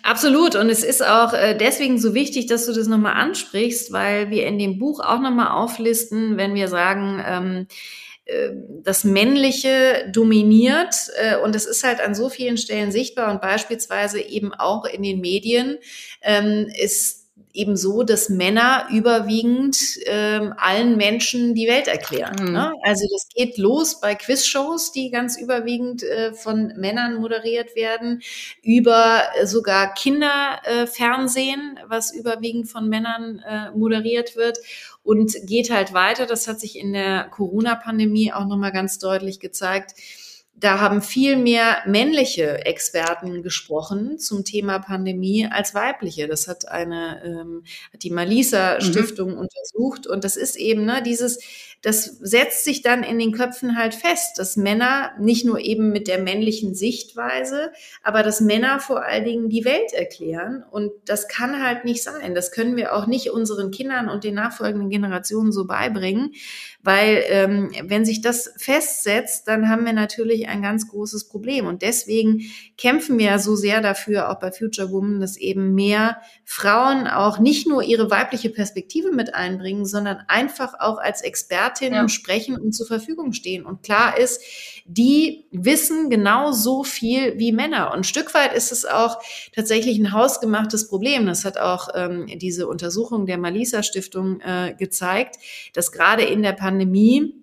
Absolut. 0.02 0.56
Und 0.56 0.70
es 0.70 0.84
ist 0.84 1.02
auch 1.02 1.34
äh, 1.34 1.56
deswegen 1.56 1.98
so 1.98 2.14
wichtig, 2.14 2.48
dass 2.48 2.66
du 2.66 2.74
das 2.74 2.88
nochmal 2.88 3.14
ansprichst, 3.14 3.94
weil 3.94 4.30
wir 4.30 4.46
in 4.46 4.60
dem 4.60 4.78
Buch 4.78 5.00
auch 5.00 5.22
nochmal 5.22 5.52
auflisten, 5.52 6.36
wenn 6.36 6.54
wir 6.54 6.68
sagen, 6.68 7.24
ähm, 7.26 7.68
äh, 7.68 8.03
das 8.84 9.04
Männliche 9.04 10.10
dominiert 10.12 10.96
äh, 11.18 11.38
und 11.38 11.56
es 11.56 11.66
ist 11.66 11.84
halt 11.84 12.00
an 12.00 12.16
so 12.16 12.30
vielen 12.30 12.58
Stellen 12.58 12.92
sichtbar. 12.92 13.32
Und 13.32 13.42
beispielsweise 13.42 14.22
eben 14.22 14.54
auch 14.54 14.86
in 14.86 15.04
den 15.04 15.20
Medien 15.20 15.78
ähm, 16.22 16.72
ist 16.80 17.23
eben 17.54 17.78
so, 17.78 18.02
dass 18.02 18.30
Männer 18.30 18.88
überwiegend 18.92 19.78
ähm, 20.08 20.54
allen 20.58 20.98
Menschen 20.98 21.54
die 21.54 21.68
Welt 21.68 21.88
erklären. 21.88 22.36
Mhm. 22.40 22.52
Ne? 22.52 22.74
Also 22.82 23.06
das 23.12 23.28
geht 23.34 23.58
los 23.60 24.02
bei 24.02 24.16
Quizshows, 24.16 24.92
die 24.92 25.12
ganz 25.12 25.40
überwiegend 25.40 26.02
äh, 26.02 26.34
von 26.34 26.74
Männern 26.78 27.16
moderiert 27.16 27.76
werden, 27.76 28.24
über 28.64 29.22
äh, 29.36 29.46
sogar 29.46 29.94
Kinderfernsehen, 29.94 31.78
äh, 31.78 31.84
was 31.88 32.12
überwiegend 32.12 32.70
von 32.70 32.90
Männern 32.90 33.44
äh, 33.48 33.70
moderiert 33.78 34.36
wird 34.36 34.58
und 35.04 35.36
geht 35.46 35.70
halt 35.70 35.94
weiter. 35.94 36.26
Das 36.26 36.48
hat 36.48 36.60
sich 36.60 36.78
in 36.78 36.94
der 36.94 37.26
Corona-Pandemie 37.26 38.34
auch 38.34 38.48
nochmal 38.48 38.72
ganz 38.72 38.98
deutlich 38.98 39.40
gezeigt 39.40 39.94
da 40.56 40.80
haben 40.80 41.02
viel 41.02 41.36
mehr 41.36 41.78
männliche 41.86 42.66
Experten 42.66 43.44
gesprochen 43.44 44.20
zum 44.20 44.46
Thema 44.46 44.80
Pandemie 44.80 45.48
als 45.50 45.74
weibliche. 45.76 46.28
Das 46.28 46.48
hat 46.48 46.68
eine 46.68 47.22
ähm, 47.26 47.64
hat 47.92 48.04
die 48.04 48.12
Malisa 48.12 48.76
mhm. 48.76 48.82
Stiftung 48.82 49.32
mhm. 49.32 49.40
untersucht 49.40 50.08
und 50.08 50.24
das 50.24 50.38
ist 50.38 50.56
eben 50.56 50.86
ne, 50.86 51.02
dieses 51.04 51.40
das 51.84 52.06
setzt 52.06 52.64
sich 52.64 52.82
dann 52.82 53.04
in 53.04 53.20
den 53.20 53.34
Köpfen 53.34 53.78
halt 53.78 53.94
fest, 53.94 54.40
dass 54.40 54.56
Männer 54.56 55.12
nicht 55.20 55.44
nur 55.44 55.60
eben 55.60 55.92
mit 55.92 56.08
der 56.08 56.18
männlichen 56.18 56.74
Sichtweise, 56.74 57.74
aber 58.02 58.24
dass 58.24 58.40
Männer 58.40 58.80
vor 58.80 59.04
allen 59.04 59.26
Dingen 59.26 59.50
die 59.50 59.66
Welt 59.66 59.92
erklären. 59.92 60.64
Und 60.72 60.94
das 61.04 61.28
kann 61.28 61.62
halt 61.62 61.84
nicht 61.84 62.02
sein. 62.02 62.36
Das 62.36 62.54
können 62.54 62.78
wir 62.78 62.96
auch 62.96 63.06
nicht 63.06 63.32
unseren 63.32 63.72
Kindern 63.72 64.08
und 64.08 64.24
den 64.24 64.36
nachfolgenden 64.36 64.90
Generationen 64.90 65.52
so 65.52 65.68
beibringen, 65.68 66.32
weil 66.84 67.24
ähm, 67.30 67.72
wenn 67.84 68.04
sich 68.04 68.22
das 68.22 68.54
festsetzt, 68.58 69.48
dann 69.48 69.70
haben 69.70 69.86
wir 69.86 69.94
natürlich 69.94 70.50
ein 70.50 70.62
ganz 70.62 70.90
großes 70.90 71.30
Problem. 71.30 71.66
Und 71.66 71.82
deswegen 71.82 72.42
kämpfen 72.78 73.18
wir 73.18 73.26
ja 73.26 73.40
so 73.40 73.56
sehr 73.56 73.82
dafür, 73.82 74.30
auch 74.30 74.40
bei 74.40 74.52
Future 74.52 74.92
Women, 74.92 75.22
dass 75.22 75.38
eben 75.38 75.74
mehr 75.74 76.18
Frauen 76.44 77.08
auch 77.08 77.40
nicht 77.40 77.68
nur 77.68 77.84
ihre 77.84 78.12
weibliche 78.12 78.50
Perspektive 78.50 79.12
mit 79.12 79.34
einbringen, 79.34 79.86
sondern 79.86 80.24
einfach 80.28 80.74
auch 80.80 80.98
als 80.98 81.22
Expertinnen 81.22 81.94
ja. 81.94 82.10
sprechen 82.10 82.58
und 82.58 82.74
zur 82.74 82.86
Verfügung 82.86 83.32
stehen. 83.32 83.66
Und 83.66 83.82
klar 83.84 84.18
ist, 84.18 84.42
die 84.86 85.46
wissen 85.52 86.10
genau 86.10 86.52
so 86.52 86.84
viel 86.84 87.38
wie 87.38 87.52
Männer. 87.52 87.92
Und 87.92 88.00
ein 88.00 88.04
Stück 88.04 88.34
weit 88.34 88.54
ist 88.54 88.72
es 88.72 88.86
auch 88.86 89.18
tatsächlich 89.56 89.98
ein 89.98 90.12
hausgemachtes 90.12 90.88
Problem. 90.88 91.26
Das 91.26 91.46
hat 91.46 91.58
auch 91.58 91.90
ähm, 91.96 92.28
diese 92.36 92.68
Untersuchung 92.68 93.26
der 93.26 93.38
Malisa 93.38 93.84
Stiftung 93.84 94.42
äh, 94.42 94.76
gezeigt, 94.78 95.38
dass 95.74 95.92
gerade 95.92 96.24
in 96.24 96.44
der 96.44 96.54
Pandemie 96.54 97.43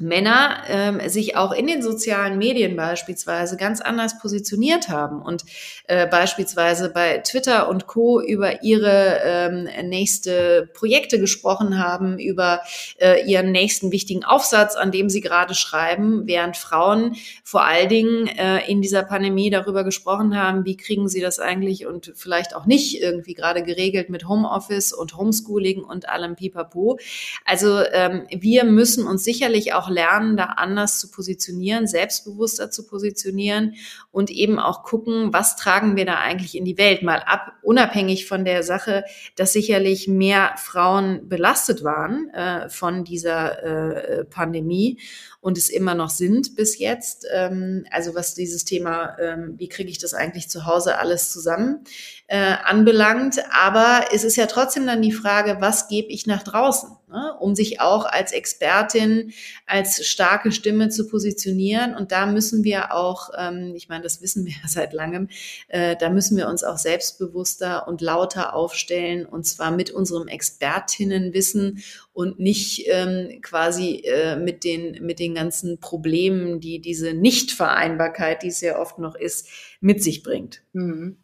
Männer 0.00 0.62
ähm, 0.68 1.06
sich 1.08 1.36
auch 1.36 1.52
in 1.52 1.66
den 1.66 1.82
sozialen 1.82 2.38
Medien 2.38 2.76
beispielsweise 2.76 3.58
ganz 3.58 3.82
anders 3.82 4.18
positioniert 4.18 4.88
haben 4.88 5.20
und 5.20 5.44
äh, 5.86 6.06
beispielsweise 6.06 6.90
bei 6.90 7.18
Twitter 7.18 7.68
und 7.68 7.86
Co 7.86 8.20
über 8.20 8.62
ihre 8.62 9.20
ähm, 9.22 9.68
nächste 9.88 10.70
Projekte 10.72 11.20
gesprochen 11.20 11.78
haben, 11.78 12.18
über 12.18 12.62
äh, 13.00 13.22
ihren 13.26 13.52
nächsten 13.52 13.92
wichtigen 13.92 14.24
Aufsatz, 14.24 14.76
an 14.76 14.92
dem 14.92 15.10
sie 15.10 15.20
gerade 15.20 15.54
schreiben, 15.54 16.26
während 16.26 16.56
Frauen 16.56 17.16
vor 17.44 17.64
allen 17.64 17.90
Dingen 17.90 18.28
äh, 18.28 18.70
in 18.70 18.80
dieser 18.80 19.02
Pandemie 19.02 19.50
darüber 19.50 19.84
gesprochen 19.84 20.38
haben, 20.38 20.64
wie 20.64 20.78
kriegen 20.78 21.08
sie 21.08 21.20
das 21.20 21.38
eigentlich 21.38 21.86
und 21.86 22.12
vielleicht 22.14 22.56
auch 22.56 22.64
nicht 22.64 23.02
irgendwie 23.02 23.34
gerade 23.34 23.62
geregelt 23.62 24.08
mit 24.08 24.26
Homeoffice 24.26 24.94
und 24.94 25.16
Homeschooling 25.16 25.84
und 25.84 26.08
allem 26.08 26.34
Pipapo. 26.34 26.98
Also 27.44 27.80
ähm, 27.92 28.26
wir 28.30 28.64
müssen 28.64 29.06
uns 29.06 29.22
sicherlich 29.22 29.74
auch 29.74 29.81
lernen, 29.88 30.36
da 30.36 30.44
anders 30.44 30.98
zu 30.98 31.10
positionieren, 31.10 31.86
selbstbewusster 31.86 32.70
zu 32.70 32.86
positionieren 32.86 33.74
und 34.10 34.30
eben 34.30 34.58
auch 34.58 34.82
gucken, 34.82 35.32
was 35.32 35.56
tragen 35.56 35.96
wir 35.96 36.06
da 36.06 36.16
eigentlich 36.16 36.56
in 36.56 36.64
die 36.64 36.78
Welt, 36.78 37.02
mal 37.02 37.22
ab, 37.26 37.52
unabhängig 37.62 38.26
von 38.26 38.44
der 38.44 38.62
Sache, 38.62 39.04
dass 39.36 39.52
sicherlich 39.52 40.08
mehr 40.08 40.54
Frauen 40.56 41.28
belastet 41.28 41.84
waren 41.84 42.30
äh, 42.30 42.68
von 42.68 43.04
dieser 43.04 43.62
äh, 43.62 44.24
Pandemie 44.24 44.98
und 45.42 45.58
es 45.58 45.68
immer 45.68 45.94
noch 45.94 46.10
sind 46.10 46.54
bis 46.54 46.78
jetzt. 46.78 47.26
Ähm, 47.32 47.84
also 47.90 48.14
was 48.14 48.34
dieses 48.34 48.64
Thema, 48.64 49.16
ähm, 49.18 49.54
wie 49.56 49.68
kriege 49.68 49.90
ich 49.90 49.98
das 49.98 50.14
eigentlich 50.14 50.48
zu 50.48 50.66
Hause 50.66 50.98
alles 50.98 51.32
zusammen 51.32 51.84
äh, 52.28 52.54
anbelangt. 52.64 53.42
Aber 53.50 54.06
es 54.12 54.24
ist 54.24 54.36
ja 54.36 54.46
trotzdem 54.46 54.86
dann 54.86 55.02
die 55.02 55.12
Frage, 55.12 55.56
was 55.60 55.88
gebe 55.88 56.08
ich 56.08 56.26
nach 56.26 56.44
draußen, 56.44 56.90
ne? 57.12 57.34
um 57.38 57.54
sich 57.54 57.80
auch 57.80 58.04
als 58.04 58.32
Expertin, 58.32 59.32
als 59.66 60.04
starke 60.06 60.50
Stimme 60.50 60.88
zu 60.88 61.06
positionieren. 61.06 61.94
Und 61.94 62.10
da 62.10 62.26
müssen 62.26 62.64
wir 62.64 62.92
auch, 62.94 63.30
ähm, 63.38 63.74
ich 63.76 63.88
meine, 63.88 64.02
das 64.02 64.20
wissen 64.22 64.44
wir 64.44 64.52
ja 64.62 64.68
seit 64.68 64.92
langem, 64.92 65.28
äh, 65.68 65.96
da 65.96 66.10
müssen 66.10 66.36
wir 66.36 66.48
uns 66.48 66.64
auch 66.64 66.78
selbstbewusster 66.78 67.86
und 67.86 68.00
lauter 68.00 68.54
aufstellen 68.54 69.26
und 69.26 69.44
zwar 69.44 69.70
mit 69.70 69.90
unserem 69.90 70.28
Expertinnenwissen 70.28 71.82
und 72.12 72.38
nicht 72.38 72.84
ähm, 72.88 73.40
quasi 73.42 74.02
äh, 74.04 74.36
mit 74.36 74.64
den 74.64 75.04
mit 75.04 75.18
den 75.18 75.34
ganzen 75.34 75.80
Problemen, 75.80 76.60
die 76.60 76.80
diese 76.80 77.14
Nichtvereinbarkeit, 77.14 78.42
die 78.42 78.48
es 78.48 78.60
ja 78.60 78.78
oft 78.78 78.98
noch 78.98 79.14
ist, 79.14 79.48
mit 79.80 80.02
sich 80.02 80.22
bringt. 80.22 80.62
Mhm. 80.72 81.18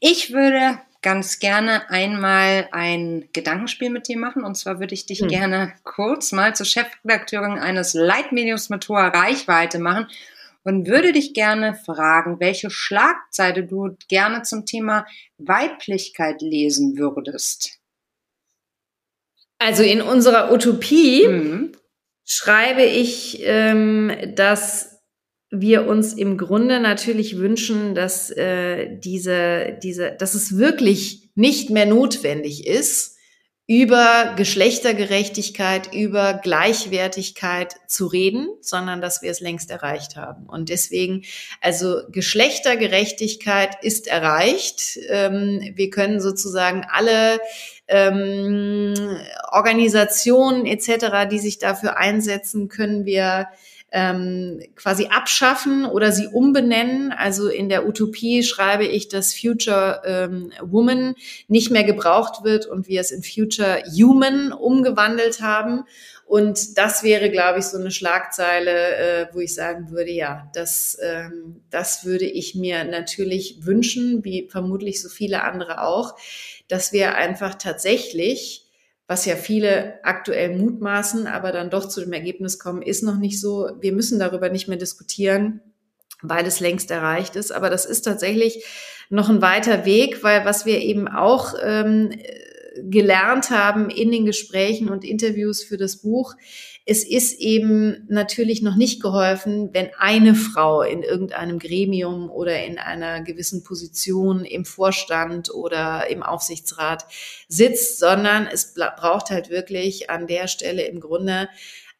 Ich 0.00 0.32
würde 0.32 0.78
ganz 1.02 1.38
gerne 1.38 1.88
einmal 1.90 2.68
ein 2.72 3.28
Gedankenspiel 3.32 3.90
mit 3.90 4.08
dir 4.08 4.18
machen. 4.18 4.44
Und 4.44 4.56
zwar 4.56 4.80
würde 4.80 4.94
ich 4.94 5.06
dich 5.06 5.20
hm. 5.20 5.28
gerne 5.28 5.72
kurz 5.84 6.32
mal 6.32 6.54
zur 6.54 6.66
Chefredakteurin 6.66 7.58
eines 7.58 7.94
Leitmediums 7.94 8.68
mit 8.68 8.88
hoher 8.88 9.12
Reichweite 9.14 9.78
machen 9.78 10.08
und 10.64 10.86
würde 10.86 11.12
dich 11.12 11.34
gerne 11.34 11.74
fragen, 11.74 12.40
welche 12.40 12.70
Schlagzeile 12.70 13.64
du 13.64 13.96
gerne 14.08 14.42
zum 14.42 14.66
Thema 14.66 15.06
Weiblichkeit 15.38 16.42
lesen 16.42 16.98
würdest. 16.98 17.78
Also 19.58 19.82
in 19.82 20.02
unserer 20.02 20.52
Utopie 20.52 21.26
mhm. 21.26 21.72
schreibe 22.24 22.82
ich, 22.82 23.40
ähm, 23.42 24.12
dass 24.34 24.87
wir 25.50 25.86
uns 25.86 26.12
im 26.12 26.36
Grunde 26.36 26.80
natürlich 26.80 27.38
wünschen, 27.38 27.94
dass 27.94 28.30
äh, 28.30 28.98
diese, 28.98 29.78
diese, 29.82 30.12
dass 30.12 30.34
es 30.34 30.58
wirklich 30.58 31.30
nicht 31.34 31.70
mehr 31.70 31.86
notwendig 31.86 32.66
ist, 32.66 33.16
über 33.70 34.32
Geschlechtergerechtigkeit, 34.34 35.94
über 35.94 36.32
Gleichwertigkeit 36.32 37.76
zu 37.86 38.06
reden, 38.06 38.48
sondern 38.62 39.02
dass 39.02 39.20
wir 39.20 39.30
es 39.30 39.40
längst 39.40 39.70
erreicht 39.70 40.16
haben. 40.16 40.46
Und 40.46 40.70
deswegen, 40.70 41.24
also 41.60 42.00
Geschlechtergerechtigkeit 42.10 43.76
ist 43.82 44.06
erreicht. 44.06 44.98
Ähm, 45.10 45.60
wir 45.74 45.90
können 45.90 46.18
sozusagen 46.18 46.86
alle 46.90 47.40
ähm, 47.88 48.94
Organisationen 49.52 50.64
etc., 50.64 51.28
die 51.30 51.38
sich 51.38 51.58
dafür 51.58 51.98
einsetzen, 51.98 52.68
können 52.68 53.04
wir 53.04 53.48
ähm, 53.90 54.60
quasi 54.76 55.06
abschaffen 55.06 55.86
oder 55.86 56.12
sie 56.12 56.26
umbenennen. 56.26 57.12
Also 57.12 57.48
in 57.48 57.68
der 57.68 57.86
Utopie 57.86 58.42
schreibe 58.42 58.84
ich, 58.84 59.08
dass 59.08 59.34
Future 59.34 60.02
ähm, 60.04 60.52
Woman 60.60 61.14
nicht 61.48 61.70
mehr 61.70 61.84
gebraucht 61.84 62.44
wird 62.44 62.66
und 62.66 62.88
wir 62.88 63.00
es 63.00 63.10
in 63.10 63.22
Future 63.22 63.82
Human 63.86 64.52
umgewandelt 64.52 65.40
haben. 65.40 65.84
Und 66.26 66.76
das 66.76 67.02
wäre, 67.02 67.30
glaube 67.30 67.60
ich, 67.60 67.64
so 67.64 67.78
eine 67.78 67.90
Schlagzeile, 67.90 68.96
äh, 68.96 69.26
wo 69.32 69.40
ich 69.40 69.54
sagen 69.54 69.90
würde, 69.90 70.10
ja, 70.10 70.50
das, 70.52 70.98
ähm, 71.00 71.62
das 71.70 72.04
würde 72.04 72.26
ich 72.26 72.54
mir 72.54 72.84
natürlich 72.84 73.64
wünschen, 73.64 74.22
wie 74.24 74.46
vermutlich 74.50 75.00
so 75.00 75.08
viele 75.08 75.42
andere 75.42 75.80
auch, 75.80 76.16
dass 76.68 76.92
wir 76.92 77.14
einfach 77.14 77.54
tatsächlich 77.54 78.67
was 79.08 79.24
ja 79.24 79.36
viele 79.36 79.98
aktuell 80.04 80.54
mutmaßen, 80.54 81.26
aber 81.26 81.50
dann 81.50 81.70
doch 81.70 81.88
zu 81.88 82.00
dem 82.00 82.12
Ergebnis 82.12 82.58
kommen, 82.58 82.82
ist 82.82 83.02
noch 83.02 83.16
nicht 83.16 83.40
so. 83.40 83.70
Wir 83.80 83.92
müssen 83.92 84.18
darüber 84.18 84.50
nicht 84.50 84.68
mehr 84.68 84.76
diskutieren, 84.76 85.62
weil 86.20 86.46
es 86.46 86.60
längst 86.60 86.90
erreicht 86.90 87.34
ist. 87.34 87.50
Aber 87.50 87.70
das 87.70 87.86
ist 87.86 88.02
tatsächlich 88.02 88.64
noch 89.08 89.30
ein 89.30 89.40
weiter 89.40 89.86
Weg, 89.86 90.22
weil 90.22 90.44
was 90.44 90.66
wir 90.66 90.80
eben 90.80 91.08
auch 91.08 91.54
ähm, 91.62 92.10
gelernt 92.82 93.50
haben 93.50 93.88
in 93.88 94.12
den 94.12 94.26
Gesprächen 94.26 94.90
und 94.90 95.04
Interviews 95.04 95.62
für 95.62 95.78
das 95.78 96.02
Buch, 96.02 96.34
es 96.90 97.04
ist 97.04 97.38
eben 97.38 98.06
natürlich 98.08 98.62
noch 98.62 98.74
nicht 98.74 99.02
geholfen, 99.02 99.68
wenn 99.74 99.90
eine 99.98 100.34
Frau 100.34 100.80
in 100.80 101.02
irgendeinem 101.02 101.58
Gremium 101.58 102.30
oder 102.30 102.64
in 102.64 102.78
einer 102.78 103.20
gewissen 103.20 103.62
Position 103.62 104.42
im 104.46 104.64
Vorstand 104.64 105.52
oder 105.52 106.08
im 106.08 106.22
Aufsichtsrat 106.22 107.04
sitzt, 107.46 107.98
sondern 107.98 108.48
es 108.50 108.72
braucht 108.72 109.28
halt 109.28 109.50
wirklich 109.50 110.08
an 110.08 110.26
der 110.26 110.48
Stelle 110.48 110.84
im 110.84 111.00
Grunde 111.00 111.50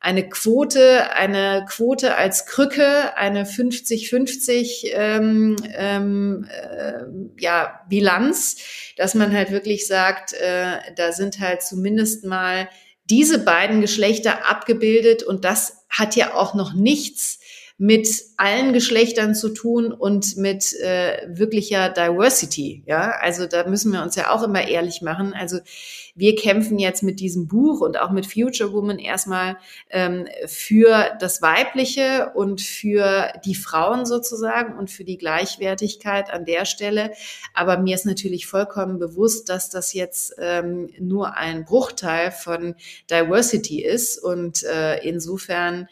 eine 0.00 0.26
Quote, 0.26 1.12
eine 1.12 1.66
Quote 1.68 2.16
als 2.16 2.46
Krücke, 2.46 3.14
eine 3.14 3.44
50-50 3.44 4.86
ähm, 4.94 5.56
ähm, 5.74 6.48
äh, 6.50 7.02
ja, 7.38 7.82
Bilanz, 7.90 8.56
dass 8.96 9.14
man 9.14 9.34
halt 9.34 9.50
wirklich 9.50 9.86
sagt, 9.86 10.32
äh, 10.32 10.78
da 10.96 11.12
sind 11.12 11.40
halt 11.40 11.60
zumindest 11.60 12.24
mal 12.24 12.68
diese 13.10 13.38
beiden 13.38 13.80
Geschlechter 13.80 14.48
abgebildet 14.48 15.22
und 15.22 15.44
das 15.44 15.84
hat 15.88 16.16
ja 16.16 16.34
auch 16.34 16.54
noch 16.54 16.74
nichts 16.74 17.40
mit 17.80 18.08
allen 18.36 18.72
Geschlechtern 18.72 19.36
zu 19.36 19.50
tun 19.50 19.92
und 19.92 20.36
mit 20.36 20.72
äh, 20.80 21.28
wirklicher 21.28 21.88
Diversity. 21.90 22.82
Ja, 22.86 23.12
also 23.20 23.46
da 23.46 23.68
müssen 23.68 23.92
wir 23.92 24.02
uns 24.02 24.16
ja 24.16 24.32
auch 24.32 24.42
immer 24.42 24.66
ehrlich 24.66 25.00
machen. 25.00 25.32
Also 25.32 25.60
wir 26.16 26.34
kämpfen 26.34 26.80
jetzt 26.80 27.04
mit 27.04 27.20
diesem 27.20 27.46
Buch 27.46 27.80
und 27.80 28.00
auch 28.00 28.10
mit 28.10 28.26
Future 28.26 28.72
Woman 28.72 28.98
erstmal 28.98 29.58
ähm, 29.90 30.26
für 30.46 31.16
das 31.20 31.40
Weibliche 31.40 32.32
und 32.34 32.60
für 32.60 33.32
die 33.44 33.54
Frauen 33.54 34.06
sozusagen 34.06 34.76
und 34.76 34.90
für 34.90 35.04
die 35.04 35.16
Gleichwertigkeit 35.16 36.30
an 36.30 36.44
der 36.44 36.64
Stelle. 36.64 37.12
Aber 37.54 37.78
mir 37.78 37.94
ist 37.94 38.06
natürlich 38.06 38.48
vollkommen 38.48 38.98
bewusst, 38.98 39.48
dass 39.48 39.70
das 39.70 39.92
jetzt 39.92 40.34
ähm, 40.38 40.90
nur 40.98 41.36
ein 41.36 41.64
Bruchteil 41.64 42.32
von 42.32 42.74
Diversity 43.08 43.84
ist 43.84 44.18
und 44.18 44.64
äh, 44.64 44.98
insofern 45.08 45.86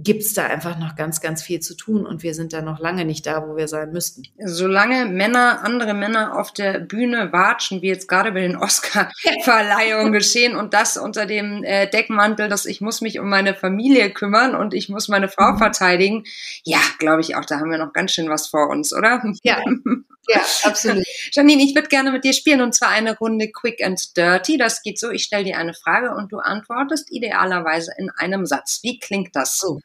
gibt 0.00 0.22
es 0.22 0.32
da 0.32 0.46
einfach 0.46 0.78
noch 0.78 0.94
ganz, 0.94 1.20
ganz 1.20 1.42
viel 1.42 1.58
zu 1.58 1.76
tun 1.76 2.06
und 2.06 2.22
wir 2.22 2.32
sind 2.32 2.52
da 2.52 2.62
noch 2.62 2.78
lange 2.78 3.04
nicht 3.04 3.26
da, 3.26 3.46
wo 3.48 3.56
wir 3.56 3.66
sein 3.66 3.90
müssten. 3.90 4.22
Solange 4.38 5.06
Männer, 5.06 5.64
andere 5.64 5.92
Männer 5.92 6.38
auf 6.38 6.52
der 6.52 6.78
Bühne 6.78 7.32
watschen, 7.32 7.82
wie 7.82 7.88
jetzt 7.88 8.06
gerade 8.06 8.30
bei 8.30 8.40
den 8.40 8.56
Oscar-Verleihungen 8.56 10.12
geschehen 10.12 10.54
und 10.54 10.72
das 10.72 10.96
unter 10.96 11.26
dem 11.26 11.64
äh, 11.64 11.90
Deckmantel, 11.90 12.48
dass 12.48 12.64
ich 12.64 12.80
muss 12.80 13.00
mich 13.00 13.18
um 13.18 13.28
meine 13.28 13.56
Familie 13.56 14.10
kümmern 14.10 14.54
und 14.54 14.72
ich 14.72 14.88
muss 14.88 15.08
meine 15.08 15.28
Frau 15.28 15.54
mhm. 15.54 15.58
verteidigen, 15.58 16.24
ja, 16.62 16.80
glaube 17.00 17.20
ich 17.20 17.34
auch, 17.34 17.44
da 17.44 17.58
haben 17.58 17.70
wir 17.70 17.78
noch 17.78 17.92
ganz 17.92 18.12
schön 18.12 18.30
was 18.30 18.46
vor 18.46 18.70
uns, 18.70 18.94
oder? 18.94 19.20
Ja, 19.42 19.58
ja, 20.28 20.40
absolut. 20.62 21.04
Janine, 21.32 21.64
ich 21.64 21.74
würde 21.74 21.88
gerne 21.88 22.12
mit 22.12 22.22
dir 22.22 22.34
spielen 22.34 22.60
und 22.60 22.72
zwar 22.72 22.90
eine 22.90 23.18
Runde 23.18 23.50
Quick 23.50 23.84
and 23.84 24.16
Dirty. 24.16 24.58
Das 24.58 24.82
geht 24.82 25.00
so, 25.00 25.10
ich 25.10 25.24
stelle 25.24 25.42
dir 25.42 25.58
eine 25.58 25.74
Frage 25.74 26.14
und 26.14 26.30
du 26.30 26.38
antwortest 26.38 27.10
idealerweise 27.10 27.92
in 27.98 28.10
einem 28.10 28.46
Satz. 28.46 28.78
Wie 28.82 29.00
klingt 29.00 29.34
das? 29.34 29.60
Oh. 29.66 29.80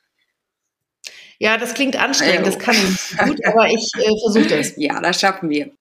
Ja, 1.44 1.58
das 1.58 1.74
klingt 1.74 1.98
anstrengend, 1.98 2.48
das 2.48 2.58
kann 2.58 2.74
ich 2.74 2.84
nicht 2.84 3.18
gut, 3.26 3.46
aber 3.46 3.68
ich 3.68 3.92
äh, 3.98 4.18
versuche 4.22 4.48
das. 4.48 4.76
Ja, 4.78 5.02
das 5.02 5.20
schaffen 5.20 5.50
wir. 5.50 5.72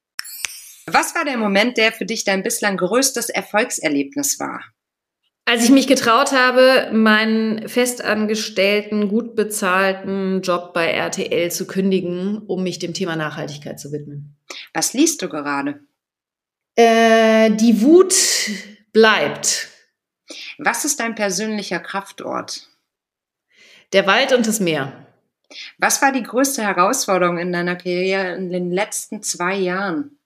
Was 0.86 1.14
war 1.14 1.24
der 1.24 1.36
Moment, 1.36 1.76
der 1.76 1.92
für 1.92 2.04
dich 2.04 2.24
dein 2.24 2.42
bislang 2.42 2.78
größtes 2.78 3.28
Erfolgserlebnis 3.28 4.40
war? 4.40 4.60
Als 5.44 5.62
ich 5.62 5.70
mich 5.70 5.86
getraut 5.86 6.32
habe, 6.32 6.90
meinen 6.92 7.68
festangestellten, 7.68 9.08
gut 9.08 9.36
bezahlten 9.36 10.42
Job 10.42 10.74
bei 10.74 10.90
RTL 10.90 11.52
zu 11.52 11.68
kündigen, 11.68 12.38
um 12.38 12.64
mich 12.64 12.80
dem 12.80 12.92
Thema 12.92 13.14
Nachhaltigkeit 13.14 13.78
zu 13.78 13.92
widmen. 13.92 14.36
Was 14.74 14.94
liest 14.94 15.22
du 15.22 15.28
gerade? 15.28 15.78
Äh, 16.74 17.52
die 17.52 17.82
Wut 17.82 18.16
bleibt. 18.92 19.68
Was 20.58 20.84
ist 20.84 20.98
dein 20.98 21.14
persönlicher 21.14 21.78
Kraftort? 21.78 22.68
Der 23.92 24.08
Wald 24.08 24.32
und 24.32 24.48
das 24.48 24.58
Meer. 24.58 25.06
Was 25.78 26.03
war 26.03 26.12
die 26.12 26.22
größte 26.22 26.62
Herausforderung 26.62 27.38
in 27.38 27.53
deiner 27.53 27.76
Karriere 27.76 28.34
in 28.34 28.50
den 28.50 28.70
letzten 28.70 29.22
zwei 29.22 29.57
Jahren? 29.57 30.18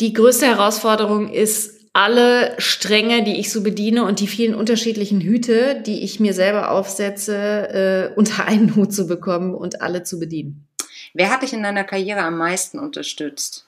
Die 0.00 0.12
größte 0.12 0.46
Herausforderung 0.46 1.32
ist, 1.32 1.76
alle 1.96 2.54
Stränge, 2.58 3.24
die 3.24 3.40
ich 3.40 3.50
so 3.50 3.62
bediene 3.62 4.04
und 4.04 4.20
die 4.20 4.26
vielen 4.26 4.54
unterschiedlichen 4.54 5.22
Hüte, 5.22 5.80
die 5.80 6.04
ich 6.04 6.20
mir 6.20 6.34
selber 6.34 6.70
aufsetze, 6.70 8.12
äh, 8.12 8.18
unter 8.18 8.44
einen 8.44 8.76
Hut 8.76 8.92
zu 8.92 9.06
bekommen 9.06 9.54
und 9.54 9.80
alle 9.80 10.02
zu 10.02 10.18
bedienen. 10.18 10.68
Wer 11.14 11.30
hat 11.30 11.42
dich 11.42 11.54
in 11.54 11.62
deiner 11.62 11.84
Karriere 11.84 12.20
am 12.20 12.36
meisten 12.36 12.78
unterstützt? 12.78 13.66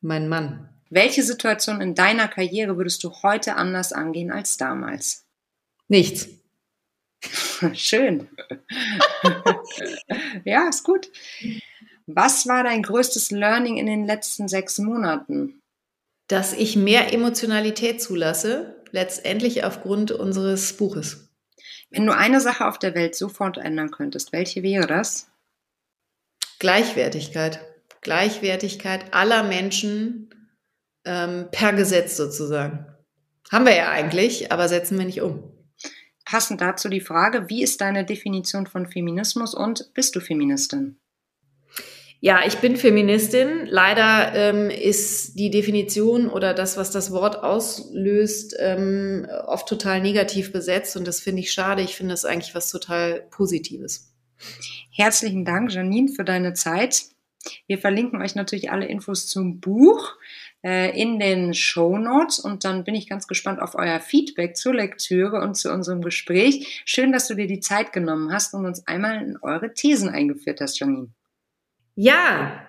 Mein 0.00 0.26
Mann. 0.26 0.70
Welche 0.88 1.22
Situation 1.22 1.82
in 1.82 1.94
deiner 1.94 2.28
Karriere 2.28 2.78
würdest 2.78 3.04
du 3.04 3.12
heute 3.22 3.56
anders 3.56 3.92
angehen 3.92 4.30
als 4.30 4.56
damals? 4.56 5.26
Nichts. 5.88 6.28
Schön. 7.74 8.28
ja, 10.44 10.68
ist 10.68 10.84
gut. 10.84 11.10
Was 12.06 12.46
war 12.46 12.64
dein 12.64 12.82
größtes 12.82 13.30
Learning 13.30 13.78
in 13.78 13.86
den 13.86 14.04
letzten 14.04 14.48
sechs 14.48 14.78
Monaten? 14.78 15.62
Dass 16.28 16.52
ich 16.52 16.76
mehr 16.76 17.12
Emotionalität 17.12 18.02
zulasse, 18.02 18.82
letztendlich 18.90 19.64
aufgrund 19.64 20.10
unseres 20.10 20.76
Buches. 20.76 21.28
Wenn 21.90 22.06
du 22.06 22.16
eine 22.16 22.40
Sache 22.40 22.66
auf 22.66 22.78
der 22.78 22.94
Welt 22.94 23.14
sofort 23.14 23.58
ändern 23.58 23.90
könntest, 23.90 24.32
welche 24.32 24.62
wäre 24.62 24.86
das? 24.86 25.30
Gleichwertigkeit. 26.58 27.60
Gleichwertigkeit 28.00 29.14
aller 29.14 29.42
Menschen 29.42 30.30
ähm, 31.04 31.48
per 31.50 31.72
Gesetz 31.72 32.16
sozusagen. 32.16 32.86
Haben 33.50 33.66
wir 33.66 33.74
ja 33.74 33.90
eigentlich, 33.90 34.52
aber 34.52 34.68
setzen 34.68 34.98
wir 34.98 35.04
nicht 35.04 35.22
um. 35.22 35.53
Passend 36.34 36.60
dazu 36.60 36.88
die 36.88 37.00
Frage, 37.00 37.48
wie 37.48 37.62
ist 37.62 37.80
deine 37.80 38.04
Definition 38.04 38.66
von 38.66 38.88
Feminismus 38.88 39.54
und 39.54 39.94
bist 39.94 40.16
du 40.16 40.20
Feministin? 40.20 40.98
Ja, 42.18 42.40
ich 42.44 42.56
bin 42.56 42.76
Feministin. 42.76 43.66
Leider 43.66 44.34
ähm, 44.34 44.68
ist 44.68 45.38
die 45.38 45.50
Definition 45.50 46.28
oder 46.28 46.52
das, 46.52 46.76
was 46.76 46.90
das 46.90 47.12
Wort 47.12 47.44
auslöst, 47.44 48.56
ähm, 48.58 49.28
oft 49.46 49.68
total 49.68 50.00
negativ 50.00 50.50
besetzt 50.50 50.96
und 50.96 51.06
das 51.06 51.20
finde 51.20 51.38
ich 51.38 51.52
schade. 51.52 51.82
Ich 51.82 51.94
finde 51.94 52.14
es 52.14 52.24
eigentlich 52.24 52.56
was 52.56 52.68
total 52.68 53.28
Positives. 53.30 54.12
Herzlichen 54.90 55.44
Dank, 55.44 55.70
Janine, 55.70 56.08
für 56.08 56.24
deine 56.24 56.52
Zeit. 56.52 57.04
Wir 57.68 57.78
verlinken 57.78 58.20
euch 58.20 58.34
natürlich 58.34 58.72
alle 58.72 58.86
Infos 58.86 59.28
zum 59.28 59.60
Buch 59.60 60.16
in 60.64 61.18
den 61.18 61.54
Show 61.54 61.98
Notes 61.98 62.38
und 62.38 62.64
dann 62.64 62.84
bin 62.84 62.94
ich 62.94 63.08
ganz 63.08 63.26
gespannt 63.26 63.60
auf 63.60 63.74
euer 63.74 64.00
Feedback 64.00 64.56
zur 64.56 64.74
Lektüre 64.74 65.40
und 65.40 65.56
zu 65.56 65.72
unserem 65.72 66.00
Gespräch. 66.00 66.82
Schön, 66.86 67.12
dass 67.12 67.28
du 67.28 67.34
dir 67.34 67.46
die 67.46 67.60
Zeit 67.60 67.92
genommen 67.92 68.32
hast 68.32 68.54
und 68.54 68.64
uns 68.64 68.86
einmal 68.86 69.22
in 69.22 69.36
eure 69.42 69.74
Thesen 69.74 70.08
eingeführt 70.08 70.60
hast, 70.60 70.78
Janine. 70.78 71.08
Ja, 71.94 72.66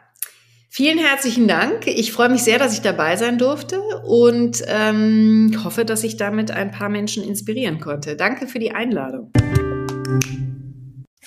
Vielen 0.78 0.98
herzlichen 0.98 1.48
Dank. 1.48 1.88
Ich 1.88 2.12
freue 2.12 2.28
mich 2.28 2.44
sehr, 2.44 2.60
dass 2.60 2.74
ich 2.74 2.82
dabei 2.82 3.16
sein 3.16 3.38
durfte 3.38 3.80
und 4.06 4.62
ähm, 4.68 5.58
hoffe, 5.64 5.86
dass 5.86 6.04
ich 6.04 6.18
damit 6.18 6.52
ein 6.52 6.72
paar 6.72 6.90
Menschen 6.90 7.24
inspirieren 7.24 7.80
konnte. 7.80 8.18
Danke 8.18 8.46
für 8.46 8.60
die 8.60 8.72
Einladung. 8.72 9.32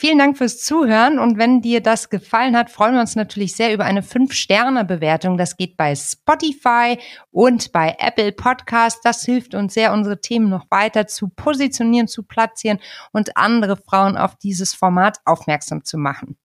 Vielen 0.01 0.19
Dank 0.19 0.39
fürs 0.39 0.61
Zuhören 0.61 1.19
und 1.19 1.39
wenn 1.39 1.61
dir 1.61 1.83
das 1.83 2.09
gefallen 2.09 2.57
hat, 2.57 2.71
freuen 2.71 2.95
wir 2.95 3.01
uns 3.01 3.17
natürlich 3.17 3.57
sehr 3.57 3.75
über 3.75 3.85
eine 3.85 4.03
5-Sterne-Bewertung. 4.03 5.37
Das 5.37 5.57
geht 5.57 5.77
bei 5.77 5.93
Spotify 5.97 6.99
und 7.33 7.73
bei 7.73 7.97
Apple 7.99 8.31
Podcast. 8.31 9.01
Das 9.03 9.25
hilft 9.25 9.57
uns 9.57 9.75
sehr, 9.75 9.93
unsere 9.93 10.21
Themen 10.21 10.51
noch 10.51 10.67
weiter 10.71 11.09
zu 11.09 11.27
positionieren, 11.31 12.07
zu 12.07 12.23
platzieren 12.23 12.79
und 13.11 13.37
andere 13.37 13.77
Frauen 13.77 14.17
auf 14.17 14.37
dieses 14.37 14.73
Format 14.73 15.19
aufmerksam 15.25 15.83
zu 15.83 15.99
machen. 15.99 16.39